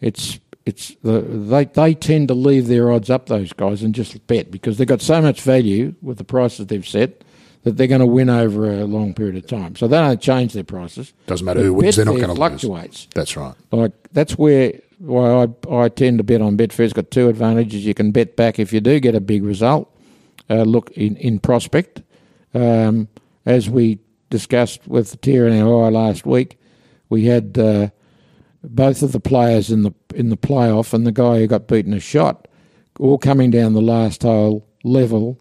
it's 0.01 0.39
it's 0.65 0.95
the 1.01 1.21
they 1.21 1.65
they 1.65 1.93
tend 1.93 2.27
to 2.27 2.33
leave 2.33 2.67
their 2.67 2.91
odds 2.91 3.09
up 3.09 3.27
those 3.27 3.53
guys 3.53 3.81
and 3.81 3.95
just 3.95 4.25
bet 4.27 4.51
because 4.51 4.77
they've 4.77 4.87
got 4.87 5.01
so 5.01 5.21
much 5.21 5.41
value 5.41 5.95
with 6.01 6.17
the 6.17 6.23
prices 6.23 6.67
they've 6.67 6.87
set 6.87 7.23
that 7.63 7.77
they're 7.77 7.87
going 7.87 8.01
to 8.01 8.07
win 8.07 8.29
over 8.29 8.69
a 8.71 8.85
long 8.85 9.13
period 9.13 9.35
of 9.35 9.45
time. 9.47 9.75
So 9.75 9.87
they 9.87 9.97
don't 9.97 10.19
change 10.21 10.53
their 10.53 10.63
prices. 10.63 11.13
Doesn't 11.27 11.45
matter 11.45 11.61
who 11.61 11.73
wins, 11.75 11.95
they're 11.95 12.05
not 12.05 12.11
going 12.13 12.23
to 12.23 12.29
lose. 12.29 12.37
fluctuates. 12.37 13.07
That's 13.13 13.37
right. 13.37 13.53
Like 13.71 13.93
that's 14.11 14.37
where 14.37 14.73
why 15.01 15.45
I, 15.45 15.75
I 15.75 15.89
tend 15.89 16.19
to 16.19 16.23
bet 16.23 16.41
on 16.41 16.57
Betfair. 16.57 16.81
It's 16.81 16.93
got 16.93 17.11
two 17.11 17.27
advantages. 17.27 17.85
You 17.85 17.93
can 17.93 18.11
bet 18.11 18.35
back 18.35 18.59
if 18.59 18.71
you 18.71 18.79
do 18.79 18.99
get 18.99 19.15
a 19.15 19.21
big 19.21 19.43
result. 19.43 19.87
Uh, 20.49 20.63
look 20.63 20.91
in 20.91 21.15
in 21.17 21.39
prospect, 21.39 22.01
um, 22.53 23.07
as 23.45 23.69
we 23.69 23.99
discussed 24.29 24.87
with 24.87 25.11
the 25.11 25.17
tear 25.17 25.47
in 25.47 25.61
our 25.61 25.85
eye 25.85 25.89
last 25.89 26.25
week, 26.25 26.59
we 27.09 27.25
had 27.25 27.57
uh, 27.57 27.89
both 28.63 29.01
of 29.01 29.11
the 29.11 29.19
players 29.19 29.71
in 29.71 29.83
the 29.83 29.91
in 30.13 30.29
the 30.29 30.37
playoff 30.37 30.93
and 30.93 31.07
the 31.07 31.11
guy 31.11 31.39
who 31.39 31.47
got 31.47 31.67
beaten 31.67 31.93
a 31.93 31.99
shot, 31.99 32.47
all 32.99 33.17
coming 33.17 33.49
down 33.49 33.73
the 33.73 33.81
last 33.81 34.23
hole 34.23 34.67
level 34.83 35.39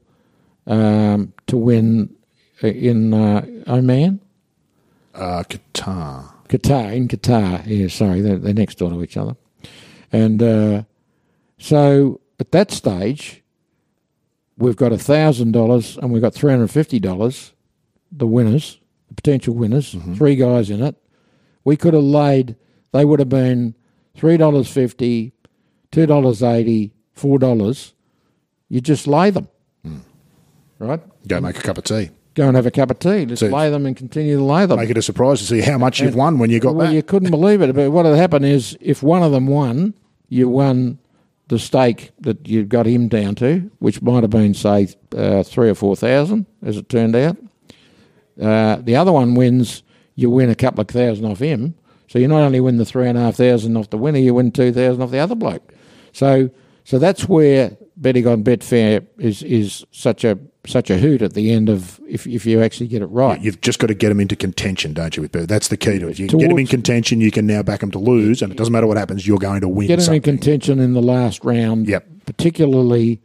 um, 0.67 1.33
to 1.47 1.57
win 1.57 2.15
in 2.63 3.13
uh, 3.13 3.45
Oman. 3.67 4.21
Uh, 5.15 5.43
Qatar. 5.43 6.33
Qatar, 6.49 6.93
in 6.95 7.09
Qatar, 7.09 7.63
yeah, 7.67 7.89
sorry, 7.89 8.21
they're, 8.21 8.39
they're 8.39 8.55
next 8.55 8.79
door 8.79 8.91
to 8.91 9.03
each 9.03 9.17
other. 9.17 9.37
And 10.13 10.43
uh, 10.43 10.83
so 11.59 12.21
at 12.39 12.53
that 12.53 12.71
stage, 12.71 13.43
we've 14.57 14.77
got 14.77 14.93
$1,000 14.93 15.99
and 15.99 16.13
we've 16.13 16.23
got 16.23 16.35
$350, 16.35 17.53
the 18.13 18.27
winners, 18.27 18.79
the 19.09 19.15
potential 19.15 19.55
winners, 19.55 19.95
three 20.17 20.37
guys 20.37 20.71
in 20.71 20.83
it. 20.83 20.97
We 21.65 21.77
could 21.77 21.95
have 21.95 22.03
laid, 22.03 22.57
they 22.93 23.05
would 23.05 23.19
have 23.21 23.29
been 23.29 23.75
$3.50, 24.19 25.33
$2.80, 25.93 26.91
$4. 27.17 27.93
You 28.69 28.81
just 28.81 29.07
lay 29.07 29.31
them, 29.31 29.49
right? 30.79 31.01
Go 31.29 31.41
make 31.41 31.59
a 31.59 31.63
cup 31.63 31.79
of 31.79 31.85
tea. 31.85 32.11
Go 32.41 32.49
and 32.49 32.57
have 32.57 32.65
a 32.65 32.71
cup 32.71 32.91
of 32.91 32.99
tea. 32.99 33.27
Just 33.27 33.43
lay 33.43 33.69
them 33.69 33.85
and 33.85 33.95
continue 33.95 34.39
to 34.39 34.43
lay 34.43 34.65
them. 34.65 34.79
Make 34.79 34.89
it 34.89 34.97
a 34.97 35.03
surprise 35.03 35.41
to 35.41 35.45
see 35.45 35.61
how 35.61 35.77
much 35.77 36.01
you've 36.01 36.15
won 36.15 36.39
when 36.39 36.49
you 36.49 36.59
got 36.59 36.75
well, 36.75 36.87
back. 36.87 36.95
you 36.95 37.03
couldn't 37.03 37.31
believe 37.31 37.61
it. 37.61 37.75
But 37.75 37.91
what 37.91 38.07
had 38.07 38.17
happened 38.17 38.47
is, 38.47 38.79
if 38.81 39.03
one 39.03 39.23
of 39.23 39.31
them 39.31 39.47
won, 39.47 39.93
you 40.31 40.49
won 40.49 40.99
the 41.49 41.59
stake 41.59 42.13
that 42.21 42.49
you 42.49 42.65
got 42.65 42.87
him 42.87 43.09
down 43.09 43.35
to, 43.35 43.71
which 43.81 44.01
might 44.01 44.23
have 44.23 44.31
been 44.31 44.55
say 44.55 44.89
uh, 45.15 45.43
three 45.43 45.69
or 45.69 45.75
four 45.75 45.97
thousand, 45.97 46.47
as 46.63 46.79
it 46.79 46.89
turned 46.89 47.15
out. 47.15 47.37
Uh, 48.41 48.77
the 48.77 48.97
other 48.97 49.13
one 49.13 49.35
wins, 49.35 49.83
you 50.15 50.31
win 50.31 50.49
a 50.49 50.55
couple 50.55 50.81
of 50.81 50.89
thousand 50.89 51.27
off 51.27 51.41
him. 51.41 51.75
So 52.09 52.19
you 52.19 52.27
not 52.27 52.41
only 52.41 52.61
win 52.61 52.79
the 52.79 52.87
three 52.87 53.07
and 53.07 53.19
a 53.19 53.21
half 53.21 53.35
thousand 53.35 53.77
off 53.77 53.91
the 53.91 53.99
winner, 53.99 54.19
you 54.19 54.33
win 54.33 54.51
two 54.51 54.73
thousand 54.73 55.03
off 55.03 55.11
the 55.11 55.19
other 55.19 55.35
bloke. 55.35 55.75
So 56.15 56.49
so 56.85 56.99
that's 56.99 57.29
where 57.29 57.77
betting 57.99 58.27
on 58.27 58.45
Betfair 58.45 59.07
is 59.19 59.43
is 59.43 59.85
such 59.91 60.25
a 60.25 60.39
such 60.67 60.91
a 60.91 60.99
hoot 60.99 61.23
at 61.23 61.35
the 61.35 61.51
end 61.51 61.69
of 61.69 62.01
if 62.07 62.27
if 62.27 62.45
you 62.45 62.63
actually 62.63 62.89
get 62.89 63.03
it 63.03 63.07
right. 63.07 63.41
You've 63.41 63.61
just 63.61 63.79
got 63.79 63.87
to 63.87 63.95
get 63.95 64.11
them 64.11 64.21
into 64.21 64.37
contention, 64.37 64.93
don't 64.93 65.17
you? 65.17 65.23
With? 65.23 65.33
That's 65.33 65.69
the 65.69 65.77
key 65.77 65.99
to 65.99 66.09
it. 66.09 66.19
You 66.19 66.29
get 66.29 66.49
them 66.49 66.59
in 66.59 66.67
contention, 66.67 67.21
you 67.21 67.31
can 67.31 67.47
now 67.47 67.63
back 67.63 67.81
them 67.81 67.91
to 67.93 67.99
lose, 67.99 68.43
and 68.43 68.53
it 68.53 68.57
doesn't 68.57 68.73
matter 68.73 68.87
what 68.87 68.97
happens, 68.97 69.27
you're 69.27 69.39
going 69.39 69.63
to 69.63 69.69
win 69.69 69.89
get 69.89 70.01
them 70.01 70.15
in 70.15 70.23
contention 70.23 70.79
in 70.79 70.93
the 70.93 71.03
last 71.03 71.45
round. 71.45 71.89
Yep. 71.89 72.07
Particularly 72.27 73.21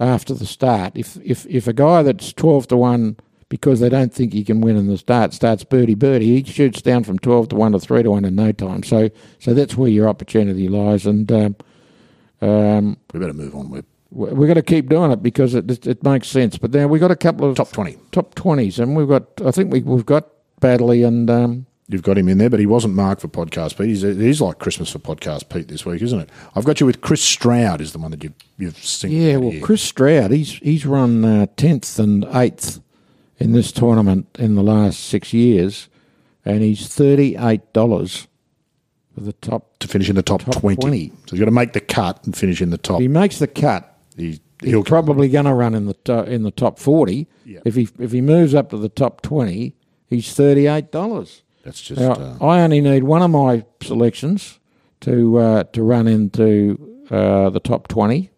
after 0.00 0.34
the 0.34 0.46
start. 0.46 0.92
If 0.96 1.16
if 1.24 1.46
if 1.46 1.68
a 1.68 1.72
guy 1.72 2.02
that's 2.02 2.32
twelve 2.32 2.68
to 2.68 2.76
one 2.76 3.16
because 3.48 3.78
they 3.78 3.88
don't 3.88 4.12
think 4.12 4.32
he 4.32 4.42
can 4.42 4.60
win 4.60 4.76
in 4.76 4.88
the 4.88 4.98
start 4.98 5.32
starts 5.32 5.64
birdie 5.64 5.94
birdie, 5.94 6.40
he 6.40 6.50
shoots 6.50 6.82
down 6.82 7.04
from 7.04 7.18
twelve 7.18 7.48
to 7.50 7.56
one 7.56 7.72
to 7.72 7.78
three 7.78 8.02
to 8.02 8.10
one 8.10 8.24
in 8.24 8.34
no 8.34 8.52
time. 8.52 8.82
So 8.82 9.10
so 9.38 9.54
that's 9.54 9.76
where 9.76 9.90
your 9.90 10.08
opportunity 10.08 10.68
lies, 10.68 11.06
and 11.06 11.30
um, 11.30 11.56
um, 12.40 12.96
we 13.12 13.20
better 13.20 13.32
move 13.32 13.54
on. 13.54 13.70
We're 13.70 13.84
we- 14.14 14.32
we've 14.32 14.48
got 14.48 14.54
to 14.54 14.62
keep 14.62 14.88
doing 14.88 15.10
it 15.10 15.22
because 15.22 15.54
it 15.54 15.70
it, 15.70 15.86
it 15.86 16.02
makes 16.02 16.28
sense. 16.28 16.56
But 16.56 16.72
now 16.72 16.86
we've 16.86 17.00
got 17.00 17.10
a 17.10 17.16
couple 17.16 17.48
of 17.50 17.56
top 17.56 17.72
20. 17.72 17.96
top 18.12 18.34
twenties, 18.34 18.78
and 18.78 18.96
we've 18.96 19.08
got 19.08 19.26
I 19.44 19.50
think 19.50 19.72
we 19.72 19.80
we've 19.82 20.06
got 20.06 20.28
Baddeley 20.60 21.06
and. 21.06 21.28
Um, 21.30 21.66
You've 21.86 22.02
got 22.02 22.16
him 22.16 22.30
in 22.30 22.38
there, 22.38 22.48
but 22.48 22.60
he 22.60 22.64
wasn't 22.64 22.94
marked 22.94 23.20
for 23.20 23.28
Podcast 23.28 23.76
Pete. 23.76 23.88
He's, 23.88 24.02
it 24.04 24.18
is 24.18 24.40
like 24.40 24.58
Christmas 24.58 24.90
for 24.90 24.98
Podcast 25.00 25.50
Pete 25.50 25.68
this 25.68 25.84
week, 25.84 26.00
isn't 26.00 26.18
it? 26.18 26.30
I've 26.56 26.64
got 26.64 26.80
you 26.80 26.86
with 26.86 27.02
Chris 27.02 27.22
Stroud, 27.22 27.82
is 27.82 27.92
the 27.92 27.98
one 27.98 28.10
that 28.12 28.24
you've, 28.24 28.32
you've 28.56 28.78
seen. 28.78 29.10
Yeah, 29.12 29.36
well, 29.36 29.52
Chris 29.60 29.82
Stroud, 29.82 30.30
he's 30.30 30.52
he's 30.60 30.86
run 30.86 31.22
uh, 31.26 31.46
tenth 31.58 31.98
and 31.98 32.24
eighth 32.32 32.80
in 33.36 33.52
this 33.52 33.70
tournament 33.70 34.28
in 34.38 34.54
the 34.54 34.62
last 34.62 34.98
six 35.00 35.34
years, 35.34 35.90
and 36.42 36.62
he's 36.62 36.88
thirty 36.88 37.36
eight 37.36 37.70
dollars 37.74 38.28
for 39.14 39.20
the 39.20 39.34
top. 39.34 39.78
to 39.80 39.86
finish 39.86 40.08
in 40.08 40.16
the 40.16 40.22
top, 40.22 40.40
Top 40.42 40.54
20. 40.62 40.76
20. 40.76 41.08
So 41.08 41.14
he's 41.32 41.38
got 41.38 41.44
to 41.44 41.50
make 41.50 41.74
the 41.74 41.80
cut 41.82 42.24
and 42.24 42.34
finish 42.34 42.62
in 42.62 42.70
the 42.70 42.78
top. 42.78 42.98
He 43.02 43.08
makes 43.08 43.38
the 43.40 43.46
cut, 43.46 43.93
He, 44.16 44.26
he's 44.26 44.40
he'll 44.62 44.84
probably 44.84 45.28
going 45.28 45.44
to 45.46 45.54
run 45.54 45.74
in 45.74 45.86
the 45.86 45.94
to, 46.04 46.24
in 46.24 46.42
the 46.42 46.50
top 46.50 46.78
forty. 46.78 47.26
Yeah. 47.44 47.60
If 47.64 47.74
he 47.74 47.88
if 47.98 48.12
he 48.12 48.20
moves 48.20 48.54
up 48.54 48.70
to 48.70 48.78
the 48.78 48.88
top 48.88 49.22
twenty, 49.22 49.74
he's 50.06 50.32
thirty 50.32 50.66
eight 50.66 50.90
dollars. 50.90 51.42
That's 51.64 51.80
just. 51.80 52.00
Now, 52.00 52.12
uh, 52.12 52.36
I 52.40 52.60
only 52.60 52.80
need 52.80 53.04
one 53.04 53.22
of 53.22 53.30
my 53.30 53.64
selections 53.82 54.60
to 55.00 55.38
uh, 55.38 55.64
to 55.64 55.82
run 55.82 56.06
into 56.06 57.06
uh, 57.10 57.50
the 57.50 57.60
top 57.60 57.88
twenty, 57.88 58.30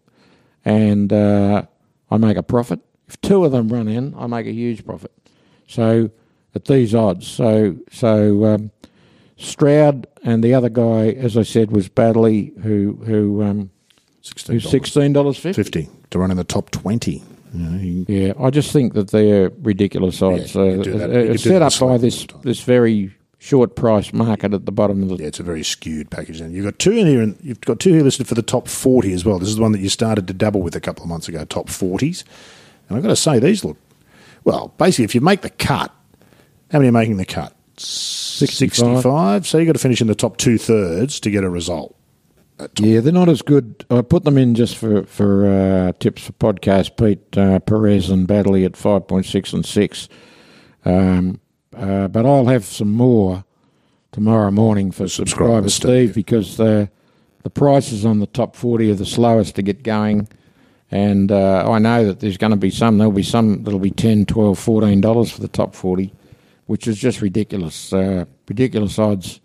and 0.65 1.11
uh, 1.11 1.63
I 2.09 2.17
make 2.17 2.37
a 2.37 2.43
profit. 2.43 2.79
If 3.07 3.19
two 3.21 3.45
of 3.45 3.51
them 3.51 3.69
run 3.69 3.87
in, 3.87 4.13
I 4.17 4.27
make 4.27 4.47
a 4.47 4.51
huge 4.51 4.85
profit. 4.85 5.11
So 5.67 6.09
at 6.55 6.65
these 6.65 6.95
odds, 6.95 7.27
so 7.27 7.77
so 7.91 8.45
um, 8.45 8.71
Stroud 9.37 10.07
and 10.23 10.43
the 10.43 10.53
other 10.53 10.69
guy, 10.69 11.09
as 11.09 11.37
I 11.37 11.43
said, 11.43 11.71
was 11.71 11.87
Baddeley, 11.89 12.57
who 12.63 12.99
who 13.05 13.43
um, 13.43 13.71
$16. 14.33 14.53
who's 14.53 14.69
sixteen 14.69 15.13
dollars 15.13 15.37
fifty. 15.37 15.63
50 15.63 15.89
to 16.11 16.19
run 16.19 16.31
in 16.31 16.37
the 16.37 16.43
top 16.43 16.69
20. 16.71 17.23
You 17.53 17.59
know, 17.59 17.77
he- 17.77 18.05
Yeah, 18.07 18.33
I 18.39 18.49
just 18.49 18.71
think 18.71 18.93
that 18.93 19.11
they're 19.11 19.51
ridiculous 19.61 20.21
odds. 20.21 20.53
Yeah, 20.55 20.61
uh, 20.61 20.75
could 20.75 20.83
do 20.83 20.97
that. 20.99 21.09
uh, 21.09 21.13
it's 21.19 21.43
set 21.43 21.61
up 21.61 21.77
by 21.79 21.97
this 21.97 22.25
time. 22.25 22.41
this 22.43 22.61
very 22.61 23.13
short 23.39 23.75
price 23.75 24.11
market 24.13 24.53
at 24.53 24.65
the 24.65 24.71
bottom 24.71 25.03
of 25.03 25.09
the 25.09 25.15
yeah, 25.17 25.27
it's 25.27 25.39
a 25.39 25.43
very 25.43 25.63
skewed 25.63 26.09
package. 26.09 26.41
And 26.41 26.53
you've 26.53 26.65
got 26.65 26.77
two 26.79 26.91
in 26.91 27.07
here, 27.07 27.21
and 27.21 27.37
you've 27.41 27.61
got 27.61 27.79
two 27.79 27.93
here 27.93 28.03
listed 28.03 28.27
for 28.27 28.35
the 28.35 28.41
top 28.41 28.67
40 28.67 29.13
as 29.13 29.23
well. 29.25 29.39
This 29.39 29.49
is 29.49 29.55
the 29.57 29.61
one 29.61 29.71
that 29.73 29.79
you 29.79 29.89
started 29.89 30.27
to 30.27 30.33
double 30.33 30.61
with 30.61 30.75
a 30.75 30.81
couple 30.81 31.03
of 31.03 31.09
months 31.09 31.27
ago, 31.27 31.45
top 31.45 31.67
40s. 31.67 32.23
And 32.89 32.97
I've 32.97 33.03
got 33.03 33.09
to 33.09 33.15
say, 33.15 33.39
these 33.39 33.63
look, 33.63 33.77
well, 34.43 34.73
basically, 34.77 35.05
if 35.05 35.13
you 35.15 35.21
make 35.21 35.41
the 35.41 35.49
cut, 35.49 35.93
how 36.71 36.79
many 36.79 36.89
are 36.89 36.93
making 36.93 37.17
the 37.17 37.25
cut? 37.25 37.53
65. 37.77 39.45
So 39.47 39.57
you've 39.57 39.67
got 39.67 39.73
to 39.73 39.79
finish 39.79 40.01
in 40.01 40.07
the 40.07 40.15
top 40.15 40.37
two 40.37 40.57
thirds 40.57 41.19
to 41.21 41.29
get 41.29 41.43
a 41.43 41.49
result. 41.49 41.95
Yeah, 42.79 43.01
they're 43.01 43.13
not 43.13 43.29
as 43.29 43.43
good. 43.43 43.85
I 43.91 44.01
put 44.01 44.23
them 44.23 44.37
in 44.37 44.55
just 44.55 44.77
for 44.77 45.03
for 45.03 45.47
uh, 45.47 45.91
tips 45.99 46.23
for 46.23 46.33
podcast. 46.33 46.97
Pete 46.97 47.37
uh, 47.37 47.59
Perez 47.59 48.09
and 48.09 48.27
Baddeley 48.27 48.65
at 48.65 48.75
five 48.75 49.07
point 49.07 49.27
six 49.27 49.53
and 49.53 49.63
six, 49.65 50.09
um, 50.83 51.39
uh, 51.75 52.07
but 52.07 52.25
I'll 52.25 52.47
have 52.47 52.65
some 52.65 52.93
more 52.93 53.45
tomorrow 54.11 54.49
morning 54.49 54.91
for 54.91 55.07
subscriber 55.07 55.69
Steve 55.69 56.15
because 56.15 56.57
the 56.57 56.89
the 57.43 57.51
prices 57.51 58.05
on 58.05 58.19
the 58.19 58.27
top 58.27 58.55
forty 58.55 58.89
are 58.89 58.95
the 58.95 59.05
slowest 59.05 59.55
to 59.57 59.61
get 59.61 59.83
going, 59.83 60.27
and 60.89 61.31
uh, 61.31 61.69
I 61.69 61.77
know 61.77 62.05
that 62.07 62.21
there's 62.21 62.37
going 62.37 62.51
to 62.51 62.57
be 62.57 62.71
some. 62.71 62.97
There'll 62.97 63.13
be 63.13 63.21
some 63.21 63.63
that'll 63.65 63.79
be 63.79 63.91
10 63.91 64.25
12 64.25 64.57
14 64.57 64.99
dollars 64.99 65.31
for 65.31 65.41
the 65.41 65.47
top 65.47 65.75
forty, 65.75 66.11
which 66.65 66.87
is 66.87 66.97
just 66.97 67.21
ridiculous, 67.21 67.93
uh, 67.93 68.25
ridiculous 68.49 68.97
odds. 68.97 69.41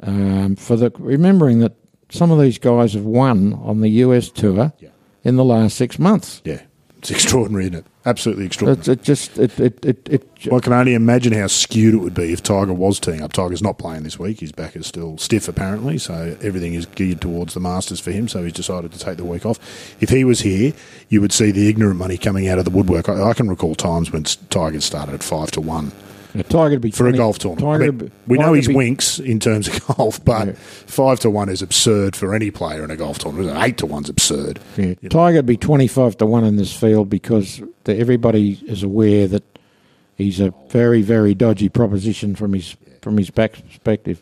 Um, 0.00 0.56
for 0.56 0.76
the 0.76 0.90
remembering 0.98 1.60
that 1.60 1.76
some 2.12 2.30
of 2.30 2.40
these 2.40 2.58
guys 2.58 2.92
have 2.94 3.04
won 3.04 3.54
on 3.64 3.80
the 3.80 3.88
US 3.88 4.28
tour 4.28 4.72
Yeah. 4.78 4.90
in 5.24 5.36
the 5.36 5.44
last 5.44 5.76
six 5.76 5.98
months. 5.98 6.40
Yeah. 6.44 6.60
It's 6.98 7.10
extraordinary, 7.10 7.64
isn't 7.64 7.74
it? 7.74 7.86
Absolutely 8.06 8.46
extraordinary. 8.46 8.78
It's, 8.78 8.88
it 8.88 9.02
just 9.02 9.36
it 9.36 9.58
it 9.58 9.84
it, 9.84 10.08
it 10.08 10.28
Well, 10.46 10.58
I 10.58 10.60
can 10.60 10.72
only 10.72 10.94
imagine 10.94 11.32
how 11.32 11.48
skewed 11.48 11.94
it 11.94 11.96
would 11.96 12.14
be 12.14 12.32
if 12.32 12.44
Tiger 12.44 12.72
was 12.72 13.00
teeing 13.00 13.20
up. 13.22 13.32
Tiger's 13.32 13.62
not 13.62 13.76
playing 13.76 14.04
this 14.04 14.20
week. 14.20 14.38
His 14.38 14.52
back 14.52 14.76
is 14.76 14.86
still 14.86 15.18
stiff, 15.18 15.48
apparently, 15.48 15.98
so 15.98 16.36
everything 16.42 16.74
is 16.74 16.86
geared 16.86 17.20
towards 17.20 17.54
the 17.54 17.60
Masters 17.60 17.98
for 17.98 18.12
him, 18.12 18.28
so 18.28 18.44
he's 18.44 18.52
decided 18.52 18.92
to 18.92 19.00
take 19.00 19.16
the 19.16 19.24
week 19.24 19.44
off. 19.44 19.58
If 20.00 20.10
he 20.10 20.22
was 20.22 20.40
here, 20.42 20.74
you 21.08 21.20
would 21.20 21.32
see 21.32 21.50
the 21.50 21.68
ignorant 21.68 21.98
money 21.98 22.18
coming 22.18 22.46
out 22.46 22.58
of 22.60 22.64
the 22.64 22.70
woodwork. 22.70 23.08
I, 23.08 23.30
I 23.30 23.34
can 23.34 23.48
recall 23.48 23.74
times 23.74 24.12
when 24.12 24.22
Tiger 24.22 24.80
started 24.80 25.14
at 25.16 25.24
5 25.24 25.50
to 25.52 25.60
1 25.60 25.86
a 25.86 26.11
Tiger 26.48 26.76
to 26.76 26.80
be 26.80 26.90
for 26.90 27.04
20 27.04 27.16
a 27.16 27.18
golf 27.18 27.38
tournament. 27.38 27.68
I 27.68 27.78
Tiger 27.86 27.92
mean, 27.92 28.12
we 28.26 28.38
know 28.38 28.52
he's 28.54 28.68
be- 28.68 28.74
winks 28.74 29.18
in 29.18 29.38
terms 29.40 29.68
of 29.68 29.86
golf, 29.96 30.24
but 30.24 30.46
Yeah. 30.48 30.52
5 30.54 31.20
to 31.20 31.30
1 31.30 31.48
is 31.48 31.60
absurd 31.62 32.16
for 32.16 32.34
any 32.34 32.50
player 32.50 32.82
in 32.84 32.90
a 32.90 32.96
golf 32.96 33.18
tournament. 33.18 33.56
8 33.62 33.76
to 33.78 33.86
1's 33.86 34.08
absurd. 34.08 34.58
Yeah. 34.76 34.94
Tiger 35.10 35.38
to 35.38 35.42
be 35.42 35.56
twenty 35.56 35.86
five 35.86 36.16
to 36.18 36.26
one 36.26 36.44
in 36.44 36.56
this 36.56 36.72
field 36.74 37.10
because 37.10 37.60
the, 37.84 37.96
everybody 37.98 38.60
is 38.66 38.82
aware 38.82 39.26
that 39.28 39.44
he's 40.16 40.40
a 40.40 40.52
very 40.68 41.02
very 41.02 41.34
dodgy 41.34 41.68
proposition 41.68 42.34
from 42.34 42.52
his 42.54 42.76
from 43.02 43.18
his 43.18 43.30
back 43.30 43.52
perspective. 43.66 44.20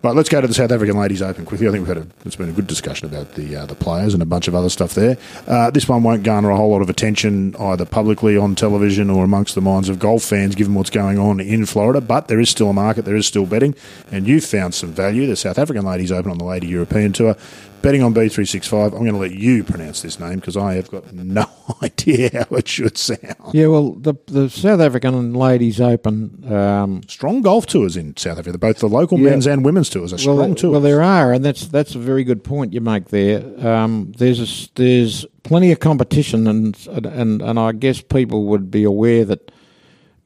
Right, 0.00 0.14
let's 0.14 0.28
go 0.28 0.40
to 0.40 0.46
the 0.46 0.54
South 0.54 0.70
African 0.70 0.96
Ladies 0.96 1.22
Open 1.22 1.44
quickly. 1.44 1.66
I 1.66 1.72
think 1.72 1.88
we've 1.88 1.96
had 1.96 2.06
a, 2.06 2.08
it's 2.24 2.36
been 2.36 2.48
a 2.48 2.52
good 2.52 2.68
discussion 2.68 3.08
about 3.08 3.34
the 3.34 3.56
uh, 3.56 3.66
the 3.66 3.74
players 3.74 4.14
and 4.14 4.22
a 4.22 4.26
bunch 4.26 4.46
of 4.46 4.54
other 4.54 4.68
stuff 4.68 4.94
there. 4.94 5.18
Uh, 5.44 5.70
this 5.72 5.88
one 5.88 6.04
won't 6.04 6.22
garner 6.22 6.50
a 6.50 6.56
whole 6.56 6.70
lot 6.70 6.82
of 6.82 6.88
attention 6.88 7.56
either 7.58 7.84
publicly 7.84 8.36
on 8.36 8.54
television 8.54 9.10
or 9.10 9.24
amongst 9.24 9.56
the 9.56 9.60
minds 9.60 9.88
of 9.88 9.98
golf 9.98 10.22
fans, 10.22 10.54
given 10.54 10.74
what's 10.74 10.90
going 10.90 11.18
on 11.18 11.40
in 11.40 11.66
Florida. 11.66 12.00
But 12.00 12.28
there 12.28 12.38
is 12.38 12.48
still 12.48 12.70
a 12.70 12.72
market, 12.72 13.06
there 13.06 13.16
is 13.16 13.26
still 13.26 13.44
betting, 13.44 13.74
and 14.12 14.28
you've 14.28 14.44
found 14.44 14.72
some 14.72 14.92
value. 14.92 15.26
The 15.26 15.34
South 15.34 15.58
African 15.58 15.84
Ladies 15.84 16.12
Open 16.12 16.30
on 16.30 16.38
the 16.38 16.44
Lady 16.44 16.68
European 16.68 17.12
Tour. 17.12 17.36
Betting 17.80 18.02
on 18.02 18.12
B365. 18.12 18.86
I'm 18.86 18.90
going 18.90 19.12
to 19.12 19.18
let 19.18 19.30
you 19.32 19.62
pronounce 19.62 20.02
this 20.02 20.18
name 20.18 20.36
because 20.36 20.56
I 20.56 20.74
have 20.74 20.90
got 20.90 21.12
no 21.12 21.46
idea 21.82 22.30
how 22.32 22.56
it 22.56 22.66
should 22.66 22.98
sound. 22.98 23.36
Yeah, 23.52 23.68
well, 23.68 23.92
the 23.92 24.14
the 24.26 24.50
South 24.50 24.80
African 24.80 25.32
Ladies 25.34 25.80
Open. 25.80 26.52
Um, 26.52 27.02
Strong 27.08 27.42
golf 27.42 27.66
tours 27.66 27.96
in 27.96 28.16
South 28.16 28.38
Africa. 28.38 28.58
Both 28.58 28.78
the 28.80 28.88
local 28.88 29.18
Yeah. 29.18 29.30
men's 29.30 29.46
and 29.46 29.64
women's 29.64 29.88
tours 29.90 30.12
are 30.12 30.16
well, 30.16 30.36
strong 30.36 30.54
tours. 30.56 30.72
well, 30.72 30.80
there 30.80 31.02
are, 31.02 31.32
and 31.32 31.44
that's 31.44 31.68
that's 31.68 31.94
a 31.94 31.98
very 31.98 32.24
good 32.24 32.42
point 32.42 32.72
you 32.72 32.80
make 32.80 33.08
there. 33.08 33.42
Um, 33.66 34.12
there's 34.18 34.40
a 34.40 34.70
there's 34.74 35.24
plenty 35.44 35.70
of 35.70 35.78
competition, 35.78 36.46
and 36.48 36.76
and 36.88 37.40
and 37.42 37.58
I 37.60 37.72
guess 37.72 38.00
people 38.00 38.46
would 38.46 38.70
be 38.70 38.82
aware 38.84 39.24
that 39.26 39.52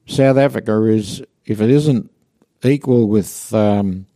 South 0.06 0.36
Africa 0.38 0.82
is, 0.84 1.22
if 1.44 1.60
it 1.60 1.70
isn't 1.70 2.10
equal 2.64 3.08
with 3.08 3.52
um, 3.54 4.06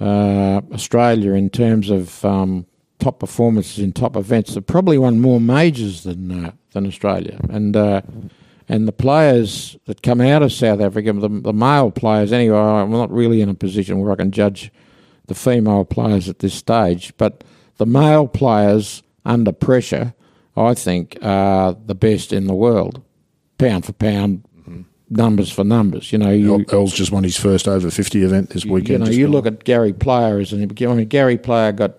uh, 0.00 0.60
Australia 0.72 1.32
in 1.32 1.50
terms 1.50 1.90
of 1.90 2.24
um, 2.24 2.66
top 2.98 3.20
performances 3.20 3.78
in 3.78 3.92
top 3.92 4.16
events, 4.16 4.54
they've 4.54 4.66
probably 4.66 4.98
won 4.98 5.20
more 5.20 5.40
majors 5.40 6.02
than 6.04 6.46
uh, 6.46 6.52
than 6.72 6.86
Australia, 6.86 7.38
and. 7.48 7.76
Uh, 7.76 8.02
and 8.68 8.88
the 8.88 8.92
players 8.92 9.76
that 9.84 10.02
come 10.02 10.20
out 10.20 10.42
of 10.42 10.52
South 10.52 10.80
Africa, 10.80 11.12
the, 11.12 11.28
the 11.28 11.52
male 11.52 11.92
players 11.92 12.32
anyway, 12.32 12.58
I'm 12.58 12.90
not 12.90 13.12
really 13.12 13.40
in 13.40 13.48
a 13.48 13.54
position 13.54 14.00
where 14.00 14.10
I 14.10 14.16
can 14.16 14.32
judge 14.32 14.72
the 15.26 15.36
female 15.36 15.84
players 15.84 16.28
at 16.28 16.40
this 16.40 16.54
stage, 16.54 17.12
but 17.16 17.44
the 17.76 17.86
male 17.86 18.26
players 18.26 19.04
under 19.24 19.52
pressure, 19.52 20.14
I 20.56 20.74
think, 20.74 21.16
are 21.22 21.74
the 21.74 21.94
best 21.94 22.32
in 22.32 22.46
the 22.46 22.54
world, 22.54 23.02
pound 23.58 23.84
for 23.84 23.92
pound, 23.92 24.44
numbers 25.08 25.50
for 25.52 25.64
numbers. 25.64 26.12
You 26.12 26.18
know, 26.18 26.30
you, 26.30 26.64
Els 26.70 26.92
just 26.92 27.12
won 27.12 27.24
his 27.24 27.36
first 27.36 27.68
over 27.68 27.90
50 27.90 28.22
event 28.22 28.50
this 28.50 28.64
weekend. 28.64 29.06
you 29.06 29.12
know, 29.12 29.18
you 29.18 29.28
look 29.28 29.46
at 29.46 29.64
Gary 29.64 29.92
Player 29.92 30.38
as 30.38 30.52
an. 30.52 30.62
I 30.62 30.86
mean, 30.94 31.06
Gary 31.08 31.38
Player 31.38 31.72
got 31.72 31.94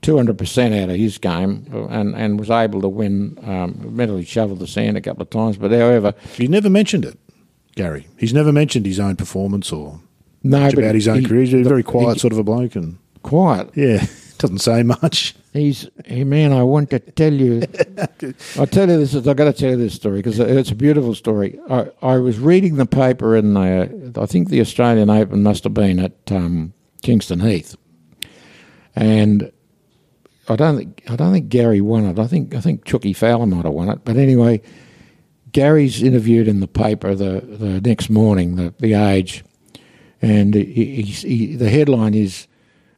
two 0.00 0.16
hundred 0.16 0.38
percent 0.38 0.74
out 0.74 0.90
of 0.90 0.96
his 0.96 1.18
game 1.18 1.66
and, 1.90 2.14
and 2.14 2.38
was 2.38 2.50
able 2.50 2.80
to 2.82 2.88
win. 2.88 3.38
Um, 3.42 3.96
mentally 3.96 4.24
shoveled 4.24 4.60
the 4.60 4.66
sand 4.66 4.96
a 4.96 5.00
couple 5.00 5.22
of 5.22 5.30
times, 5.30 5.56
but 5.56 5.70
however, 5.70 6.14
he 6.34 6.46
never 6.48 6.70
mentioned 6.70 7.04
it, 7.04 7.18
Gary. 7.74 8.06
He's 8.16 8.32
never 8.32 8.52
mentioned 8.52 8.86
his 8.86 9.00
own 9.00 9.16
performance 9.16 9.72
or 9.72 10.00
no, 10.42 10.60
much 10.60 10.74
about 10.74 10.94
his 10.94 11.08
own 11.08 11.20
he- 11.20 11.26
career. 11.26 11.40
He's 11.40 11.54
a 11.54 11.62
very 11.62 11.80
he- 11.80 11.84
quiet 11.84 12.20
sort 12.20 12.32
of 12.32 12.38
a 12.38 12.44
bloke, 12.44 12.76
and 12.76 12.98
quiet. 13.22 13.70
yeah, 13.74 14.06
doesn't 14.38 14.58
say 14.58 14.82
much. 14.82 15.34
He's, 15.52 15.88
hey 16.04 16.24
man, 16.24 16.52
I 16.52 16.62
want 16.62 16.90
to 16.90 16.98
tell 16.98 17.32
you. 17.32 17.62
I'll 18.56 18.66
tell 18.66 18.88
you 18.88 18.98
this. 18.98 19.14
Is 19.14 19.26
I've 19.26 19.36
got 19.36 19.44
to 19.44 19.52
tell 19.52 19.70
you 19.70 19.76
this 19.76 19.94
story 19.94 20.18
because 20.18 20.38
it's 20.38 20.70
a 20.70 20.74
beautiful 20.74 21.14
story. 21.14 21.58
I, 21.68 21.90
I 22.02 22.18
was 22.18 22.38
reading 22.38 22.76
the 22.76 22.86
paper 22.86 23.36
in 23.36 23.54
the, 23.54 24.12
I 24.20 24.26
think 24.26 24.48
the 24.48 24.60
Australian 24.60 25.10
Open 25.10 25.42
must 25.42 25.64
have 25.64 25.74
been 25.74 25.98
at 25.98 26.12
um, 26.30 26.72
Kingston 27.02 27.40
Heath, 27.40 27.76
and 28.94 29.52
I 30.48 30.56
don't 30.56 30.76
think 30.76 31.02
I 31.08 31.16
don't 31.16 31.32
think 31.32 31.48
Gary 31.48 31.80
won 31.80 32.04
it. 32.06 32.18
I 32.18 32.26
think 32.26 32.54
I 32.54 32.60
think 32.60 32.84
Chucky 32.84 33.12
Fowler 33.12 33.46
might 33.46 33.64
have 33.64 33.74
won 33.74 33.88
it. 33.88 34.04
But 34.04 34.16
anyway, 34.16 34.62
Gary's 35.52 36.02
interviewed 36.02 36.48
in 36.48 36.60
the 36.60 36.68
paper 36.68 37.14
the, 37.14 37.40
the 37.40 37.80
next 37.80 38.10
morning, 38.10 38.56
the 38.56 38.74
the 38.78 38.94
Age, 38.94 39.44
and 40.20 40.54
he, 40.54 41.02
he's 41.02 41.22
he, 41.22 41.56
the 41.56 41.70
headline 41.70 42.14
is 42.14 42.47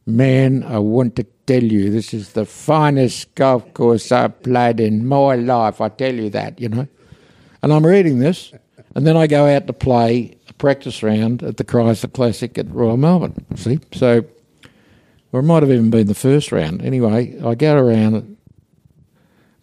Man, 0.05 0.63
I 0.63 0.79
want 0.79 1.15
to 1.17 1.23
tell 1.45 1.63
you, 1.63 1.91
this 1.91 2.13
is 2.13 2.33
the 2.33 2.45
finest 2.45 3.33
golf 3.35 3.73
course 3.73 4.11
I've 4.11 4.41
played 4.41 4.79
in 4.79 5.05
my 5.05 5.35
life. 5.35 5.79
I 5.79 5.89
tell 5.89 6.13
you 6.13 6.29
that, 6.31 6.59
you 6.59 6.69
know. 6.69 6.87
And 7.61 7.71
I'm 7.71 7.85
reading 7.85 8.19
this, 8.19 8.51
and 8.95 9.05
then 9.05 9.15
I 9.15 9.27
go 9.27 9.45
out 9.45 9.67
to 9.67 9.73
play 9.73 10.37
a 10.49 10.53
practice 10.53 11.03
round 11.03 11.43
at 11.43 11.57
the 11.57 11.63
Chrysler 11.63 12.11
Classic 12.11 12.57
at 12.57 12.71
Royal 12.71 12.97
Melbourne. 12.97 13.45
See? 13.55 13.79
So, 13.93 14.25
or 15.31 15.41
it 15.41 15.43
might 15.43 15.61
have 15.61 15.71
even 15.71 15.91
been 15.91 16.07
the 16.07 16.15
first 16.15 16.51
round. 16.51 16.81
Anyway, 16.81 17.39
I 17.43 17.53
go 17.53 17.77
around 17.77 18.37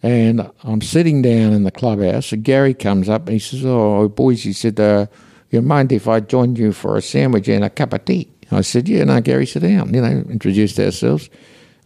and 0.01 0.49
I'm 0.63 0.81
sitting 0.81 1.21
down 1.21 1.51
in 1.51 1.63
the 1.63 1.71
clubhouse, 1.71 2.31
and 2.31 2.43
Gary 2.43 2.73
comes 2.73 3.09
up 3.09 3.23
and 3.23 3.33
he 3.33 3.39
says, 3.39 3.65
Oh, 3.65 4.07
boys, 4.07 4.43
he 4.43 4.53
said, 4.53 4.79
uh, 4.79 5.07
you 5.51 5.61
mind 5.61 5.91
if 5.91 6.07
I 6.07 6.21
join 6.21 6.55
you 6.55 6.71
for 6.71 6.95
a 6.95 7.01
sandwich 7.01 7.49
and 7.49 7.65
a 7.65 7.69
cup 7.69 7.93
of 7.93 8.05
tea? 8.05 8.29
I 8.51 8.61
said, 8.61 8.87
Yeah, 8.87 9.03
no, 9.03 9.21
Gary, 9.21 9.45
sit 9.45 9.61
down. 9.61 9.93
You 9.93 10.01
know, 10.01 10.25
introduced 10.29 10.79
ourselves. 10.79 11.29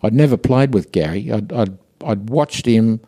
I'd 0.02 0.14
never 0.14 0.38
played 0.38 0.74
with 0.74 0.92
Gary. 0.92 1.32
I'd, 1.32 1.52
I'd, 1.54 1.78
I'd 2.06 2.30
watched 2.30 2.66
him 2.66 3.00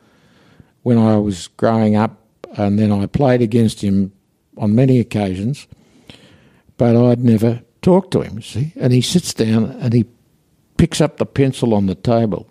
when 0.83 0.97
I 0.97 1.17
was 1.17 1.47
growing 1.47 1.95
up, 1.95 2.21
and 2.57 2.79
then 2.79 2.91
I 2.91 3.05
played 3.05 3.41
against 3.41 3.81
him 3.81 4.13
on 4.57 4.75
many 4.75 4.99
occasions, 4.99 5.67
but 6.77 6.95
I'd 6.95 7.19
never 7.19 7.61
talked 7.81 8.11
to 8.11 8.21
him, 8.21 8.41
see? 8.41 8.71
And 8.75 8.93
he 8.93 9.01
sits 9.01 9.33
down 9.33 9.65
and 9.81 9.93
he 9.93 10.05
picks 10.77 11.01
up 11.01 11.17
the 11.17 11.25
pencil 11.25 11.73
on 11.73 11.85
the 11.85 11.95
table 11.95 12.49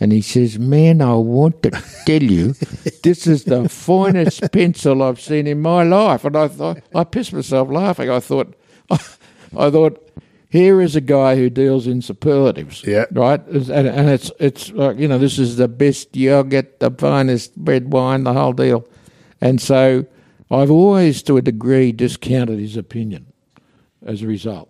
and 0.00 0.12
he 0.12 0.20
says, 0.20 0.58
Man, 0.58 1.00
I 1.00 1.14
want 1.14 1.62
to 1.62 1.70
tell 2.04 2.22
you, 2.22 2.54
this 3.02 3.26
is 3.26 3.44
the 3.44 3.68
finest 3.68 4.42
pencil 4.52 5.02
I've 5.02 5.20
seen 5.20 5.46
in 5.46 5.62
my 5.62 5.84
life. 5.84 6.24
And 6.24 6.36
I 6.36 6.48
thought, 6.48 6.80
I 6.94 7.04
pissed 7.04 7.32
myself 7.32 7.70
laughing. 7.70 8.10
I 8.10 8.20
thought, 8.20 8.54
I 8.90 9.70
thought, 9.70 10.00
here 10.54 10.80
is 10.80 10.94
a 10.94 11.00
guy 11.00 11.34
who 11.34 11.50
deals 11.50 11.88
in 11.88 12.00
superlatives, 12.00 12.84
Yeah. 12.86 13.06
right? 13.10 13.44
And, 13.48 13.88
and 13.88 14.08
it's 14.08 14.30
it's 14.38 14.70
like 14.70 14.96
you 14.98 15.08
know, 15.08 15.18
this 15.18 15.36
is 15.36 15.56
the 15.56 15.66
best 15.66 16.14
yogurt, 16.16 16.78
the 16.78 16.92
finest 16.92 17.50
red 17.56 17.92
wine, 17.92 18.22
the 18.22 18.32
whole 18.32 18.52
deal. 18.52 18.86
And 19.40 19.60
so, 19.60 20.06
I've 20.52 20.70
always, 20.70 21.24
to 21.24 21.36
a 21.36 21.42
degree, 21.42 21.90
discounted 21.90 22.60
his 22.60 22.76
opinion 22.76 23.26
as 24.06 24.22
a 24.22 24.28
result. 24.28 24.68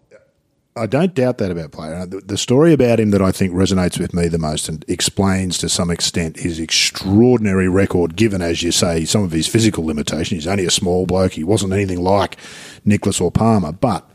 I 0.75 0.87
don't 0.87 1.15
doubt 1.15 1.37
that 1.39 1.51
about 1.51 1.71
player. 1.71 2.07
The, 2.07 2.21
the 2.21 2.39
story 2.39 2.73
about 2.73 2.99
him 2.99 3.11
that 3.11 3.21
I 3.23 3.31
think 3.31 3.53
resonates 3.53 4.01
with 4.01 4.15
me 4.15 4.27
the 4.29 4.39
most 4.39 4.69
and 4.71 4.85
explains 4.89 5.59
to 5.59 5.69
some 5.69 5.91
extent 5.91 6.39
his 6.39 6.59
extraordinary 6.59 7.69
record, 7.69 8.17
given, 8.17 8.41
as 8.41 8.63
you 8.63 8.73
say, 8.73 9.05
some 9.05 9.23
of 9.23 9.33
his 9.33 9.47
physical 9.47 9.85
limitations. 9.85 10.45
He's 10.45 10.47
only 10.49 10.65
a 10.65 10.71
small 10.71 11.05
bloke. 11.05 11.33
He 11.35 11.45
wasn't 11.45 11.75
anything 11.75 12.01
like 12.03 12.39
Nicklaus 12.87 13.21
or 13.21 13.31
Palmer, 13.31 13.71
but 13.73 14.11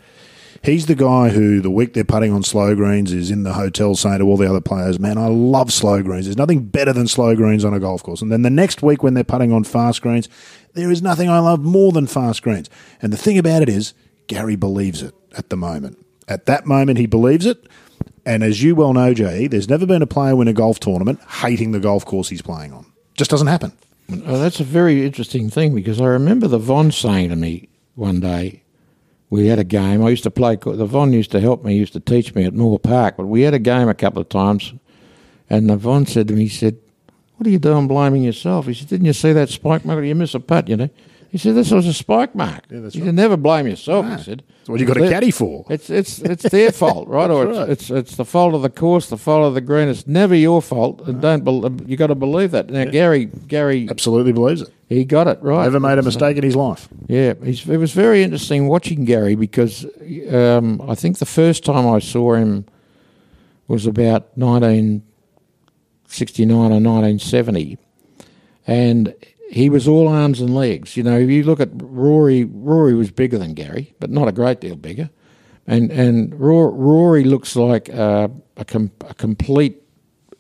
he's 0.64 0.86
the 0.86 0.96
guy 0.96 1.30
who, 1.30 1.62
the 1.62 1.70
week 1.70 1.94
they're 1.94 2.04
putting 2.04 2.32
on 2.32 2.44
slow 2.44 2.76
greens, 2.76 3.12
is 3.12 3.32
in 3.32 3.44
the 3.44 3.54
hotel 3.54 3.96
saying 3.96 4.20
to 4.20 4.26
all 4.26 4.38
the 4.38 4.50
other 4.50 4.62
players, 4.62 5.00
Man, 5.00 5.18
I 5.18 5.28
love 5.28 5.72
slow 5.72 6.02
greens. 6.02 6.26
There's 6.26 6.38
nothing 6.38 6.66
better 6.66 6.94
than 6.94 7.08
slow 7.08 7.36
greens 7.36 7.66
on 7.66 7.74
a 7.74 7.80
golf 7.80 8.04
course. 8.04 8.22
And 8.22 8.32
then 8.32 8.42
the 8.42 8.50
next 8.50 8.82
week 8.82 9.04
when 9.04 9.14
they're 9.14 9.24
putting 9.24 9.52
on 9.52 9.64
fast 9.64 10.02
greens, 10.02 10.30
there 10.74 10.92
is 10.92 11.02
nothing 11.02 11.30
I 11.30 11.40
love 11.40 11.64
more 11.64 11.92
than 11.92 12.08
fast 12.08 12.44
greens. 12.44 12.70
And 13.02 13.12
the 13.14 13.18
thing 13.18 13.38
about 13.38 13.62
it 13.62 13.70
is, 13.70 13.94
Gary 14.28 14.56
believes 14.56 15.02
it 15.02 15.14
at 15.36 15.50
the 15.50 15.58
moment. 15.58 16.06
At 16.28 16.46
that 16.46 16.66
moment, 16.66 17.00
he 17.00 17.08
believes 17.08 17.46
it. 17.46 17.66
And 18.26 18.44
as 18.44 18.62
you 18.62 18.76
well 18.76 18.94
know, 18.94 19.14
Jay, 19.14 19.48
there's 19.48 19.70
never 19.70 19.86
been 19.86 20.04
a 20.04 20.08
player 20.08 20.36
win 20.36 20.48
a 20.48 20.54
golf 20.54 20.80
tournament 20.80 21.20
hating 21.42 21.72
the 21.72 21.80
golf 21.80 22.06
course 22.06 22.30
he's 22.30 22.44
playing 22.44 22.74
on. 22.74 22.86
Just 23.16 23.32
doesn't 23.32 23.48
happen. 23.48 23.72
Oh, 24.12 24.40
that's 24.40 24.60
a 24.60 24.64
very 24.64 25.06
interesting 25.06 25.50
thing 25.50 25.74
because 25.74 26.00
I 26.00 26.06
remember 26.06 26.48
the 26.48 26.58
Von 26.58 26.92
saying 26.92 27.30
to 27.30 27.36
me 27.36 27.70
one 27.96 28.20
day, 28.20 28.64
we 29.30 29.48
had 29.48 29.60
a 29.60 29.64
game. 29.64 30.04
I 30.04 30.10
used 30.10 30.24
to 30.24 30.32
play. 30.32 30.56
The 30.56 30.86
Von 30.86 31.14
used 31.14 31.32
to 31.32 31.40
help 31.40 31.64
me, 31.64 31.76
used 31.76 31.94
to 31.94 32.00
teach 32.00 32.34
me 32.34 32.46
at 32.46 32.54
Moore 32.54 32.80
Park. 32.80 33.16
But 33.18 33.28
we 33.28 33.42
had 33.42 33.54
a 33.54 33.60
game 33.60 33.88
a 33.88 33.94
couple 33.94 34.22
of 34.22 34.30
times, 34.30 34.74
and 35.50 35.70
the 35.70 35.78
Von 35.78 36.06
said 36.06 36.28
to 36.30 36.34
me, 36.34 36.44
he 36.44 36.50
said, 36.50 36.78
"What 37.38 37.48
are 37.48 37.52
you 37.52 37.60
doing, 37.60 37.88
blaming 37.88 38.24
yourself?" 38.24 38.66
He 38.66 38.74
said, 38.74 38.88
"Didn't 38.88 39.06
you 39.06 39.14
see 39.14 39.34
that 39.34 39.50
spike 39.50 39.86
mark? 39.86 40.04
You 40.04 40.16
miss 40.16 40.34
a 40.34 40.40
putt, 40.40 40.68
you 40.68 40.78
know." 40.78 40.90
He 41.32 41.38
said, 41.38 41.54
"This 41.54 41.70
was 41.70 41.86
a 41.86 41.94
spike 41.94 42.34
mark." 42.34 42.64
Yeah, 42.72 42.80
that's 42.80 42.96
you 42.96 43.02
right. 43.02 43.10
can 43.10 43.16
never 43.16 43.38
blame 43.38 43.68
yourself. 43.68 44.04
No. 44.04 44.16
He 44.16 44.24
said, 44.24 44.44
That's 44.62 44.70
what 44.70 44.80
you 44.80 44.88
got 44.88 44.98
a 44.98 45.08
caddy 45.10 45.30
for. 45.30 45.64
It's 45.70 45.92
it's 45.92 46.18
it's 46.20 46.50
their 46.50 46.72
fault, 46.72 47.08
right? 47.18 47.30
Or 47.30 47.46
That's 47.46 47.58
right. 47.58 47.70
it's, 47.70 47.82
it's 47.84 48.10
it's 48.10 48.16
the 48.16 48.26
fault 48.26 48.56
of 48.56 48.64
the 48.64 48.70
course, 48.70 49.10
the 49.10 49.18
fault 49.18 49.46
of 49.46 49.54
the 49.54 49.62
green. 49.62 49.90
It's 49.90 50.08
never 50.08 50.34
your 50.34 50.60
fault, 50.60 51.02
and 51.08 51.22
don't 51.22 51.44
bel 51.44 51.72
you 51.86 51.98
got 51.98 52.08
to 52.08 52.16
believe 52.16 52.50
that. 52.52 52.72
Now, 52.72 52.86
Gary 52.86 53.26
Gary 53.26 53.88
Absolutely 53.92 54.32
believes 54.32 54.64
it. 54.64 54.74
He 54.90 55.06
got 55.06 55.28
it 55.28 55.38
right. 55.44 55.66
Never 55.66 55.80
made 55.80 56.00
a 56.00 56.02
mistake 56.02 56.36
in 56.36 56.44
his 56.44 56.56
life. 56.56 56.90
Yeah, 57.08 57.36
he's, 57.44 57.70
it 57.70 57.78
was 57.78 57.92
very 57.92 58.24
interesting 58.24 58.68
watching 58.68 59.06
Gary 59.06 59.36
because 59.36 59.86
um, 60.34 60.82
I 60.82 60.96
think 60.96 61.20
the 61.20 61.28
first 61.28 61.64
time 61.64 61.88
I 61.88 62.00
saw 62.00 62.34
him 62.34 62.66
was 63.68 63.86
about 63.86 64.36
1969 64.36 66.50
or 66.50 66.82
1970, 66.82 67.78
and 68.66 69.14
he 69.52 69.70
was 69.70 69.88
all 69.88 70.08
arms 70.08 70.42
and 70.42 70.56
legs. 70.56 70.98
You 70.98 71.04
know, 71.04 71.20
if 71.20 71.30
you 71.30 71.44
look 71.44 71.60
at 71.60 71.70
Rory, 71.74 72.46
Rory 72.46 72.96
was 72.96 73.12
bigger 73.12 73.38
than 73.38 73.54
Gary, 73.54 73.94
but 74.00 74.10
not 74.10 74.28
a 74.28 74.32
great 74.32 74.60
deal 74.60 74.76
bigger, 74.76 75.12
and 75.68 75.92
and 75.92 76.34
Rory 76.40 77.26
looks 77.26 77.56
like 77.56 77.94
uh, 77.94 78.28
a, 78.58 78.66
com- 78.66 78.90
a 79.08 79.14
complete 79.14 79.84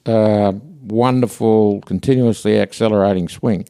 uh, 0.07 0.53
wonderful, 0.81 1.81
continuously 1.81 2.59
accelerating 2.59 3.29
swing. 3.29 3.67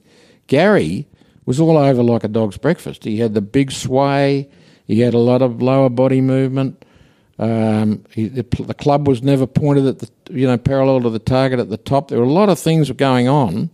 Gary 0.49 1.07
was 1.45 1.59
all 1.59 1.77
over 1.77 2.03
like 2.03 2.25
a 2.25 2.27
dog's 2.27 2.57
breakfast. 2.57 3.05
He 3.05 3.17
had 3.17 3.33
the 3.33 3.41
big 3.41 3.71
sway. 3.71 4.49
He 4.85 4.99
had 4.99 5.13
a 5.13 5.19
lot 5.19 5.41
of 5.41 5.61
lower 5.61 5.89
body 5.89 6.19
movement. 6.19 6.83
Um, 7.37 8.03
he, 8.13 8.27
the, 8.27 8.43
the 8.63 8.73
club 8.73 9.07
was 9.07 9.23
never 9.23 9.47
pointed 9.47 9.85
at 9.85 9.99
the 9.99 10.09
you 10.29 10.45
know 10.45 10.57
parallel 10.57 11.01
to 11.03 11.09
the 11.09 11.19
target 11.19 11.59
at 11.59 11.69
the 11.69 11.77
top. 11.77 12.09
There 12.09 12.19
were 12.19 12.25
a 12.25 12.31
lot 12.31 12.49
of 12.49 12.59
things 12.59 12.91
going 12.91 13.29
on, 13.29 13.69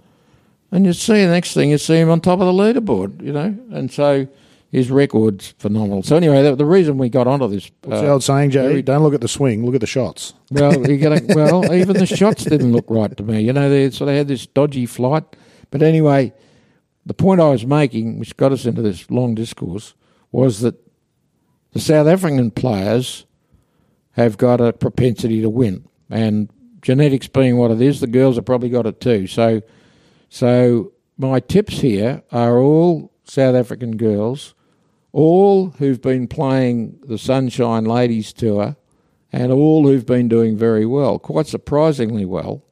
and 0.72 0.86
you 0.86 0.94
see 0.94 1.26
the 1.26 1.32
next 1.32 1.56
thing 1.56 1.72
you 1.72 1.80
see 1.80 1.96
him 1.96 2.12
on 2.12 2.22
top 2.22 2.40
of 2.40 2.46
the 2.46 2.54
leaderboard. 2.54 3.24
You 3.24 3.34
know, 3.34 3.58
and 3.72 3.92
so 3.92 4.28
his 4.72 4.92
record's 4.92 5.56
phenomenal. 5.58 6.04
So 6.04 6.18
anyway, 6.18 6.44
the, 6.44 6.56
the 6.56 6.66
reason 6.66 6.98
we 6.98 7.10
got 7.10 7.28
onto 7.28 7.48
this, 7.48 7.72
What's 7.84 8.02
the 8.02 8.10
old 8.10 8.24
saying, 8.24 8.52
Jay? 8.52 8.82
Don't 8.82 9.02
look 9.02 9.14
at 9.14 9.22
the 9.22 9.28
swing, 9.28 9.66
look 9.66 9.74
at 9.76 9.82
the 9.82 9.88
shots. 9.88 10.34
well, 10.52 10.88
you 10.88 10.98
gotta, 11.10 11.26
well, 11.30 11.74
even 11.74 11.98
the 11.98 12.06
shots 12.06 12.44
didn't 12.44 12.72
look 12.72 12.86
right 12.90 13.16
to 13.18 13.24
me. 13.24 13.42
You 13.42 13.54
know, 13.54 13.70
they 13.70 13.90
sort 13.90 14.10
of 14.10 14.16
had 14.16 14.28
this 14.28 14.46
dodgy 14.46 14.86
flight. 14.86 15.24
But 15.72 15.82
anyway, 15.82 16.34
the 17.06 17.14
point 17.14 17.42
I 17.42 17.50
was 17.50 17.66
making, 17.66 18.20
which 18.20 18.36
got 18.38 18.52
us 18.52 18.66
into 18.66 18.82
this 18.82 19.10
long 19.12 19.36
discourse, 19.36 19.94
was 20.32 20.62
that 20.62 20.76
the 21.72 21.80
South 21.80 22.08
African 22.08 22.52
players 22.52 23.26
have 24.12 24.38
got 24.38 24.62
a 24.62 24.74
propensity 24.74 25.42
to 25.42 25.50
win, 25.50 25.88
and 26.10 26.50
genetics 26.82 27.28
being 27.28 27.58
what 27.58 27.72
it 27.72 27.82
is, 27.82 28.00
the 28.00 28.08
girls 28.08 28.36
have 28.36 28.46
probably 28.46 28.70
got 28.70 28.86
it 28.86 29.02
too. 29.02 29.28
So, 29.28 29.62
so 30.30 30.94
my 31.18 31.40
tips 31.40 31.80
here 31.80 32.24
are 32.32 32.58
all 32.60 33.12
South 33.24 33.56
African 33.56 33.98
girls, 33.98 34.54
all 35.12 35.72
who've 35.72 36.02
been 36.02 36.28
playing 36.28 37.00
the 37.04 37.18
Sunshine 37.18 37.86
Ladies 37.86 38.32
Tour, 38.34 38.78
and 39.32 39.52
all 39.52 39.86
who've 39.86 40.06
been 40.06 40.30
doing 40.30 40.56
very 40.56 40.86
well, 40.86 41.20
quite 41.20 41.48
surprisingly 41.48 42.26
well. 42.26 42.64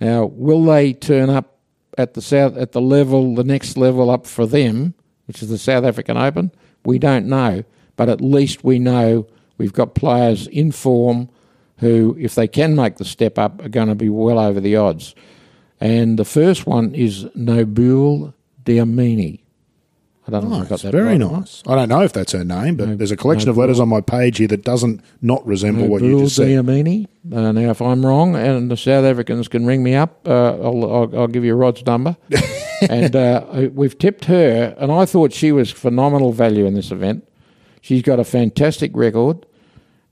Now, 0.00 0.26
will 0.26 0.64
they 0.64 0.92
turn 0.92 1.30
up 1.30 1.53
at 1.98 2.14
the 2.14 2.22
south 2.22 2.56
at 2.56 2.72
the 2.72 2.80
level, 2.80 3.34
the 3.34 3.44
next 3.44 3.76
level 3.76 4.10
up 4.10 4.26
for 4.26 4.46
them, 4.46 4.94
which 5.26 5.42
is 5.42 5.48
the 5.48 5.58
South 5.58 5.84
African 5.84 6.16
Open? 6.16 6.50
We 6.84 6.98
don't 6.98 7.26
know, 7.26 7.64
but 7.96 8.08
at 8.08 8.20
least 8.20 8.64
we 8.64 8.78
know 8.78 9.26
we've 9.58 9.72
got 9.72 9.94
players 9.94 10.46
in 10.46 10.72
form 10.72 11.28
who, 11.78 12.16
if 12.18 12.34
they 12.34 12.48
can 12.48 12.76
make 12.76 12.96
the 12.96 13.04
step 13.04 13.38
up, 13.38 13.64
are 13.64 13.68
going 13.68 13.88
to 13.88 13.94
be 13.94 14.08
well 14.08 14.38
over 14.38 14.60
the 14.60 14.76
odds. 14.76 15.14
And 15.80 16.18
the 16.18 16.24
first 16.24 16.66
one 16.66 16.94
is 16.94 17.24
Nobuhle 17.36 18.32
Dlamini. 18.64 19.43
I 20.26 20.30
don't 20.30 20.48
know 20.48 20.60
if 20.60 20.66
I 20.66 20.68
got 20.70 20.80
that 20.80 20.92
very 20.92 21.18
right. 21.18 21.18
nice. 21.18 21.62
I 21.66 21.74
don't 21.74 21.90
know 21.90 22.00
if 22.00 22.14
that's 22.14 22.32
her 22.32 22.44
name, 22.44 22.76
but 22.76 22.96
there's 22.96 23.10
a 23.10 23.16
collection 23.16 23.50
of 23.50 23.58
letters 23.58 23.78
on 23.78 23.90
my 23.90 24.00
page 24.00 24.38
here 24.38 24.48
that 24.48 24.64
doesn't 24.64 25.02
not 25.20 25.46
resemble 25.46 25.86
what 25.86 26.00
you 26.02 26.20
just 26.20 26.36
said. 26.36 26.48
Dlamini. 26.48 27.06
Uh, 27.30 27.52
now, 27.52 27.70
if 27.70 27.82
I'm 27.82 28.04
wrong, 28.04 28.34
and 28.34 28.70
the 28.70 28.76
South 28.76 29.04
Africans 29.04 29.48
can 29.48 29.66
ring 29.66 29.82
me 29.82 29.94
up, 29.94 30.26
uh, 30.26 30.54
I'll, 30.54 30.84
I'll, 30.84 31.18
I'll 31.20 31.26
give 31.28 31.44
you 31.44 31.54
Rod's 31.54 31.84
number. 31.84 32.16
and 32.88 33.14
uh, 33.14 33.68
we've 33.72 33.98
tipped 33.98 34.24
her, 34.24 34.74
and 34.78 34.90
I 34.90 35.04
thought 35.04 35.34
she 35.34 35.52
was 35.52 35.70
phenomenal 35.70 36.32
value 36.32 36.64
in 36.64 36.72
this 36.72 36.90
event. 36.90 37.28
She's 37.82 38.00
got 38.00 38.18
a 38.18 38.24
fantastic 38.24 38.92
record, 38.94 39.44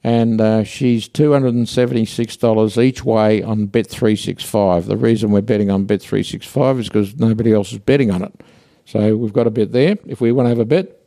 and 0.04 0.42
uh, 0.42 0.64
she's 0.64 1.08
two 1.08 1.32
hundred 1.32 1.54
and 1.54 1.66
seventy-six 1.66 2.36
dollars 2.36 2.76
each 2.76 3.02
way 3.02 3.42
on 3.42 3.64
Bet 3.66 3.86
three 3.86 4.16
six 4.16 4.44
five. 4.44 4.84
The 4.84 4.96
reason 4.98 5.30
we're 5.30 5.40
betting 5.40 5.70
on 5.70 5.86
Bet 5.86 6.02
three 6.02 6.22
six 6.22 6.46
five 6.46 6.78
is 6.78 6.88
because 6.88 7.16
nobody 7.16 7.54
else 7.54 7.72
is 7.72 7.78
betting 7.78 8.10
on 8.10 8.22
it. 8.22 8.42
So 8.84 9.16
we've 9.16 9.32
got 9.32 9.46
a 9.46 9.50
bet 9.50 9.72
there. 9.72 9.96
If 10.06 10.20
we 10.20 10.32
want 10.32 10.46
to 10.46 10.50
have 10.50 10.58
a 10.58 10.64
bet, 10.64 10.98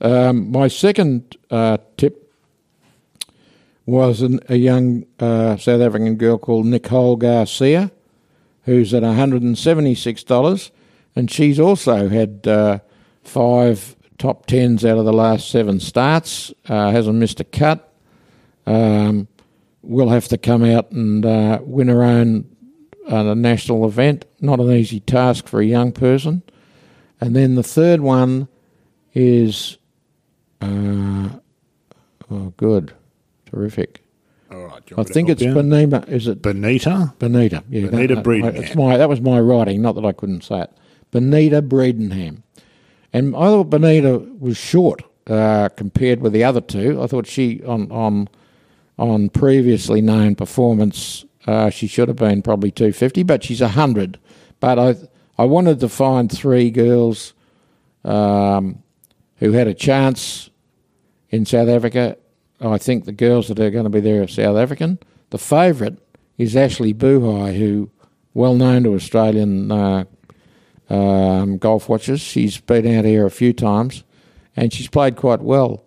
um, 0.00 0.50
my 0.50 0.68
second 0.68 1.36
uh, 1.50 1.78
tip 1.96 2.32
was 3.86 4.22
an, 4.22 4.40
a 4.48 4.56
young 4.56 5.06
uh, 5.18 5.56
South 5.56 5.80
African 5.80 6.16
girl 6.16 6.38
called 6.38 6.66
Nicole 6.66 7.16
Garcia, 7.16 7.90
who's 8.64 8.94
at 8.94 9.02
$176, 9.02 10.70
and 11.14 11.30
she's 11.30 11.60
also 11.60 12.08
had 12.08 12.46
uh, 12.46 12.78
five 13.22 13.96
top 14.18 14.46
tens 14.46 14.84
out 14.84 14.98
of 14.98 15.04
the 15.04 15.12
last 15.12 15.50
seven 15.50 15.80
starts, 15.80 16.52
uh, 16.68 16.90
hasn't 16.90 17.16
missed 17.16 17.40
a 17.40 17.44
cut. 17.44 17.92
Um, 18.66 19.28
will 19.82 20.08
have 20.10 20.28
to 20.28 20.38
come 20.38 20.64
out 20.64 20.90
and 20.92 21.26
uh, 21.26 21.58
win 21.62 21.88
her 21.88 22.02
own 22.02 22.48
uh, 23.08 23.34
national 23.34 23.86
event. 23.86 24.24
Not 24.40 24.60
an 24.60 24.70
easy 24.70 25.00
task 25.00 25.48
for 25.48 25.60
a 25.60 25.66
young 25.66 25.92
person. 25.92 26.42
And 27.22 27.36
then 27.36 27.54
the 27.54 27.62
third 27.62 28.00
one 28.00 28.48
is, 29.14 29.78
uh, 30.60 31.28
oh, 32.30 32.52
good, 32.56 32.92
terrific. 33.46 34.02
All 34.50 34.64
right, 34.64 34.84
do 34.84 34.90
you 34.90 34.96
I 34.96 35.00
want 35.00 35.08
me 35.08 35.14
think 35.14 35.28
it's 35.28 35.42
you? 35.42 35.54
Benita. 35.54 36.04
Is 36.08 36.26
it 36.26 36.42
Benita. 36.42 37.14
Benita? 37.20 37.62
Yeah, 37.70 37.86
Benita 37.90 38.16
that- 38.16 38.24
Bredenhann. 38.24 38.56
It's 38.56 38.74
my 38.74 38.96
that 38.96 39.08
was 39.08 39.20
my 39.20 39.38
writing. 39.40 39.80
Not 39.80 39.94
that 39.94 40.04
I 40.04 40.12
couldn't 40.12 40.42
say 40.42 40.62
it. 40.62 40.70
Benita 41.12 41.62
Bredenhann, 41.62 42.42
and 43.12 43.36
I 43.36 43.46
thought 43.46 43.70
Benita 43.70 44.18
was 44.38 44.56
short 44.56 45.02
uh, 45.28 45.68
compared 45.76 46.20
with 46.20 46.32
the 46.32 46.42
other 46.44 46.60
two. 46.60 47.00
I 47.00 47.06
thought 47.06 47.26
she 47.26 47.62
on 47.64 47.90
on 47.92 48.28
on 48.98 49.30
previously 49.30 50.02
known 50.02 50.34
performance 50.34 51.24
uh, 51.46 51.70
she 51.70 51.86
should 51.86 52.08
have 52.08 52.16
been 52.18 52.42
probably 52.42 52.70
two 52.70 52.92
fifty, 52.92 53.22
but 53.22 53.42
she's 53.44 53.60
hundred. 53.60 54.18
But 54.60 54.78
I 54.78 54.96
I 55.38 55.44
wanted 55.44 55.80
to 55.80 55.88
find 55.88 56.30
three 56.30 56.70
girls 56.70 57.34
um, 58.04 58.82
who 59.36 59.52
had 59.52 59.66
a 59.66 59.74
chance 59.74 60.50
in 61.30 61.46
South 61.46 61.68
Africa. 61.68 62.16
I 62.60 62.78
think 62.78 63.04
the 63.04 63.12
girls 63.12 63.48
that 63.48 63.58
are 63.58 63.70
going 63.70 63.84
to 63.84 63.90
be 63.90 64.00
there 64.00 64.22
are 64.22 64.28
South 64.28 64.56
African. 64.56 64.98
The 65.30 65.38
favourite 65.38 65.98
is 66.38 66.54
Ashley 66.54 66.94
Buhai, 66.94 67.56
who 67.58 67.90
well 68.34 68.54
known 68.54 68.84
to 68.84 68.94
Australian 68.94 69.70
uh, 69.70 70.04
um, 70.88 71.58
golf 71.58 71.88
watchers. 71.88 72.20
She's 72.20 72.58
been 72.58 72.86
out 72.98 73.04
here 73.04 73.26
a 73.26 73.30
few 73.30 73.52
times, 73.52 74.04
and 74.56 74.72
she's 74.72 74.88
played 74.88 75.16
quite 75.16 75.40
well. 75.40 75.84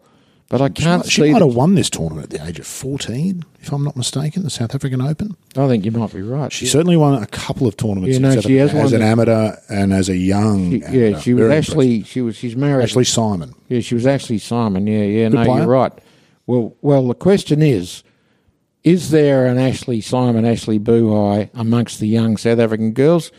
But 0.47 0.61
I 0.61 0.69
can't 0.69 1.03
might, 1.03 1.11
she 1.11 1.31
might 1.31 1.41
have 1.41 1.55
won 1.55 1.73
this 1.73 1.89
tournament 1.89 2.25
at 2.31 2.39
the 2.39 2.47
age 2.47 2.59
of 2.59 2.67
14, 2.67 3.43
if 3.61 3.71
I'm 3.71 3.83
not 3.83 3.97
mistaken, 3.97 4.43
the 4.43 4.51
South 4.51 4.75
African 4.75 5.01
Open. 5.01 5.35
I 5.57 5.67
think 5.67 5.85
you 5.85 5.91
might 5.91 6.13
be 6.13 6.21
right. 6.21 6.51
She 6.53 6.67
certainly 6.67 6.97
won 6.97 7.21
a 7.21 7.25
couple 7.25 7.65
of 7.65 7.75
tournaments 7.77 8.19
Yeah, 8.19 8.29
in 8.29 8.35
no, 8.35 8.41
she 8.41 8.55
has 8.57 8.71
as 8.73 8.93
an 8.93 9.01
amateur 9.01 9.55
and 9.69 9.91
as 9.91 10.07
a 10.07 10.15
young. 10.15 10.69
She- 10.69 10.83
amateur. 10.83 11.09
yeah, 11.09 11.19
she 11.19 11.33
was 11.33 11.41
Very 11.47 11.55
actually 11.57 12.03
she 12.03 12.21
was 12.21 12.35
she's 12.35 12.55
married. 12.55 12.83
Ashley 12.83 13.05
Simon. 13.05 13.55
Yeah, 13.69 13.79
she 13.79 13.95
was 13.95 14.05
actually 14.05 14.37
Simon. 14.37 14.85
Yeah, 14.85 15.01
yeah. 15.03 15.29
Good 15.29 15.33
no, 15.35 15.45
player. 15.45 15.57
you're 15.61 15.67
right. 15.67 15.93
Well, 16.45 16.75
well, 16.83 17.07
the 17.07 17.15
question 17.15 17.63
is: 17.63 18.03
Is 18.83 19.09
there 19.09 19.47
an 19.47 19.57
Ashley 19.57 19.99
Simon, 19.99 20.45
Ashley 20.45 20.77
Buhai 20.79 21.49
amongst 21.55 21.99
the 21.99 22.07
young 22.07 22.37
South 22.37 22.59
African 22.59 22.91
girls? 22.91 23.31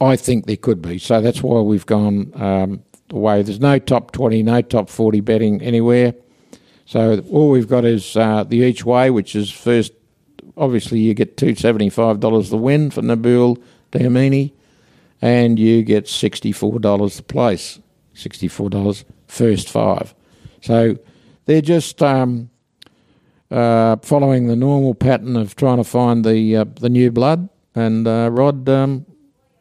I 0.00 0.16
think 0.16 0.46
there 0.46 0.56
could 0.56 0.82
be. 0.82 0.98
So 0.98 1.20
that's 1.20 1.40
why 1.42 1.60
we've 1.60 1.86
gone 1.86 2.32
um, 2.34 2.82
the 3.08 3.16
way. 3.16 3.42
There's 3.42 3.60
no 3.60 3.78
top 3.78 4.12
twenty, 4.12 4.42
no 4.42 4.62
top 4.62 4.88
forty 4.88 5.20
betting 5.20 5.62
anywhere. 5.62 6.14
So 6.84 7.20
all 7.30 7.50
we've 7.50 7.68
got 7.68 7.84
is 7.84 8.16
uh, 8.16 8.44
the 8.44 8.58
each 8.58 8.84
way, 8.84 9.10
which 9.10 9.34
is 9.34 9.50
first. 9.50 9.92
Obviously, 10.56 11.00
you 11.00 11.14
get 11.14 11.36
two 11.36 11.54
seventy 11.54 11.90
five 11.90 12.20
dollars 12.20 12.50
the 12.50 12.56
win 12.56 12.90
for 12.90 13.02
Nabil 13.02 13.60
Dlamini, 13.92 14.52
and 15.20 15.58
you 15.58 15.82
get 15.82 16.08
sixty 16.08 16.52
four 16.52 16.78
dollars 16.78 17.16
the 17.16 17.22
place. 17.22 17.78
Sixty 18.14 18.48
four 18.48 18.70
dollars 18.70 19.04
first 19.26 19.68
five. 19.68 20.14
So 20.62 20.96
they're 21.44 21.60
just 21.60 22.02
um, 22.02 22.48
uh, 23.50 23.96
following 24.02 24.46
the 24.46 24.56
normal 24.56 24.94
pattern 24.94 25.36
of 25.36 25.54
trying 25.56 25.76
to 25.76 25.84
find 25.84 26.24
the 26.24 26.56
uh, 26.56 26.64
the 26.80 26.88
new 26.88 27.10
blood. 27.10 27.48
And 27.74 28.08
uh, 28.08 28.30
Rod, 28.32 28.66
um, 28.70 29.04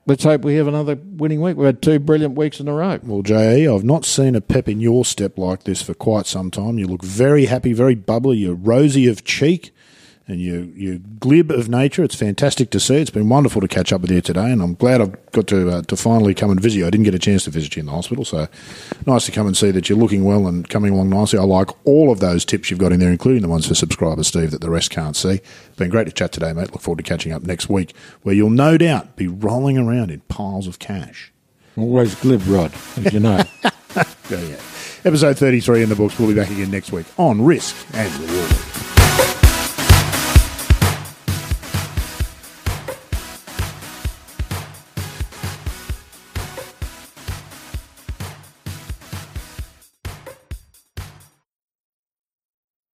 let's 0.05 0.23
hope 0.23 0.43
we 0.43 0.55
have 0.55 0.67
another 0.67 0.95
winning 0.95 1.41
week. 1.41 1.57
We've 1.57 1.65
had 1.65 1.81
two 1.81 1.99
brilliant 1.99 2.35
weeks 2.35 2.59
in 2.59 2.67
a 2.67 2.73
row. 2.73 2.99
Well, 3.03 3.21
JE, 3.21 3.67
I've 3.67 3.83
not 3.83 4.05
seen 4.05 4.35
a 4.35 4.41
pep 4.41 4.67
in 4.67 4.79
your 4.79 5.05
step 5.05 5.37
like 5.37 5.63
this 5.63 5.81
for 5.81 5.93
quite 5.93 6.25
some 6.25 6.51
time. 6.51 6.77
You 6.77 6.87
look 6.87 7.03
very 7.03 7.45
happy, 7.45 7.73
very 7.73 7.95
bubbly. 7.95 8.37
You're 8.37 8.55
rosy 8.55 9.07
of 9.07 9.23
cheek 9.23 9.71
and 10.27 10.39
you 10.39 10.73
you 10.75 10.99
glib 11.19 11.51
of 11.51 11.69
nature. 11.69 12.03
It's 12.03 12.15
fantastic 12.15 12.71
to 12.71 12.79
see. 12.79 12.95
It's 12.95 13.11
been 13.11 13.29
wonderful 13.29 13.61
to 13.61 13.67
catch 13.67 13.93
up 13.93 14.01
with 14.01 14.11
you 14.11 14.21
today, 14.21 14.51
and 14.51 14.61
I'm 14.61 14.73
glad 14.73 15.01
I've 15.01 15.31
got 15.31 15.47
to 15.47 15.69
uh, 15.69 15.81
to 15.83 15.95
finally 15.95 16.33
come 16.33 16.49
and 16.49 16.59
visit 16.59 16.79
you. 16.79 16.87
I 16.87 16.89
didn't 16.89 17.03
get 17.03 17.13
a 17.13 17.19
chance 17.19 17.43
to 17.43 17.51
visit 17.51 17.75
you 17.75 17.81
in 17.81 17.85
the 17.85 17.91
hospital, 17.91 18.25
so 18.25 18.47
nice 19.05 19.25
to 19.25 19.31
come 19.31 19.45
and 19.45 19.55
see 19.55 19.71
that 19.71 19.87
you're 19.87 19.97
looking 19.97 20.23
well 20.23 20.47
and 20.47 20.67
coming 20.67 20.93
along 20.93 21.09
nicely. 21.09 21.37
I 21.37 21.43
like 21.43 21.69
all 21.85 22.11
of 22.11 22.19
those 22.19 22.43
tips 22.43 22.69
you've 22.69 22.79
got 22.79 22.91
in 22.91 22.99
there, 22.99 23.11
including 23.11 23.43
the 23.43 23.49
ones 23.49 23.67
for 23.67 23.75
subscribers, 23.75 24.27
Steve, 24.27 24.51
that 24.51 24.61
the 24.61 24.69
rest 24.69 24.89
can't 24.89 25.15
see. 25.15 25.41
Been 25.77 25.89
great 25.89 26.05
to 26.05 26.11
chat 26.11 26.31
today, 26.31 26.53
mate. 26.53 26.71
Look 26.71 26.81
forward 26.81 27.03
to 27.03 27.09
catching 27.09 27.31
up 27.31 27.43
next 27.43 27.69
week, 27.69 27.93
where 28.23 28.33
you'll 28.33 28.49
no 28.49 28.77
doubt 28.77 29.15
be 29.15 29.27
rolling 29.27 29.77
around 29.77 30.09
in 30.09 30.21
piles 30.21 30.67
of 30.67 30.79
cash. 30.79 31.31
Always 31.77 32.15
glib, 32.15 32.41
Rod, 32.47 32.71
as 32.97 33.13
you 33.13 33.19
know. 33.19 33.43
yeah, 33.95 34.03
yeah. 34.29 34.59
Episode 35.03 35.37
33 35.37 35.83
in 35.83 35.89
the 35.89 35.95
books. 35.95 36.17
We'll 36.17 36.29
be 36.29 36.33
back 36.33 36.49
again 36.49 36.71
next 36.71 36.91
week 36.91 37.05
on 37.17 37.43
Risk 37.43 37.75
and 37.93 38.11
Reward. 38.15 38.84